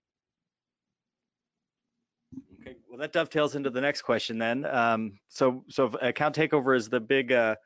Okay, 2.61 2.77
well 2.89 2.99
that 2.99 3.13
dovetails 3.13 3.55
into 3.55 3.71
the 3.71 3.81
next 3.81 4.03
question 4.03 4.39
then. 4.39 4.67
Um, 4.67 5.19
so 5.29 5.65
so 5.69 5.87
account 6.03 6.37
takeover 6.37 6.77
is 6.77 6.89
the 6.89 7.01
big, 7.01 7.33
uh, 7.33 7.57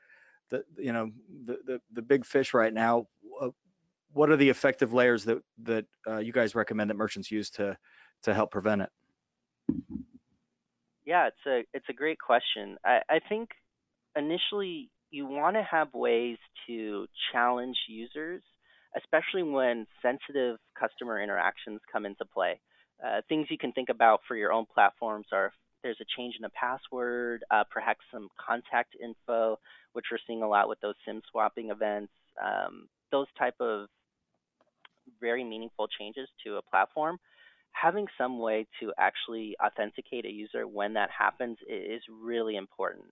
the 0.53 0.65
you 0.77 0.93
know 0.93 1.11
the, 1.47 1.59
the 1.67 1.81
the 1.93 2.03
big 2.03 2.25
fish 2.25 2.55
right 2.55 2.73
now. 2.73 3.07
Uh, 3.41 3.49
what 4.13 4.31
are 4.31 4.37
the 4.37 4.49
effective 4.49 4.93
layers 4.93 5.25
that 5.25 5.43
that 5.65 5.87
uh, 6.07 6.19
you 6.19 6.33
guys 6.33 6.55
recommend 6.55 6.91
that 6.91 6.97
merchants 6.97 7.31
use 7.31 7.51
to 7.51 7.77
to 8.23 8.35
help 8.35 8.53
prevent 8.53 8.83
it? 8.83 8.91
Yeah, 11.05 11.29
it's 11.29 11.47
a 11.47 11.65
it's 11.75 11.89
a 11.89 11.95
great 11.95 12.19
question. 12.21 12.77
I, 12.85 13.01
I 13.09 13.19
think 13.29 13.49
initially 14.17 14.91
you 15.11 15.27
want 15.27 15.57
to 15.57 15.63
have 15.63 15.89
ways 15.95 16.39
to 16.67 17.07
challenge 17.33 17.77
users, 17.89 18.43
especially 18.97 19.43
when 19.43 19.87
sensitive 20.01 20.59
customer 20.79 21.21
interactions 21.21 21.81
come 21.91 22.07
into 22.07 22.25
play. 22.33 22.61
Uh, 23.05 23.21
things 23.29 23.47
you 23.51 23.59
can 23.59 23.73
think 23.73 23.89
about 23.89 24.21
for 24.29 24.37
your 24.37 24.53
own 24.53 24.65
platforms 24.73 25.27
are 25.33 25.47
if 25.47 25.53
there's 25.83 26.01
a 26.01 26.07
change 26.17 26.37
in 26.39 26.45
a 26.45 26.51
password, 26.51 27.45
uh, 27.51 27.65
perhaps 27.71 28.01
some 28.13 28.29
contact 28.39 28.95
info, 29.03 29.59
which 29.93 30.07
we're 30.11 30.19
seeing 30.27 30.43
a 30.43 30.49
lot 30.49 30.69
with 30.69 30.81
those 30.81 30.95
SIM 31.07 31.23
swapping 31.31 31.71
events. 31.71 32.13
Um, 32.43 32.89
those 33.11 33.27
type 33.39 33.55
of 33.61 33.89
very 35.21 35.45
meaningful 35.45 35.89
changes 35.99 36.29
to 36.45 36.57
a 36.57 36.63
platform. 36.63 37.19
Having 37.73 38.07
some 38.19 38.39
way 38.39 38.67
to 38.81 38.93
actually 38.99 39.57
authenticate 39.65 40.27
a 40.27 40.31
user 40.31 40.67
when 40.67 40.95
that 40.95 41.11
happens 41.17 41.59
is 41.69 42.03
really 42.11 42.57
important. 42.57 43.07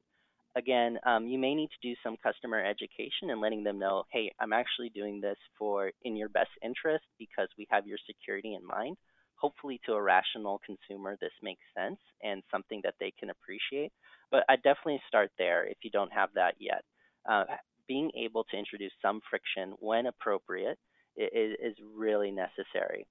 Again, 0.57 0.99
um, 1.07 1.26
you 1.26 1.39
may 1.39 1.55
need 1.55 1.68
to 1.68 1.89
do 1.89 1.95
some 2.03 2.16
customer 2.22 2.62
education 2.62 3.31
and 3.31 3.41
letting 3.41 3.62
them 3.62 3.78
know, 3.78 4.05
hey, 4.12 4.33
I'm 4.41 4.53
actually 4.53 4.91
doing 4.91 5.20
this 5.20 5.37
for 5.59 5.93
in 6.03 6.16
your 6.16 6.28
best 6.28 6.51
interest 6.62 7.05
because 7.18 7.49
we 7.57 7.66
have 7.70 7.87
your 7.87 7.99
security 8.07 8.55
in 8.55 8.66
mind 8.66 8.97
hopefully 9.41 9.80
to 9.86 9.93
a 9.93 10.03
rational 10.03 10.61
consumer 10.64 11.16
this 11.20 11.32
makes 11.43 11.62
sense 11.76 11.99
and 12.22 12.43
something 12.51 12.80
that 12.84 12.95
they 13.01 13.12
can 13.18 13.30
appreciate. 13.30 13.93
But 14.30 14.45
i 14.49 14.57
definitely 14.57 15.01
start 15.09 15.30
there 15.38 15.66
if 15.66 15.78
you 15.82 15.91
don't 15.91 16.12
have 16.12 16.30
that 16.34 16.55
yet. 16.59 16.84
Uh, 17.28 17.45
being 17.88 18.11
able 18.16 18.45
to 18.45 18.57
introduce 18.57 18.93
some 19.03 19.20
friction 19.28 19.74
when 19.80 20.07
appropriate 20.07 20.78
is, 21.16 21.57
is 21.62 21.76
really 21.97 22.30
necessary. 22.30 23.07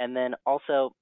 And 0.00 0.16
then 0.16 0.34
also 0.44 0.92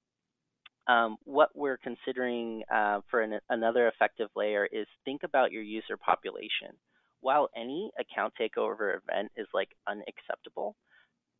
um, 0.87 1.17
what 1.23 1.49
we're 1.55 1.77
considering 1.77 2.63
uh, 2.71 2.99
for 3.09 3.21
an, 3.21 3.39
another 3.49 3.87
effective 3.87 4.29
layer 4.35 4.67
is 4.71 4.85
think 5.03 5.23
about 5.23 5.51
your 5.51 5.63
user 5.63 5.97
population. 5.97 6.77
While 7.21 7.49
any 7.57 7.89
account 7.99 8.33
takeover 8.39 8.95
event 8.97 9.31
is 9.35 9.47
like 9.53 9.69
unacceptable 9.87 10.75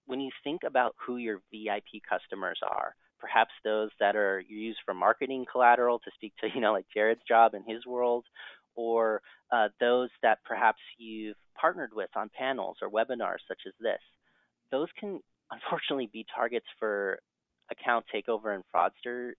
when 0.08 0.20
you 0.20 0.32
think 0.44 0.62
about 0.66 0.96
who 1.06 1.18
your 1.18 1.42
vip 1.52 1.84
customers 2.10 2.60
are 2.68 2.96
perhaps 3.20 3.52
those 3.64 3.90
that 4.00 4.16
are 4.16 4.44
used 4.48 4.80
for 4.86 4.94
marketing 4.94 5.46
collateral 5.52 6.00
to 6.00 6.12
speak 6.16 6.34
to, 6.42 6.48
you 6.54 6.62
know, 6.62 6.74
like 6.74 6.86
Jared's 6.94 7.22
job 7.28 7.54
in 7.54 7.64
his 7.64 7.86
world, 7.86 8.26
or 8.76 9.22
uh, 9.52 9.70
those 9.80 10.10
that 10.22 10.40
perhaps 10.44 10.80
you've 10.98 11.38
partnered 11.60 11.92
with 11.94 12.10
on 12.16 12.30
panels 12.38 12.78
or 12.82 12.90
webinars 12.90 13.40
such 13.48 13.62
as 13.66 13.74
this. 13.80 14.02
Those 14.72 14.90
can 15.00 15.22
unfortunately 15.52 16.10
be 16.12 16.26
targets 16.36 16.66
for 16.80 17.20
account 17.72 18.06
takeover 18.14 18.54
and 18.54 18.64
fraudster 18.74 19.32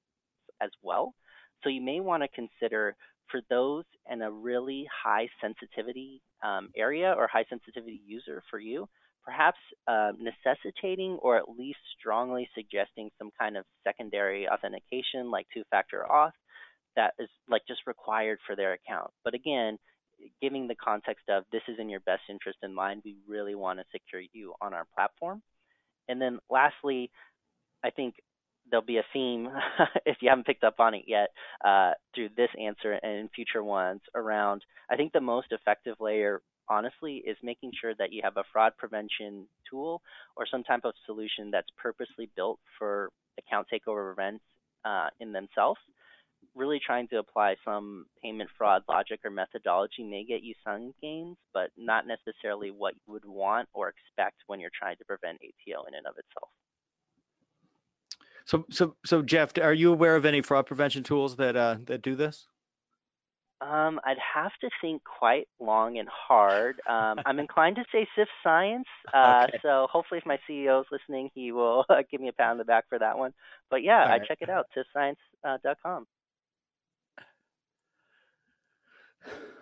as 0.61 0.71
well. 0.83 1.15
So 1.63 1.69
you 1.69 1.81
may 1.81 2.01
want 2.01 2.23
to 2.23 2.29
consider 2.29 2.97
for 3.31 3.41
those 3.51 3.85
in 4.11 4.23
a 4.23 4.31
really 4.31 4.87
high 5.05 5.29
sensitivity 5.41 6.23
um, 6.43 6.71
area 6.77 7.15
or 7.17 7.27
high 7.27 7.45
sensitivity 7.49 8.01
user 8.07 8.43
for 8.51 8.59
you, 8.59 8.89
perhaps 9.27 9.59
uh, 9.89 10.13
necessitating 10.19 11.19
or 11.21 11.37
at 11.37 11.49
least 11.59 11.79
strongly 11.99 12.49
suggesting 12.55 13.11
some 13.19 13.31
kind 13.39 13.57
of 13.57 13.65
secondary 13.85 14.49
authentication 14.49 15.31
like 15.31 15.47
two-factor 15.53 16.05
auth 16.09 16.31
that 16.95 17.13
is 17.19 17.29
like 17.51 17.63
just 17.69 17.81
required 17.87 18.39
for 18.47 18.57
their 18.57 18.73
account. 18.73 19.11
But 19.25 19.35
again, 19.35 19.79
giving 20.41 20.69
the 20.69 20.77
context 20.77 21.25
of 21.29 21.45
this 21.53 21.63
is 21.69 21.77
in 21.79 21.91
your 21.91 22.01
best 22.01 22.23
interest 22.31 22.59
in 22.63 22.73
mind, 22.73 23.03
we 23.05 23.17
really 23.29 23.55
want 23.55 23.81
to 23.81 23.85
secure 23.93 24.23
you 24.33 24.55
on 24.63 24.73
our 24.73 24.87
platform. 24.95 25.43
And 26.09 26.21
then 26.23 26.39
lastly, 26.49 27.11
I 27.85 27.91
think 27.91 28.15
there'll 28.71 28.85
be 28.85 28.99
a 28.99 29.05
theme 29.13 29.49
if 30.07 30.17
you 30.21 30.29
haven't 30.29 30.47
picked 30.47 30.65
up 30.65 30.81
on 30.81 30.95
it 30.95 31.05
yet 31.07 31.29
uh, 31.65 31.93
through 32.15 32.31
this 32.37 32.49
answer 32.61 32.93
and 32.93 33.29
future 33.35 33.63
ones 33.63 34.01
around 34.15 34.63
I 34.91 34.97
think 34.97 35.13
the 35.13 35.21
most 35.21 35.49
effective 35.51 35.97
layer 36.01 36.43
honestly 36.69 37.23
is 37.27 37.37
making 37.43 37.73
sure 37.81 37.95
that 37.95 38.13
you 38.13 38.21
have 38.25 38.37
a 38.37 38.45
fraud 38.53 38.73
prevention 38.77 39.47
tool 39.69 40.03
or 40.37 40.47
some 40.51 40.65
type 40.65 40.85
of 40.85 40.95
solution 41.05 41.51
that's 41.51 41.69
purposely 41.77 42.29
built 42.37 42.59
for 42.79 43.11
account 43.39 43.67
takeover 43.73 44.13
events 44.13 44.45
uh, 44.85 45.09
in 45.21 45.33
themselves. 45.33 45.81
Really 46.55 46.81
trying 46.85 47.09
to 47.09 47.19
apply 47.19 47.57
some 47.65 48.07
payment 48.23 48.49
fraud 48.57 48.83
logic 48.89 49.21
or 49.25 49.31
methodology 49.31 50.03
may 50.03 50.25
get 50.25 50.43
you 50.43 50.55
some 50.65 50.95
gains, 51.03 51.37
but 51.53 51.71
not 51.77 52.05
necessarily 52.07 52.71
what 52.71 52.95
you 52.95 53.13
would 53.13 53.25
want 53.25 53.69
or 53.75 53.89
expect 53.89 54.37
when 54.47 54.61
you're 54.61 54.71
trying 54.79 54.97
to 54.97 55.05
prevent 55.05 55.39
ATO 55.43 55.85
in 55.85 55.95
and 55.95 56.07
of 56.07 56.15
itself. 56.17 56.51
So, 58.47 58.65
so, 58.71 58.95
so 59.05 59.23
Jeff, 59.23 59.59
are 59.59 59.75
you 59.75 59.93
aware 59.93 60.15
of 60.15 60.25
any 60.25 60.41
fraud 60.41 60.67
prevention 60.67 61.03
tools 61.03 61.37
that 61.37 61.57
uh, 61.57 61.79
that 61.87 62.03
do 62.03 62.15
this? 62.15 62.47
Um, 63.61 64.01
I'd 64.05 64.19
have 64.35 64.53
to 64.61 64.71
think 64.83 65.03
quite 65.05 65.49
long 65.59 65.99
and 65.99 66.09
hard. 66.09 66.81
Um, 66.89 67.21
I'm 67.25 67.39
inclined 67.39 67.77
to 67.77 67.85
say 67.91 68.07
Sift 68.17 68.31
Science. 68.43 68.87
Uh, 69.15 69.47
Okay. 69.49 69.59
So 69.63 69.87
hopefully, 69.91 70.19
if 70.19 70.27
my 70.27 70.39
CEO 70.49 70.81
is 70.81 70.87
listening, 70.93 71.31
he 71.35 71.53
will 71.53 71.85
give 72.11 72.21
me 72.21 72.29
a 72.29 72.33
pat 72.33 72.51
on 72.51 72.59
the 72.59 72.65
back 72.65 72.85
for 72.89 72.99
that 72.99 73.19
one. 73.19 73.33
But 73.71 73.83
yeah, 73.83 74.05
I 74.05 74.19
right. 74.19 74.23
check 74.27 74.39
it 74.41 74.51
out, 74.51 74.67
SiftScience.com. 74.77 76.07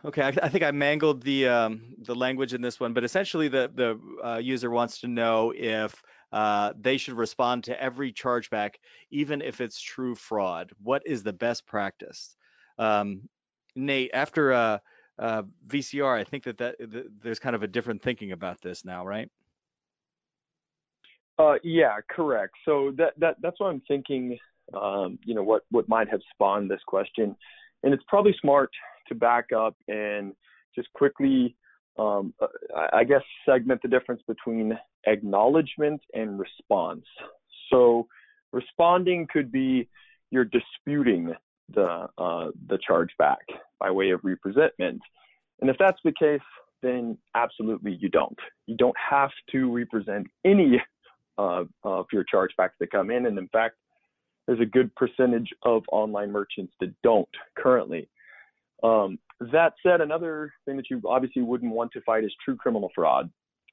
Okay, 0.04 0.22
I, 0.22 0.28
I 0.28 0.48
think 0.50 0.64
I 0.64 0.70
mangled 0.70 1.22
the 1.22 1.48
um, 1.48 1.94
the 2.02 2.14
language 2.14 2.52
in 2.52 2.60
this 2.60 2.78
one, 2.78 2.92
but 2.92 3.04
essentially 3.04 3.48
the 3.48 3.70
the 3.74 4.26
uh, 4.26 4.38
user 4.38 4.70
wants 4.70 5.00
to 5.00 5.08
know 5.08 5.52
if 5.56 6.02
uh, 6.32 6.72
they 6.78 6.98
should 6.98 7.14
respond 7.14 7.64
to 7.64 7.80
every 7.80 8.12
chargeback, 8.12 8.74
even 9.10 9.40
if 9.40 9.60
it's 9.60 9.80
true 9.80 10.14
fraud. 10.14 10.72
What 10.82 11.02
is 11.06 11.22
the 11.22 11.32
best 11.32 11.66
practice? 11.66 12.36
Um, 12.78 13.28
Nate, 13.76 14.10
after 14.14 14.52
uh, 14.52 14.78
uh, 15.18 15.42
VCR, 15.66 16.18
I 16.18 16.24
think 16.24 16.44
that, 16.44 16.58
that 16.58 16.76
th- 16.78 17.06
there's 17.22 17.38
kind 17.38 17.56
of 17.56 17.62
a 17.62 17.66
different 17.66 18.02
thinking 18.02 18.32
about 18.32 18.60
this 18.60 18.84
now, 18.84 19.06
right? 19.06 19.30
Uh, 21.38 21.54
yeah, 21.64 21.96
correct. 22.08 22.54
So 22.64 22.92
that 22.96 23.14
that 23.18 23.36
that's 23.42 23.58
what 23.58 23.68
I'm 23.68 23.82
thinking. 23.88 24.38
Um, 24.72 25.18
you 25.24 25.34
know, 25.34 25.42
what 25.42 25.62
what 25.70 25.88
might 25.88 26.08
have 26.08 26.20
spawned 26.32 26.70
this 26.70 26.80
question, 26.86 27.36
and 27.82 27.92
it's 27.92 28.04
probably 28.08 28.34
smart 28.40 28.70
to 29.08 29.14
back 29.14 29.46
up 29.52 29.76
and 29.88 30.32
just 30.74 30.92
quickly, 30.92 31.56
um, 31.98 32.32
uh, 32.40 32.46
I 32.92 33.04
guess, 33.04 33.22
segment 33.46 33.82
the 33.82 33.88
difference 33.88 34.22
between 34.26 34.78
acknowledgement 35.06 36.00
and 36.14 36.38
response. 36.38 37.04
So 37.70 38.06
responding 38.52 39.26
could 39.30 39.50
be 39.52 39.88
you're 40.30 40.44
disputing 40.44 41.32
the 41.72 42.08
uh, 42.18 42.50
the 42.68 42.78
chargeback 42.88 43.36
by 43.80 43.90
way 43.90 44.10
of 44.10 44.20
representment, 44.22 45.00
and 45.60 45.70
if 45.70 45.76
that's 45.78 46.00
the 46.04 46.12
case, 46.12 46.40
then 46.82 47.16
absolutely 47.34 47.96
you 48.00 48.08
don't. 48.08 48.38
You 48.66 48.76
don't 48.76 48.96
have 48.98 49.30
to 49.52 49.74
represent 49.74 50.26
any 50.44 50.80
uh, 51.38 51.64
of 51.82 52.06
your 52.12 52.24
chargebacks 52.32 52.76
that 52.80 52.90
come 52.90 53.10
in. 53.10 53.26
And 53.26 53.38
in 53.38 53.48
fact, 53.48 53.76
there's 54.46 54.60
a 54.60 54.66
good 54.66 54.94
percentage 54.94 55.48
of 55.62 55.82
online 55.90 56.30
merchants 56.30 56.72
that 56.80 56.92
don't 57.02 57.28
currently. 57.56 58.08
Um, 58.82 59.18
that 59.52 59.72
said, 59.82 60.00
another 60.00 60.52
thing 60.64 60.76
that 60.76 60.90
you 60.90 61.00
obviously 61.06 61.42
wouldn't 61.42 61.72
want 61.72 61.92
to 61.92 62.02
fight 62.02 62.24
is 62.24 62.32
true 62.44 62.56
criminal 62.56 62.90
fraud. 62.94 63.30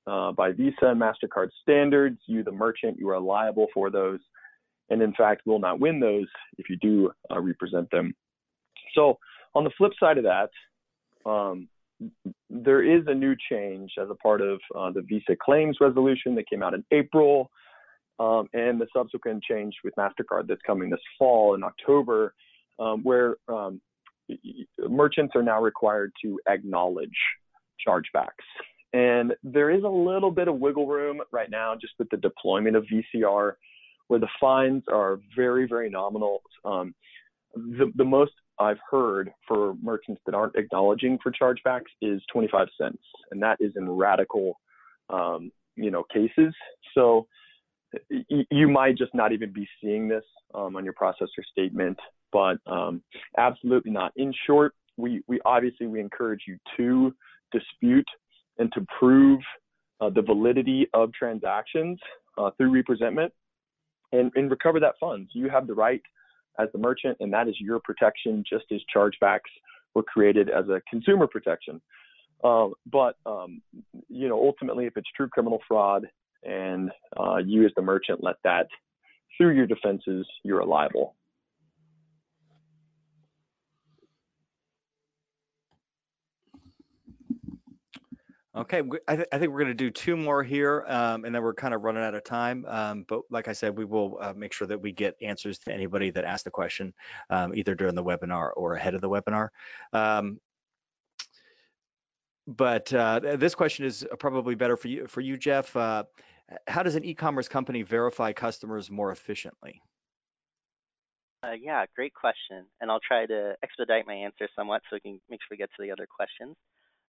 Uh, 0.08 0.32
by 0.32 0.52
Visa 0.52 0.88
and 0.88 1.00
MasterCard 1.00 1.50
standards, 1.62 2.18
you, 2.26 2.44
the 2.44 2.52
merchant, 2.52 2.98
you 2.98 3.10
are 3.10 3.20
liable 3.20 3.68
for 3.74 3.92
those, 3.92 4.20
and 4.90 5.02
in 5.02 5.14
fact, 5.14 5.42
will 5.46 5.60
not 5.60 5.80
win 5.80 6.00
those 6.00 6.28
if 6.58 6.70
you 6.70 6.78
do 6.78 7.12
uh, 7.32 7.40
represent 7.40 7.90
them. 7.92 8.14
So, 8.96 9.18
on 9.54 9.64
the 9.64 9.72
flip 9.78 9.92
side 10.00 10.18
of 10.18 10.24
that, 10.24 10.50
um, 11.30 11.68
there 12.50 12.84
is 12.84 13.04
a 13.08 13.14
new 13.14 13.36
change 13.50 13.92
as 14.02 14.10
a 14.10 14.16
part 14.16 14.42
of 14.42 14.60
uh, 14.76 14.92
the 14.92 15.02
Visa 15.02 15.36
claims 15.42 15.78
resolution 15.80 16.36
that 16.36 16.50
came 16.50 16.64
out 16.64 16.74
in 16.74 16.84
April, 16.92 17.52
um, 18.20 18.48
and 18.54 18.80
the 18.80 18.88
subsequent 18.96 19.44
change 19.44 19.74
with 19.84 19.94
MasterCard 19.96 20.48
that's 20.48 20.62
coming 20.66 20.90
this 20.90 21.00
fall 21.18 21.56
in 21.56 21.64
October, 21.64 22.34
um, 22.80 23.02
where 23.04 23.36
um, 23.48 23.82
merchants 24.90 25.34
are 25.36 25.44
now 25.44 25.62
required 25.62 26.12
to 26.24 26.40
acknowledge 26.48 27.10
chargebacks. 27.88 28.30
And 28.94 29.34
there 29.44 29.70
is 29.70 29.84
a 29.84 29.90
little 29.90 30.32
bit 30.32 30.48
of 30.48 30.60
wiggle 30.60 30.88
room 30.88 31.22
right 31.32 31.50
now 31.50 31.76
just 31.80 31.94
with 31.98 32.10
the 32.10 32.18
deployment 32.18 32.76
of 32.76 32.86
VCR, 32.86 33.54
where 34.12 34.20
the 34.20 34.28
fines 34.42 34.84
are 34.92 35.22
very, 35.38 35.66
very 35.66 35.90
nominal. 35.90 36.42
Um, 36.66 36.94
the, 37.56 37.94
the 37.96 38.04
most 38.04 38.34
I've 38.60 38.80
heard 38.90 39.32
for 39.48 39.74
merchants 39.82 40.22
that 40.26 40.36
aren't 40.36 40.58
acknowledging 40.58 41.18
for 41.24 41.32
chargebacks 41.32 41.88
is 42.02 42.22
25 42.34 42.68
cents, 42.78 43.02
and 43.32 43.42
that 43.42 43.56
is 43.62 43.72
in 43.78 43.90
radical, 43.90 44.60
um, 45.10 45.50
you 45.78 45.92
know, 45.92 46.04
cases. 46.14 46.54
So 46.94 47.26
y- 48.10 48.46
you 48.52 48.68
might 48.68 48.98
just 48.98 49.16
not 49.16 49.32
even 49.32 49.54
be 49.54 49.66
seeing 49.82 50.10
this 50.10 50.26
um, 50.54 50.76
on 50.76 50.84
your 50.84 50.94
processor 50.94 51.46
statement, 51.50 51.98
but 52.34 52.58
um, 52.68 53.02
absolutely 53.38 53.92
not. 53.92 54.12
In 54.18 54.34
short, 54.46 54.74
we 54.98 55.24
we 55.30 55.40
obviously 55.46 55.88
we 55.88 56.02
encourage 56.02 56.42
you 56.50 56.58
to 56.76 57.16
dispute 57.54 58.08
and 58.58 58.70
to 58.74 58.86
prove 59.00 59.40
uh, 60.02 60.10
the 60.10 60.22
validity 60.22 60.90
of 60.94 61.14
transactions 61.14 61.98
uh, 62.38 62.52
through 62.58 62.74
representment 62.74 63.32
and, 64.12 64.32
and 64.36 64.50
recover 64.50 64.80
that 64.80 64.96
funds. 65.00 65.30
You 65.34 65.50
have 65.50 65.68
the 65.68 65.74
right 65.74 66.02
as 66.60 66.70
the 66.74 66.80
merchant, 66.80 67.18
and 67.20 67.32
that 67.34 67.48
is 67.48 67.56
your 67.60 67.80
protection, 67.80 68.44
just 68.48 68.66
as 68.72 68.82
chargebacks 68.96 69.52
were 69.94 70.04
created 70.04 70.50
as 70.50 70.68
a 70.70 70.82
consumer 70.90 71.28
protection. 71.28 71.82
Um, 72.44 72.74
but 72.92 73.16
um, 73.26 73.62
you 74.10 74.28
know, 74.28 74.40
ultimately, 74.40 74.86
if 74.86 74.98
it's 74.98 75.10
true 75.16 75.30
criminal 75.30 75.60
fraud, 75.68 76.08
and 76.44 76.90
uh, 77.18 77.38
you 77.38 77.66
as 77.66 77.72
the 77.76 77.82
merchant 77.82 78.24
let 78.24 78.38
that 78.44 78.68
through 79.38 79.56
your 79.56 79.68
defenses, 79.68 80.26
you're 80.44 80.64
liable. 80.66 81.16
Okay, 88.54 88.82
I, 89.08 89.16
th- 89.16 89.28
I 89.32 89.38
think 89.38 89.52
we're 89.52 89.60
going 89.60 89.68
to 89.68 89.74
do 89.74 89.90
two 89.90 90.18
more 90.18 90.44
here, 90.44 90.84
um, 90.90 91.24
and 91.24 91.34
then 91.34 91.42
we're 91.42 91.54
kind 91.54 91.74
of 91.74 91.84
running 91.84 92.04
out 92.04 92.16
of 92.16 92.26
time. 92.26 92.66
Um, 92.68 93.06
but 93.08 93.22
like 93.30 93.48
I 93.48 93.54
said, 93.54 93.78
we 93.78 93.86
will 93.86 94.18
uh, 94.20 94.34
make 94.36 94.52
sure 94.52 94.68
that 94.68 94.82
we 94.82 94.92
get 94.92 95.16
answers 95.22 95.58
to 95.60 95.74
anybody 95.74 96.10
that 96.12 96.26
asked 96.26 96.44
the 96.44 96.52
question, 96.52 96.94
um, 97.30 97.56
either 97.56 97.76
during 97.76 97.96
the 97.96 98.04
webinar 98.04 98.52
or 98.58 98.74
ahead 98.74 98.94
of 98.94 99.00
the 99.00 99.10
webinar. 99.10 99.50
Um, 99.94 100.42
but 102.46 102.94
uh, 102.94 103.22
this 103.38 103.56
question 103.56 103.86
is 103.86 104.06
probably 104.20 104.56
better 104.56 104.76
for 104.76 104.90
you, 104.90 105.08
for 105.08 105.22
you, 105.22 105.38
Jeff. 105.38 105.74
Uh, 105.74 106.04
how 106.68 106.84
does 106.84 106.96
an 106.96 107.06
e-commerce 107.06 107.48
company 107.48 107.84
verify 107.84 108.34
customers 108.34 108.92
more 108.92 109.14
efficiently? 109.14 109.82
Uh, 111.44 111.54
yeah, 111.60 111.86
great 111.96 112.14
question. 112.14 112.66
And 112.82 112.92
I'll 112.92 113.00
try 113.00 113.26
to 113.26 113.56
expedite 113.64 114.06
my 114.06 114.14
answer 114.14 114.50
somewhat 114.58 114.82
so 114.90 114.98
we 114.98 115.00
can 115.00 115.22
make 115.30 115.40
sure 115.42 115.48
we 115.52 115.58
get 115.58 115.70
to 115.78 115.84
the 115.84 115.92
other 115.92 116.06
questions. 116.06 116.58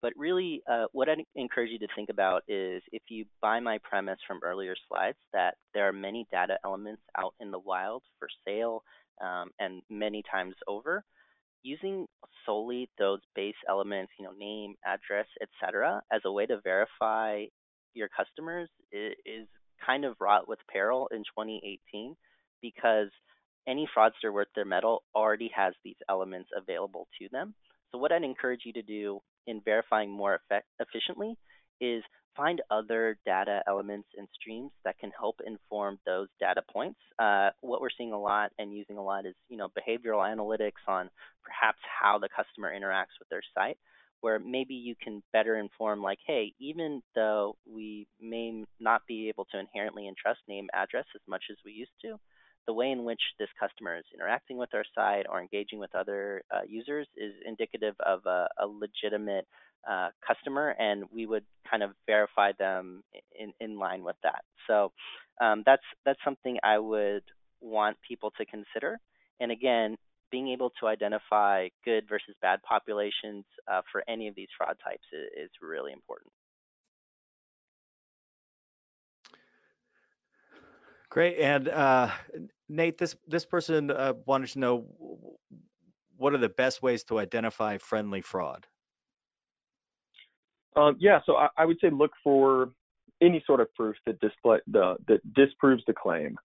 But 0.04 0.12
really, 0.18 0.60
uh, 0.70 0.84
what 0.92 1.08
I'd 1.08 1.24
encourage 1.34 1.70
you 1.70 1.78
to 1.78 1.88
think 1.96 2.10
about 2.10 2.42
is 2.46 2.82
if 2.92 3.00
you 3.08 3.24
buy 3.40 3.58
my 3.60 3.78
premise 3.82 4.18
from 4.28 4.40
earlier 4.44 4.74
slides 4.86 5.16
that 5.32 5.54
there 5.72 5.88
are 5.88 5.94
many 5.94 6.26
data 6.30 6.58
elements 6.62 7.00
out 7.16 7.32
in 7.40 7.50
the 7.50 7.58
wild 7.58 8.02
for 8.18 8.28
sale 8.46 8.82
um, 9.22 9.48
and 9.58 9.80
many 9.88 10.22
times 10.30 10.56
over, 10.68 11.02
using 11.62 12.04
solely 12.44 12.90
those 12.98 13.20
base 13.34 13.54
elements, 13.66 14.12
you 14.18 14.26
know, 14.26 14.32
name, 14.38 14.74
address, 14.84 15.24
etc., 15.40 16.02
as 16.12 16.20
a 16.26 16.32
way 16.32 16.44
to 16.44 16.60
verify 16.60 17.44
your 17.94 18.10
customers 18.14 18.68
is 18.92 19.48
kind 19.86 20.04
of 20.04 20.16
wrought 20.20 20.46
with 20.46 20.58
peril 20.70 21.08
in 21.12 21.20
2018 21.20 22.14
because 22.60 23.08
any 23.66 23.88
fraudster 23.96 24.30
worth 24.30 24.48
their 24.54 24.66
mettle 24.66 25.02
already 25.14 25.50
has 25.56 25.72
these 25.82 25.96
elements 26.10 26.50
available 26.54 27.08
to 27.18 27.26
them. 27.32 27.54
So 27.90 27.96
what 27.96 28.12
I'd 28.12 28.22
encourage 28.22 28.66
you 28.66 28.74
to 28.74 28.82
do 28.82 29.20
in 29.46 29.60
verifying 29.64 30.10
more 30.10 30.34
effect- 30.34 30.68
efficiently 30.80 31.36
is 31.80 32.02
find 32.36 32.60
other 32.70 33.16
data 33.24 33.62
elements 33.66 34.08
and 34.16 34.26
streams 34.34 34.70
that 34.84 34.98
can 34.98 35.10
help 35.16 35.36
inform 35.46 35.98
those 36.04 36.28
data 36.40 36.62
points. 36.72 36.98
Uh, 37.18 37.50
what 37.60 37.80
we're 37.80 37.88
seeing 37.96 38.12
a 38.12 38.20
lot 38.20 38.50
and 38.58 38.72
using 38.72 38.96
a 38.96 39.02
lot 39.02 39.26
is, 39.26 39.34
you 39.48 39.56
know, 39.56 39.68
behavioral 39.68 40.24
analytics 40.24 40.82
on 40.88 41.08
perhaps 41.44 41.78
how 42.00 42.18
the 42.18 42.28
customer 42.34 42.72
interacts 42.74 43.18
with 43.18 43.28
their 43.30 43.42
site, 43.54 43.78
where 44.20 44.38
maybe 44.38 44.74
you 44.74 44.94
can 45.00 45.22
better 45.32 45.56
inform, 45.56 46.02
like, 46.02 46.18
hey, 46.26 46.52
even 46.58 47.02
though 47.14 47.56
we 47.66 48.06
may 48.20 48.64
not 48.80 49.02
be 49.06 49.28
able 49.28 49.44
to 49.52 49.58
inherently 49.58 50.08
entrust 50.08 50.40
name 50.48 50.66
address 50.72 51.04
as 51.14 51.20
much 51.28 51.44
as 51.50 51.56
we 51.64 51.72
used 51.72 51.92
to, 52.02 52.18
the 52.66 52.72
way 52.72 52.90
in 52.90 53.04
which 53.04 53.20
this 53.38 53.48
customer 53.58 53.96
is 53.96 54.04
interacting 54.14 54.56
with 54.56 54.70
our 54.74 54.84
site 54.94 55.26
or 55.28 55.40
engaging 55.40 55.78
with 55.78 55.94
other 55.94 56.42
uh, 56.54 56.60
users 56.66 57.06
is 57.16 57.32
indicative 57.46 57.94
of 58.04 58.20
a, 58.26 58.48
a 58.58 58.66
legitimate 58.66 59.46
uh, 59.88 60.08
customer, 60.26 60.74
and 60.78 61.04
we 61.12 61.26
would 61.26 61.44
kind 61.70 61.82
of 61.82 61.90
verify 62.06 62.52
them 62.58 63.02
in, 63.38 63.52
in 63.60 63.78
line 63.78 64.02
with 64.02 64.16
that. 64.22 64.42
So 64.66 64.92
um, 65.40 65.62
that's 65.66 65.82
that's 66.06 66.20
something 66.24 66.58
I 66.62 66.78
would 66.78 67.22
want 67.60 67.96
people 68.06 68.32
to 68.38 68.46
consider. 68.46 68.98
And 69.40 69.50
again, 69.50 69.96
being 70.30 70.48
able 70.48 70.70
to 70.80 70.86
identify 70.86 71.68
good 71.84 72.04
versus 72.08 72.34
bad 72.40 72.60
populations 72.62 73.44
uh, 73.70 73.82
for 73.92 74.02
any 74.08 74.28
of 74.28 74.34
these 74.34 74.48
fraud 74.56 74.76
types 74.82 75.04
is, 75.12 75.44
is 75.44 75.50
really 75.60 75.92
important. 75.92 76.32
Great. 81.14 81.38
And 81.38 81.68
uh, 81.68 82.10
Nate, 82.68 82.98
this 82.98 83.14
this 83.28 83.46
person 83.46 83.92
uh, 83.92 84.14
wanted 84.26 84.48
to 84.48 84.58
know 84.58 84.84
what 86.16 86.34
are 86.34 86.38
the 86.38 86.48
best 86.48 86.82
ways 86.82 87.04
to 87.04 87.20
identify 87.20 87.78
friendly 87.78 88.20
fraud? 88.20 88.66
Um, 90.74 90.96
yeah, 90.98 91.20
so 91.24 91.36
I, 91.36 91.50
I 91.56 91.66
would 91.66 91.76
say 91.80 91.90
look 91.90 92.10
for 92.24 92.70
any 93.22 93.40
sort 93.46 93.60
of 93.60 93.72
proof 93.74 93.94
that 94.06 94.18
display 94.18 94.58
the 94.66 94.96
that 95.06 95.20
disproves 95.34 95.84
the 95.86 95.92
claim. 95.92 96.36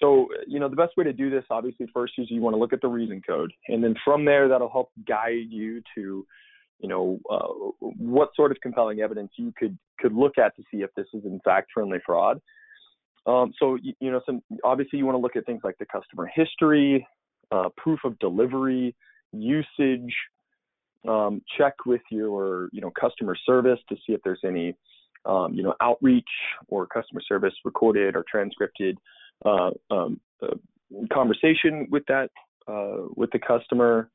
so, 0.00 0.28
you 0.46 0.60
know, 0.60 0.70
the 0.70 0.76
best 0.76 0.96
way 0.96 1.04
to 1.04 1.12
do 1.12 1.28
this, 1.28 1.44
obviously, 1.50 1.86
first 1.92 2.14
is 2.16 2.30
you 2.30 2.40
want 2.40 2.54
to 2.54 2.58
look 2.58 2.72
at 2.72 2.80
the 2.80 2.88
reason 2.88 3.20
code, 3.20 3.52
and 3.68 3.84
then 3.84 3.94
from 4.02 4.24
there, 4.24 4.48
that'll 4.48 4.70
help 4.70 4.92
guide 5.06 5.50
you 5.50 5.82
to, 5.94 6.26
you 6.78 6.88
know, 6.88 7.18
uh, 7.30 7.86
what 7.98 8.30
sort 8.34 8.50
of 8.50 8.56
compelling 8.62 9.00
evidence 9.00 9.32
you 9.36 9.52
could 9.58 9.76
could 10.00 10.14
look 10.14 10.38
at 10.38 10.56
to 10.56 10.62
see 10.70 10.78
if 10.78 10.88
this 10.96 11.06
is 11.12 11.26
in 11.26 11.38
fact 11.44 11.68
friendly 11.74 11.98
fraud. 12.06 12.40
Um, 13.26 13.52
so, 13.58 13.76
you, 13.82 13.92
you, 14.00 14.10
know, 14.10 14.20
some 14.24 14.42
obviously 14.64 14.98
you 14.98 15.06
want 15.06 15.16
to 15.16 15.20
look 15.20 15.36
at 15.36 15.46
things 15.46 15.62
like 15.64 15.76
the 15.78 15.86
customer 15.86 16.30
history, 16.32 17.06
uh, 17.50 17.68
proof 17.76 18.00
of 18.04 18.18
delivery, 18.18 18.94
usage. 19.32 20.14
Um, 21.08 21.42
check 21.56 21.74
with 21.86 22.00
your, 22.10 22.68
you 22.72 22.80
know, 22.80 22.90
customer 22.90 23.36
service 23.46 23.78
to 23.88 23.96
see 23.96 24.12
if 24.12 24.20
there's 24.24 24.40
any, 24.44 24.74
um, 25.24 25.54
you 25.54 25.62
know, 25.62 25.74
outreach 25.80 26.24
or 26.68 26.86
customer 26.86 27.20
service 27.26 27.54
recorded 27.64 28.16
or 28.16 28.24
transcribed 28.28 28.98
uh, 29.44 29.70
um, 29.90 30.20
uh, 30.42 30.54
conversation 31.12 31.86
with 31.90 32.04
that 32.08 32.30
uh, 32.68 33.08
with 33.16 33.30
the 33.32 33.38
customer. 33.38 34.10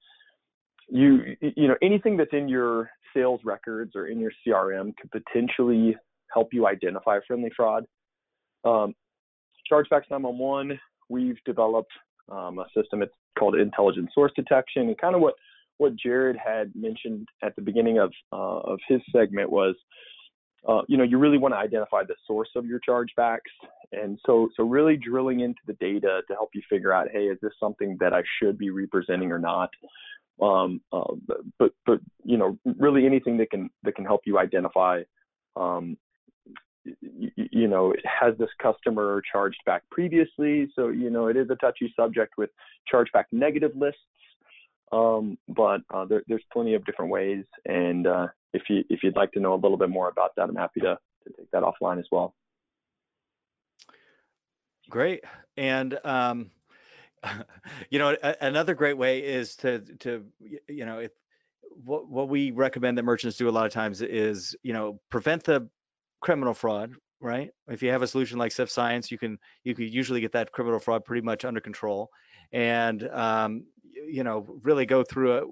You 0.89 1.37
you 1.41 1.67
know 1.67 1.75
anything 1.81 2.17
that's 2.17 2.33
in 2.33 2.49
your 2.49 2.89
sales 3.13 3.41
records 3.43 3.95
or 3.95 4.07
in 4.07 4.19
your 4.19 4.31
CRM 4.45 4.93
could 4.97 5.11
potentially 5.11 5.95
help 6.33 6.49
you 6.53 6.67
identify 6.67 7.19
friendly 7.27 7.51
fraud. 7.55 7.85
Um, 8.63 8.93
Chargebacks 9.71 10.09
911, 10.09 10.79
we've 11.09 11.37
developed 11.45 11.91
um, 12.29 12.59
a 12.59 12.65
system. 12.75 13.01
It's 13.01 13.13
called 13.37 13.55
intelligent 13.55 14.09
source 14.13 14.31
detection, 14.35 14.83
and 14.83 14.97
kind 14.97 15.15
of 15.15 15.21
what 15.21 15.35
what 15.77 15.95
Jared 15.95 16.37
had 16.37 16.71
mentioned 16.75 17.27
at 17.43 17.55
the 17.55 17.61
beginning 17.61 17.97
of 17.99 18.11
uh, 18.31 18.59
of 18.59 18.79
his 18.87 19.01
segment 19.11 19.49
was 19.49 19.75
uh, 20.67 20.81
you 20.87 20.97
know, 20.97 21.03
you 21.03 21.17
really 21.17 21.37
want 21.37 21.53
to 21.53 21.57
identify 21.57 22.03
the 22.03 22.15
source 22.27 22.49
of 22.55 22.65
your 22.65 22.79
chargebacks. 22.87 23.39
And 23.91 24.19
so, 24.25 24.49
so 24.55 24.63
really 24.63 24.95
drilling 24.95 25.39
into 25.39 25.59
the 25.65 25.73
data 25.73 26.21
to 26.27 26.33
help 26.33 26.49
you 26.53 26.61
figure 26.69 26.93
out, 26.93 27.07
hey, 27.11 27.25
is 27.25 27.37
this 27.41 27.53
something 27.59 27.97
that 27.99 28.13
I 28.13 28.21
should 28.39 28.57
be 28.57 28.69
representing 28.69 29.31
or 29.31 29.39
not? 29.39 29.69
Um, 30.41 30.81
uh, 30.93 31.13
but, 31.57 31.71
but, 31.85 31.99
you 32.23 32.37
know, 32.37 32.57
really 32.77 33.05
anything 33.05 33.37
that 33.37 33.49
can, 33.49 33.69
that 33.83 33.95
can 33.95 34.05
help 34.05 34.21
you 34.25 34.37
identify, 34.37 35.01
um, 35.55 35.97
you, 36.83 37.67
know, 37.67 37.93
has 38.05 38.37
this 38.37 38.49
customer 38.61 39.21
charged 39.31 39.59
back 39.65 39.83
previously? 39.91 40.69
So, 40.75 40.89
you 40.89 41.09
know, 41.09 41.27
it 41.27 41.37
is 41.37 41.49
a 41.49 41.55
touchy 41.55 41.93
subject 41.95 42.33
with 42.37 42.49
chargeback 42.91 43.25
negative 43.31 43.71
lists. 43.75 43.99
Um, 44.91 45.37
but 45.47 45.81
uh, 45.93 46.05
there, 46.05 46.23
there's 46.27 46.43
plenty 46.51 46.73
of 46.73 46.83
different 46.85 47.11
ways, 47.11 47.45
and 47.65 48.05
uh, 48.05 48.27
if 48.53 48.63
you 48.67 48.83
if 48.89 49.03
you'd 49.03 49.15
like 49.15 49.31
to 49.31 49.39
know 49.39 49.53
a 49.53 49.55
little 49.55 49.77
bit 49.77 49.89
more 49.89 50.09
about 50.09 50.31
that, 50.35 50.49
I'm 50.49 50.55
happy 50.55 50.81
to 50.81 50.97
to 51.23 51.33
take 51.37 51.49
that 51.51 51.63
offline 51.63 51.97
as 51.97 52.07
well. 52.11 52.35
Great, 54.89 55.23
and 55.55 55.97
um, 56.03 56.51
you 57.89 57.99
know 57.99 58.17
another 58.41 58.75
great 58.75 58.97
way 58.97 59.19
is 59.19 59.55
to 59.57 59.79
to 59.99 60.25
you 60.67 60.85
know 60.85 60.99
if 60.99 61.11
what 61.85 62.09
what 62.09 62.27
we 62.27 62.51
recommend 62.51 62.97
that 62.97 63.03
merchants 63.03 63.37
do 63.37 63.47
a 63.47 63.51
lot 63.51 63.65
of 63.65 63.71
times 63.71 64.01
is 64.01 64.55
you 64.61 64.73
know 64.73 64.99
prevent 65.09 65.45
the 65.45 65.69
criminal 66.21 66.53
fraud 66.53 66.93
right 67.19 67.51
if 67.67 67.83
you 67.83 67.89
have 67.89 68.01
a 68.01 68.07
solution 68.07 68.37
like 68.37 68.51
Sift 68.51 68.71
Science 68.71 69.11
you 69.11 69.17
can 69.17 69.37
you 69.63 69.75
can 69.75 69.87
usually 69.87 70.21
get 70.21 70.31
that 70.33 70.51
criminal 70.51 70.79
fraud 70.79 71.05
pretty 71.05 71.25
much 71.25 71.45
under 71.45 71.59
control 71.59 72.09
and 72.51 73.07
um, 73.09 73.65
you 74.07 74.23
know 74.23 74.45
really 74.63 74.85
go 74.85 75.03
through 75.03 75.37
it 75.37 75.43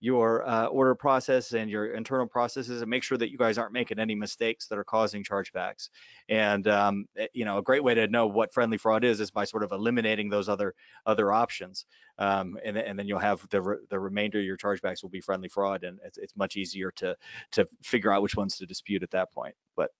your 0.00 0.48
uh, 0.48 0.66
order 0.66 0.94
process 0.94 1.52
and 1.52 1.70
your 1.70 1.86
internal 1.94 2.26
processes 2.26 2.82
and 2.82 2.90
make 2.90 3.02
sure 3.02 3.18
that 3.18 3.30
you 3.30 3.38
guys 3.38 3.58
aren't 3.58 3.72
making 3.72 3.98
any 3.98 4.14
mistakes 4.14 4.68
that 4.68 4.78
are 4.78 4.84
causing 4.84 5.24
chargebacks. 5.24 5.88
And 6.28 6.68
um, 6.68 7.06
eh, 7.16 7.26
you 7.32 7.44
know, 7.44 7.58
a 7.58 7.62
great 7.62 7.82
way 7.82 7.94
to 7.94 8.06
know 8.06 8.26
what 8.26 8.54
friendly 8.54 8.78
fraud 8.78 9.04
is 9.04 9.20
is 9.20 9.30
by 9.30 9.44
sort 9.44 9.64
of 9.64 9.72
eliminating 9.72 10.28
those 10.28 10.48
other 10.48 10.74
other 11.04 11.32
options. 11.32 11.86
Um, 12.18 12.56
and, 12.64 12.76
and, 12.76 12.98
then 12.98 13.06
you'll 13.06 13.18
have 13.18 13.44
the 13.50 13.60
re 13.60 13.76
the 13.90 13.98
remainder 13.98 14.38
of 14.38 14.44
your 14.44 14.56
chargebacks 14.56 15.02
will 15.02 15.10
be 15.10 15.20
friendly 15.20 15.48
fraud, 15.48 15.84
and 15.84 15.98
it's, 16.04 16.18
it's 16.18 16.36
much 16.36 16.56
easier 16.56 16.92
to 16.96 17.16
to 17.52 17.68
figure 17.82 18.12
out 18.12 18.22
which 18.22 18.36
ones 18.36 18.56
to 18.56 18.66
dispute 18.66 19.02
at 19.02 19.10
that 19.10 19.32
point. 19.32 19.54
But 19.76 19.90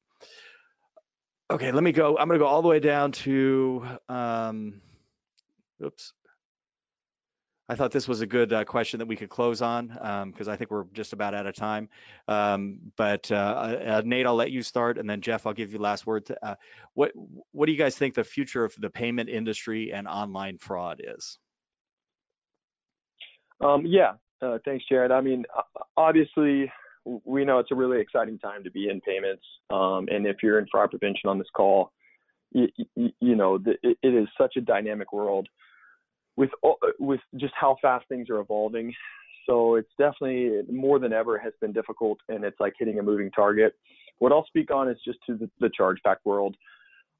okay, 1.50 1.72
let 1.72 1.82
me 1.82 1.92
go. 1.92 2.18
I'm 2.18 2.28
going 2.28 2.38
to 2.38 2.44
go 2.44 2.48
all 2.48 2.62
the 2.62 2.68
way 2.68 2.80
down 2.80 3.12
to. 3.12 3.84
Um, 4.08 4.80
oops. 5.84 6.12
I 7.70 7.74
thought 7.74 7.92
this 7.92 8.08
was 8.08 8.22
a 8.22 8.26
good 8.26 8.50
uh, 8.50 8.64
question 8.64 8.98
that 8.98 9.06
we 9.06 9.14
could 9.14 9.28
close 9.28 9.60
on 9.60 9.88
because 9.88 10.48
um, 10.48 10.52
I 10.52 10.56
think 10.56 10.70
we're 10.70 10.84
just 10.94 11.12
about 11.12 11.34
out 11.34 11.46
of 11.46 11.54
time. 11.54 11.90
Um, 12.26 12.78
but 12.96 13.30
uh, 13.30 13.34
uh, 13.34 14.02
Nate, 14.06 14.24
I'll 14.24 14.34
let 14.34 14.50
you 14.50 14.62
start, 14.62 14.96
and 14.96 15.08
then 15.08 15.20
Jeff, 15.20 15.46
I'll 15.46 15.52
give 15.52 15.70
you 15.70 15.78
last 15.78 16.06
word. 16.06 16.24
To, 16.26 16.46
uh, 16.46 16.54
what 16.94 17.12
What 17.52 17.66
do 17.66 17.72
you 17.72 17.78
guys 17.78 17.94
think 17.94 18.14
the 18.14 18.24
future 18.24 18.64
of 18.64 18.74
the 18.78 18.88
payment 18.88 19.28
industry 19.28 19.92
and 19.92 20.08
online 20.08 20.56
fraud 20.56 21.02
is? 21.04 21.38
Um, 23.60 23.84
yeah, 23.84 24.12
uh, 24.40 24.58
thanks, 24.64 24.86
Jared. 24.88 25.12
I 25.12 25.20
mean, 25.20 25.44
obviously, 25.96 26.72
we 27.04 27.44
know 27.44 27.58
it's 27.58 27.70
a 27.70 27.74
really 27.74 28.00
exciting 28.00 28.38
time 28.38 28.64
to 28.64 28.70
be 28.70 28.88
in 28.88 29.00
payments, 29.00 29.44
um, 29.70 30.06
and 30.10 30.26
if 30.26 30.36
you're 30.42 30.58
in 30.58 30.66
fraud 30.70 30.90
prevention 30.90 31.28
on 31.28 31.38
this 31.38 31.48
call, 31.54 31.92
you, 32.52 32.68
you, 32.94 33.10
you 33.20 33.36
know 33.36 33.58
it, 33.82 33.98
it 34.02 34.14
is 34.14 34.28
such 34.36 34.56
a 34.56 34.60
dynamic 34.60 35.12
world 35.12 35.48
with 36.36 36.50
with 36.98 37.20
just 37.36 37.52
how 37.58 37.76
fast 37.82 38.06
things 38.08 38.30
are 38.30 38.40
evolving. 38.40 38.94
So 39.46 39.76
it's 39.76 39.90
definitely 39.98 40.62
more 40.70 40.98
than 40.98 41.12
ever 41.12 41.38
has 41.38 41.54
been 41.60 41.72
difficult, 41.72 42.18
and 42.28 42.44
it's 42.44 42.60
like 42.60 42.74
hitting 42.78 42.98
a 42.98 43.02
moving 43.02 43.30
target. 43.30 43.74
What 44.18 44.30
I'll 44.30 44.46
speak 44.46 44.70
on 44.70 44.88
is 44.88 44.98
just 45.04 45.18
to 45.26 45.36
the, 45.36 45.50
the 45.58 45.70
chargeback 45.78 46.16
world. 46.24 46.56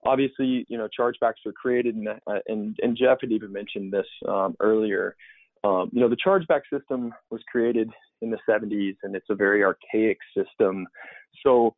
Obviously, 0.05 0.67
you 0.69 0.79
know, 0.79 0.89
chargebacks 0.99 1.45
were 1.45 1.53
created, 1.53 1.97
and 1.97 2.09
uh, 2.09 2.39
and, 2.47 2.77
and 2.83 2.97
Jeff 2.97 3.19
had 3.21 3.33
even 3.33 3.53
mentioned 3.53 3.93
this 3.93 4.07
um, 4.29 4.57
earlier. 4.61 5.17
Um, 5.65 5.91
you 5.93 6.01
know, 6.01 6.09
the 6.09 6.17
chargeback 6.17 6.63
system 6.73 7.13
was 7.31 7.41
created 7.51 7.91
in 8.23 8.31
the 8.31 8.39
70s, 8.49 8.97
and 9.03 9.15
it's 9.15 9.27
a 9.31 9.35
very 9.35 9.63
archaic 9.63 10.19
system. 10.37 10.87
So 11.45 11.75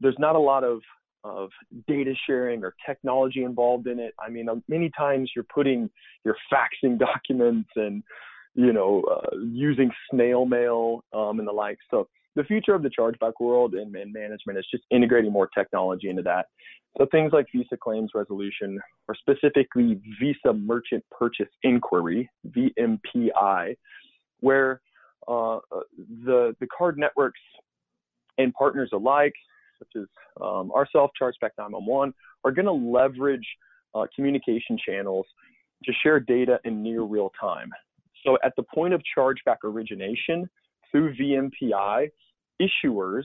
there's 0.00 0.18
not 0.18 0.36
a 0.36 0.40
lot 0.40 0.64
of 0.64 0.80
of 1.24 1.50
data 1.88 2.14
sharing 2.26 2.62
or 2.62 2.74
technology 2.86 3.42
involved 3.42 3.88
in 3.88 3.98
it. 3.98 4.14
I 4.24 4.30
mean, 4.30 4.48
um, 4.48 4.62
many 4.68 4.90
times 4.96 5.32
you're 5.34 5.44
putting, 5.52 5.90
you're 6.24 6.36
faxing 6.52 6.98
documents 7.00 7.68
and, 7.74 8.02
you 8.54 8.72
know, 8.72 9.02
uh, 9.10 9.36
using 9.38 9.90
snail 10.10 10.46
mail 10.46 11.04
um, 11.12 11.40
and 11.40 11.48
the 11.48 11.52
like. 11.52 11.78
So 11.90 12.08
the 12.36 12.44
future 12.44 12.74
of 12.74 12.82
the 12.82 12.90
chargeback 12.90 13.32
world 13.40 13.74
and, 13.74 13.94
and 13.96 14.12
management 14.12 14.58
is 14.58 14.66
just 14.70 14.84
integrating 14.90 15.32
more 15.32 15.48
technology 15.48 16.08
into 16.08 16.22
that. 16.22 16.46
So 16.96 17.06
things 17.10 17.32
like 17.32 17.46
Visa 17.54 17.76
claims 17.76 18.10
resolution, 18.14 18.78
or 19.08 19.14
specifically 19.14 20.00
Visa 20.20 20.52
Merchant 20.52 21.04
Purchase 21.10 21.48
Inquiry 21.62 22.30
(VMPI), 22.48 23.76
where 24.40 24.80
uh, 25.28 25.58
the 26.24 26.54
the 26.60 26.66
card 26.76 26.98
networks 26.98 27.40
and 28.38 28.52
partners 28.54 28.90
alike 28.92 29.34
such 29.78 30.02
as 30.02 30.06
um, 30.40 30.70
ourselves, 30.72 31.12
Chargeback 31.20 31.50
911, 31.58 32.14
are 32.44 32.50
going 32.50 32.66
to 32.66 32.72
leverage 32.72 33.46
uh, 33.94 34.06
communication 34.14 34.78
channels 34.84 35.26
to 35.84 35.92
share 36.02 36.20
data 36.20 36.58
in 36.64 36.82
near 36.82 37.02
real 37.02 37.30
time. 37.38 37.70
So 38.24 38.38
at 38.42 38.52
the 38.56 38.62
point 38.74 38.94
of 38.94 39.02
chargeback 39.16 39.56
origination 39.64 40.48
through 40.90 41.14
VMPI, 41.16 42.08
issuers, 42.60 43.24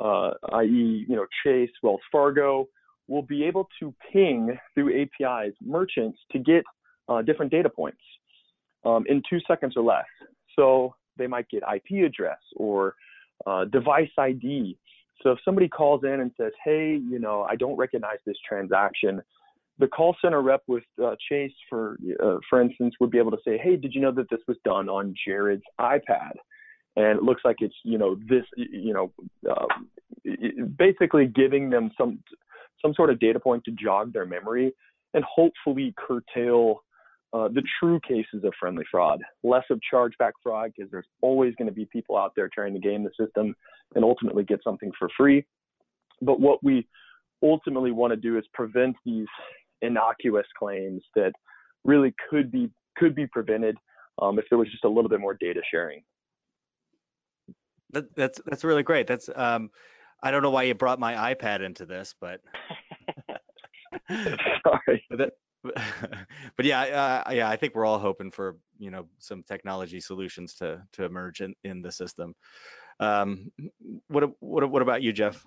uh, 0.00 0.32
i.e., 0.54 1.04
you 1.08 1.16
know, 1.16 1.26
Chase, 1.44 1.70
Wells 1.82 2.00
Fargo, 2.10 2.68
will 3.08 3.22
be 3.22 3.44
able 3.44 3.68
to 3.80 3.94
ping 4.12 4.58
through 4.74 5.02
APIs 5.02 5.54
merchants 5.62 6.18
to 6.32 6.38
get 6.38 6.64
uh, 7.08 7.22
different 7.22 7.50
data 7.50 7.68
points 7.68 8.00
um, 8.84 9.04
in 9.08 9.22
two 9.28 9.38
seconds 9.46 9.74
or 9.76 9.84
less. 9.84 10.06
So 10.56 10.94
they 11.16 11.26
might 11.26 11.48
get 11.48 11.62
IP 11.62 12.04
address 12.04 12.38
or 12.56 12.94
uh, 13.46 13.66
device 13.66 14.10
ID 14.18 14.78
so 15.24 15.30
if 15.32 15.38
somebody 15.44 15.68
calls 15.68 16.04
in 16.04 16.20
and 16.20 16.30
says, 16.36 16.52
"Hey, 16.64 16.96
you 16.96 17.18
know, 17.18 17.42
I 17.48 17.56
don't 17.56 17.76
recognize 17.76 18.18
this 18.26 18.36
transaction," 18.46 19.22
the 19.78 19.88
call 19.88 20.14
center 20.20 20.42
rep 20.42 20.62
with 20.66 20.84
uh, 21.02 21.16
Chase, 21.28 21.52
for 21.68 21.96
uh, 22.22 22.36
for 22.48 22.60
instance, 22.60 22.94
would 23.00 23.10
be 23.10 23.18
able 23.18 23.30
to 23.30 23.38
say, 23.44 23.56
"Hey, 23.58 23.76
did 23.76 23.94
you 23.94 24.00
know 24.00 24.12
that 24.12 24.28
this 24.30 24.40
was 24.46 24.58
done 24.64 24.88
on 24.88 25.14
Jared's 25.26 25.64
iPad?" 25.80 26.32
And 26.96 27.18
it 27.18 27.22
looks 27.22 27.42
like 27.44 27.56
it's 27.60 27.74
you 27.82 27.98
know 27.98 28.16
this 28.28 28.44
you 28.56 28.92
know 28.92 29.12
uh, 29.50 29.66
basically 30.78 31.26
giving 31.26 31.70
them 31.70 31.90
some 31.98 32.20
some 32.80 32.94
sort 32.94 33.10
of 33.10 33.18
data 33.18 33.40
point 33.40 33.64
to 33.64 33.72
jog 33.72 34.12
their 34.12 34.26
memory 34.26 34.72
and 35.14 35.24
hopefully 35.24 35.94
curtail 35.96 36.82
uh, 37.32 37.48
the 37.48 37.62
true 37.80 37.98
cases 38.06 38.44
of 38.44 38.52
friendly 38.60 38.84
fraud, 38.88 39.20
less 39.42 39.64
of 39.68 39.80
chargeback 39.92 40.32
fraud, 40.40 40.70
because 40.74 40.88
there's 40.90 41.06
always 41.20 41.52
going 41.56 41.66
to 41.66 41.74
be 41.74 41.84
people 41.86 42.16
out 42.16 42.32
there 42.36 42.48
trying 42.52 42.72
to 42.72 42.78
game 42.78 43.02
the 43.02 43.10
system 43.18 43.56
and 43.96 44.04
ultimately 44.04 44.44
get 44.44 44.60
something 44.62 44.92
for 44.96 45.08
free. 45.16 45.44
But 46.22 46.38
what 46.38 46.62
we 46.62 46.86
ultimately 47.42 47.90
want 47.90 48.12
to 48.12 48.16
do 48.16 48.38
is 48.38 48.44
prevent 48.54 48.94
these 49.04 49.26
innocuous 49.82 50.46
claims 50.56 51.02
that 51.16 51.32
really 51.84 52.14
could 52.30 52.52
be 52.52 52.70
could 52.96 53.16
be 53.16 53.26
prevented 53.26 53.76
um, 54.22 54.38
if 54.38 54.44
there 54.48 54.58
was 54.58 54.70
just 54.70 54.84
a 54.84 54.88
little 54.88 55.10
bit 55.10 55.20
more 55.20 55.34
data 55.34 55.60
sharing. 55.68 56.02
That, 57.94 58.14
that's 58.14 58.40
that's 58.46 58.64
really 58.64 58.82
great. 58.82 59.06
That's 59.06 59.30
um, 59.34 59.70
I 60.22 60.30
don't 60.30 60.42
know 60.42 60.50
why 60.50 60.64
you 60.64 60.74
brought 60.74 60.98
my 60.98 61.34
iPad 61.34 61.64
into 61.64 61.86
this, 61.86 62.14
but 62.20 62.40
sorry. 64.10 65.04
That, 65.10 65.30
but 66.56 66.66
yeah, 66.66 67.22
uh, 67.26 67.30
yeah, 67.30 67.48
I 67.48 67.56
think 67.56 67.74
we're 67.74 67.86
all 67.86 67.98
hoping 67.98 68.30
for 68.30 68.56
you 68.78 68.90
know 68.90 69.06
some 69.18 69.42
technology 69.42 70.00
solutions 70.00 70.54
to 70.56 70.82
to 70.92 71.04
emerge 71.04 71.40
in, 71.40 71.54
in 71.64 71.80
the 71.80 71.90
system. 71.90 72.34
Um, 73.00 73.50
what 74.08 74.24
what 74.40 74.68
what 74.70 74.82
about 74.82 75.02
you, 75.02 75.12
Jeff? 75.12 75.42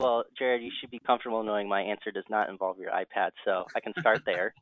Well, 0.00 0.24
Jared, 0.38 0.62
you 0.62 0.70
should 0.80 0.90
be 0.90 1.00
comfortable 1.06 1.42
knowing 1.42 1.68
my 1.68 1.80
answer 1.80 2.10
does 2.10 2.24
not 2.28 2.48
involve 2.48 2.78
your 2.78 2.90
iPad, 2.90 3.30
so 3.44 3.64
I 3.74 3.80
can 3.80 3.92
start 3.98 4.22
there. 4.26 4.54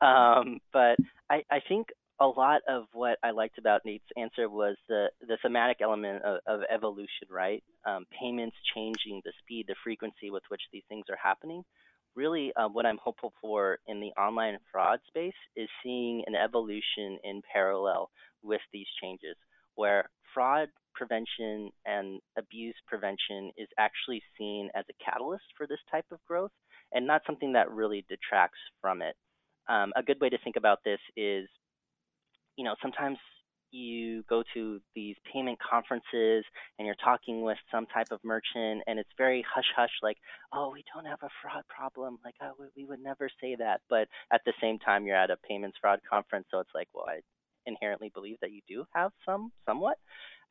Um, 0.00 0.58
but 0.72 0.96
I, 1.30 1.42
I 1.50 1.60
think 1.68 1.88
a 2.20 2.26
lot 2.26 2.60
of 2.68 2.84
what 2.92 3.18
I 3.22 3.30
liked 3.30 3.58
about 3.58 3.86
Nate's 3.86 4.04
answer 4.16 4.48
was 4.48 4.76
the, 4.88 5.06
the 5.26 5.38
thematic 5.42 5.78
element 5.80 6.22
of, 6.22 6.40
of 6.46 6.60
evolution, 6.72 7.28
right? 7.30 7.64
Um, 7.86 8.04
payments 8.18 8.56
changing, 8.74 9.22
the 9.24 9.32
speed, 9.40 9.64
the 9.68 9.74
frequency 9.82 10.30
with 10.30 10.42
which 10.48 10.60
these 10.70 10.82
things 10.88 11.06
are 11.08 11.18
happening. 11.22 11.62
Really, 12.14 12.52
uh, 12.56 12.68
what 12.68 12.84
I'm 12.84 12.98
hopeful 13.02 13.32
for 13.40 13.78
in 13.86 14.00
the 14.00 14.12
online 14.20 14.58
fraud 14.70 14.98
space 15.08 15.32
is 15.56 15.68
seeing 15.82 16.22
an 16.26 16.34
evolution 16.34 17.18
in 17.24 17.40
parallel 17.50 18.10
with 18.42 18.60
these 18.72 18.86
changes, 19.02 19.36
where 19.76 20.10
fraud 20.34 20.68
prevention 20.94 21.70
and 21.86 22.20
abuse 22.36 22.74
prevention 22.86 23.50
is 23.56 23.68
actually 23.78 24.22
seen 24.36 24.68
as 24.74 24.84
a 24.90 25.04
catalyst 25.04 25.44
for 25.56 25.66
this 25.66 25.78
type 25.90 26.04
of 26.10 26.18
growth 26.26 26.50
and 26.92 27.06
not 27.06 27.22
something 27.26 27.52
that 27.52 27.70
really 27.70 28.04
detracts 28.08 28.58
from 28.80 29.00
it. 29.00 29.14
Um, 29.68 29.92
a 29.96 30.02
good 30.02 30.20
way 30.20 30.28
to 30.28 30.38
think 30.42 30.56
about 30.56 30.80
this 30.84 30.98
is 31.16 31.48
you 32.60 32.64
know, 32.64 32.74
sometimes 32.82 33.16
you 33.70 34.22
go 34.28 34.42
to 34.52 34.82
these 34.94 35.16
payment 35.32 35.58
conferences 35.58 36.44
and 36.78 36.84
you're 36.84 37.02
talking 37.02 37.40
with 37.40 37.56
some 37.72 37.86
type 37.86 38.08
of 38.10 38.20
merchant 38.22 38.82
and 38.86 38.98
it's 38.98 39.08
very 39.16 39.42
hush 39.54 39.72
hush 39.74 39.92
like 40.02 40.18
oh 40.52 40.70
we 40.70 40.84
don't 40.92 41.06
have 41.06 41.22
a 41.22 41.30
fraud 41.40 41.64
problem. 41.74 42.18
Like 42.22 42.34
oh 42.42 42.52
we, 42.76 42.84
would 42.84 43.02
never 43.02 43.30
say 43.40 43.56
that. 43.58 43.80
But 43.88 44.08
at 44.30 44.42
the 44.44 44.52
same 44.60 44.78
time 44.78 45.06
you're 45.06 45.16
at 45.16 45.30
a 45.30 45.38
payments 45.48 45.78
fraud 45.80 46.00
conference 46.08 46.48
so 46.50 46.58
it's 46.58 46.74
like 46.74 46.88
well 46.92 47.06
i 47.08 47.20
inherently 47.64 48.10
believe 48.12 48.36
that 48.42 48.52
you 48.52 48.60
do 48.68 48.84
have 48.94 49.10
some 49.24 49.52
somewhat. 49.64 49.96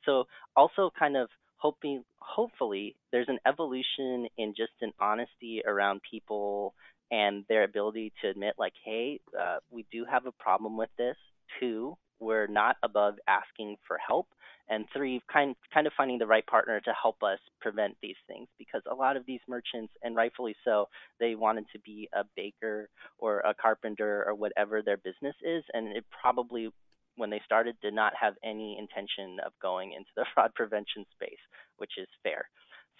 So 0.03 0.23
also 0.55 0.89
kind 0.97 1.15
of 1.15 1.29
hoping 1.57 2.03
hopefully 2.17 2.95
there's 3.11 3.29
an 3.29 3.37
evolution 3.45 4.27
in 4.39 4.55
just 4.57 4.71
an 4.81 4.93
honesty 4.99 5.61
around 5.63 6.01
people 6.09 6.73
and 7.11 7.45
their 7.49 7.63
ability 7.65 8.13
to 8.23 8.29
admit 8.29 8.55
like 8.57 8.73
hey 8.83 9.19
uh, 9.39 9.57
we 9.69 9.85
do 9.91 10.05
have 10.09 10.25
a 10.25 10.31
problem 10.31 10.75
with 10.75 10.89
this 10.97 11.15
Two, 11.59 11.95
we're 12.19 12.47
not 12.47 12.75
above 12.83 13.15
asking 13.27 13.77
for 13.87 13.97
help. 14.05 14.27
And 14.71 14.85
three, 14.95 15.21
kind 15.31 15.55
kind 15.73 15.87
of 15.87 15.93
finding 15.97 16.19
the 16.19 16.27
right 16.27 16.45
partner 16.45 16.79
to 16.79 16.93
help 17.01 17.23
us 17.23 17.39
prevent 17.59 17.97
these 18.03 18.17
things 18.27 18.47
because 18.59 18.83
a 18.89 18.93
lot 18.93 19.17
of 19.17 19.25
these 19.25 19.39
merchants, 19.47 19.91
and 20.03 20.15
rightfully 20.15 20.55
so, 20.63 20.85
they 21.19 21.33
wanted 21.33 21.65
to 21.73 21.79
be 21.79 22.07
a 22.13 22.23
baker 22.35 22.87
or 23.17 23.39
a 23.39 23.55
carpenter 23.59 24.23
or 24.27 24.35
whatever 24.35 24.83
their 24.83 24.97
business 24.97 25.35
is, 25.43 25.63
and 25.73 25.97
it 25.97 26.05
probably 26.21 26.69
when 27.15 27.31
they 27.31 27.41
started 27.43 27.75
did 27.81 27.93
not 27.93 28.13
have 28.19 28.35
any 28.43 28.77
intention 28.79 29.37
of 29.45 29.51
going 29.61 29.93
into 29.93 30.09
the 30.15 30.25
fraud 30.33 30.53
prevention 30.55 31.03
space, 31.13 31.41
which 31.77 31.93
is 31.97 32.07
fair. 32.21 32.47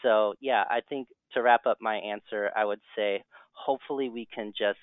So 0.02 0.34
yeah, 0.40 0.64
I 0.70 0.82
think 0.88 1.08
to 1.34 1.42
wrap 1.44 1.68
up 1.68 1.78
my 1.82 1.98
answer, 1.98 2.50
I 2.56 2.66
would 2.66 2.82
say 2.96 3.24
hopefully 3.52 4.10
we 4.10 4.28
can 4.34 4.54
just 4.58 4.80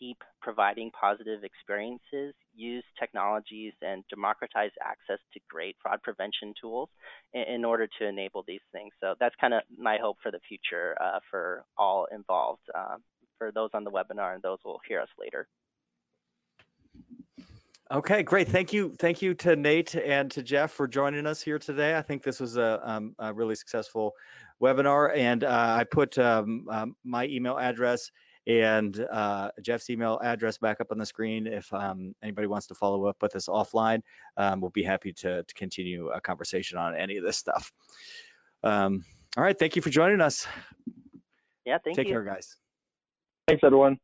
keep 0.00 0.16
providing 0.40 0.90
positive 0.98 1.44
experiences, 1.44 2.34
use 2.54 2.84
technologies, 2.98 3.74
and 3.82 4.02
democratize 4.08 4.70
access 4.82 5.18
to 5.34 5.40
great 5.48 5.76
fraud 5.82 6.02
prevention 6.02 6.54
tools 6.60 6.88
in, 7.34 7.42
in 7.42 7.64
order 7.64 7.86
to 7.98 8.08
enable 8.08 8.42
these 8.48 8.60
things. 8.72 8.92
So 9.00 9.14
that's 9.20 9.34
kind 9.40 9.54
of 9.54 9.62
my 9.78 9.98
hope 10.00 10.16
for 10.22 10.32
the 10.32 10.40
future 10.48 10.96
uh, 11.00 11.20
for 11.30 11.64
all 11.76 12.06
involved, 12.12 12.62
uh, 12.74 12.96
for 13.38 13.52
those 13.52 13.70
on 13.74 13.84
the 13.84 13.90
webinar 13.90 14.34
and 14.34 14.42
those 14.42 14.58
who 14.64 14.70
will 14.70 14.80
hear 14.88 15.00
us 15.00 15.08
later. 15.18 15.46
Okay, 17.92 18.22
great. 18.22 18.46
Thank 18.46 18.72
you. 18.72 18.94
Thank 19.00 19.20
you 19.20 19.34
to 19.34 19.56
Nate 19.56 19.96
and 19.96 20.30
to 20.30 20.44
Jeff 20.44 20.70
for 20.70 20.86
joining 20.86 21.26
us 21.26 21.42
here 21.42 21.58
today. 21.58 21.98
I 21.98 22.02
think 22.02 22.22
this 22.22 22.38
was 22.38 22.56
a, 22.56 22.80
um, 22.88 23.16
a 23.18 23.34
really 23.34 23.56
successful 23.56 24.12
webinar 24.62 25.16
and 25.16 25.42
uh, 25.42 25.76
I 25.80 25.84
put 25.84 26.16
um, 26.18 26.66
um, 26.70 26.94
my 27.02 27.26
email 27.26 27.58
address 27.58 28.10
and 28.50 29.06
uh, 29.10 29.50
Jeff's 29.62 29.88
email 29.90 30.18
address 30.22 30.58
back 30.58 30.80
up 30.80 30.88
on 30.90 30.98
the 30.98 31.06
screen. 31.06 31.46
If 31.46 31.72
um, 31.72 32.14
anybody 32.22 32.46
wants 32.46 32.66
to 32.68 32.74
follow 32.74 33.06
up 33.06 33.16
with 33.22 33.36
us 33.36 33.46
offline, 33.46 34.02
um, 34.36 34.60
we'll 34.60 34.70
be 34.70 34.82
happy 34.82 35.12
to, 35.14 35.42
to, 35.42 35.54
continue 35.54 36.08
a 36.08 36.20
conversation 36.20 36.78
on 36.78 36.96
any 36.96 37.16
of 37.16 37.24
this 37.24 37.36
stuff. 37.36 37.72
Um, 38.62 39.04
all 39.36 39.44
right, 39.44 39.58
thank 39.58 39.76
you 39.76 39.82
for 39.82 39.90
joining 39.90 40.20
us. 40.20 40.46
Yeah, 41.64 41.78
thank 41.78 41.96
Take 41.96 42.08
you. 42.08 42.14
Take 42.14 42.24
care, 42.24 42.24
guys. 42.24 42.56
Thanks, 43.46 43.62
everyone. 43.64 43.98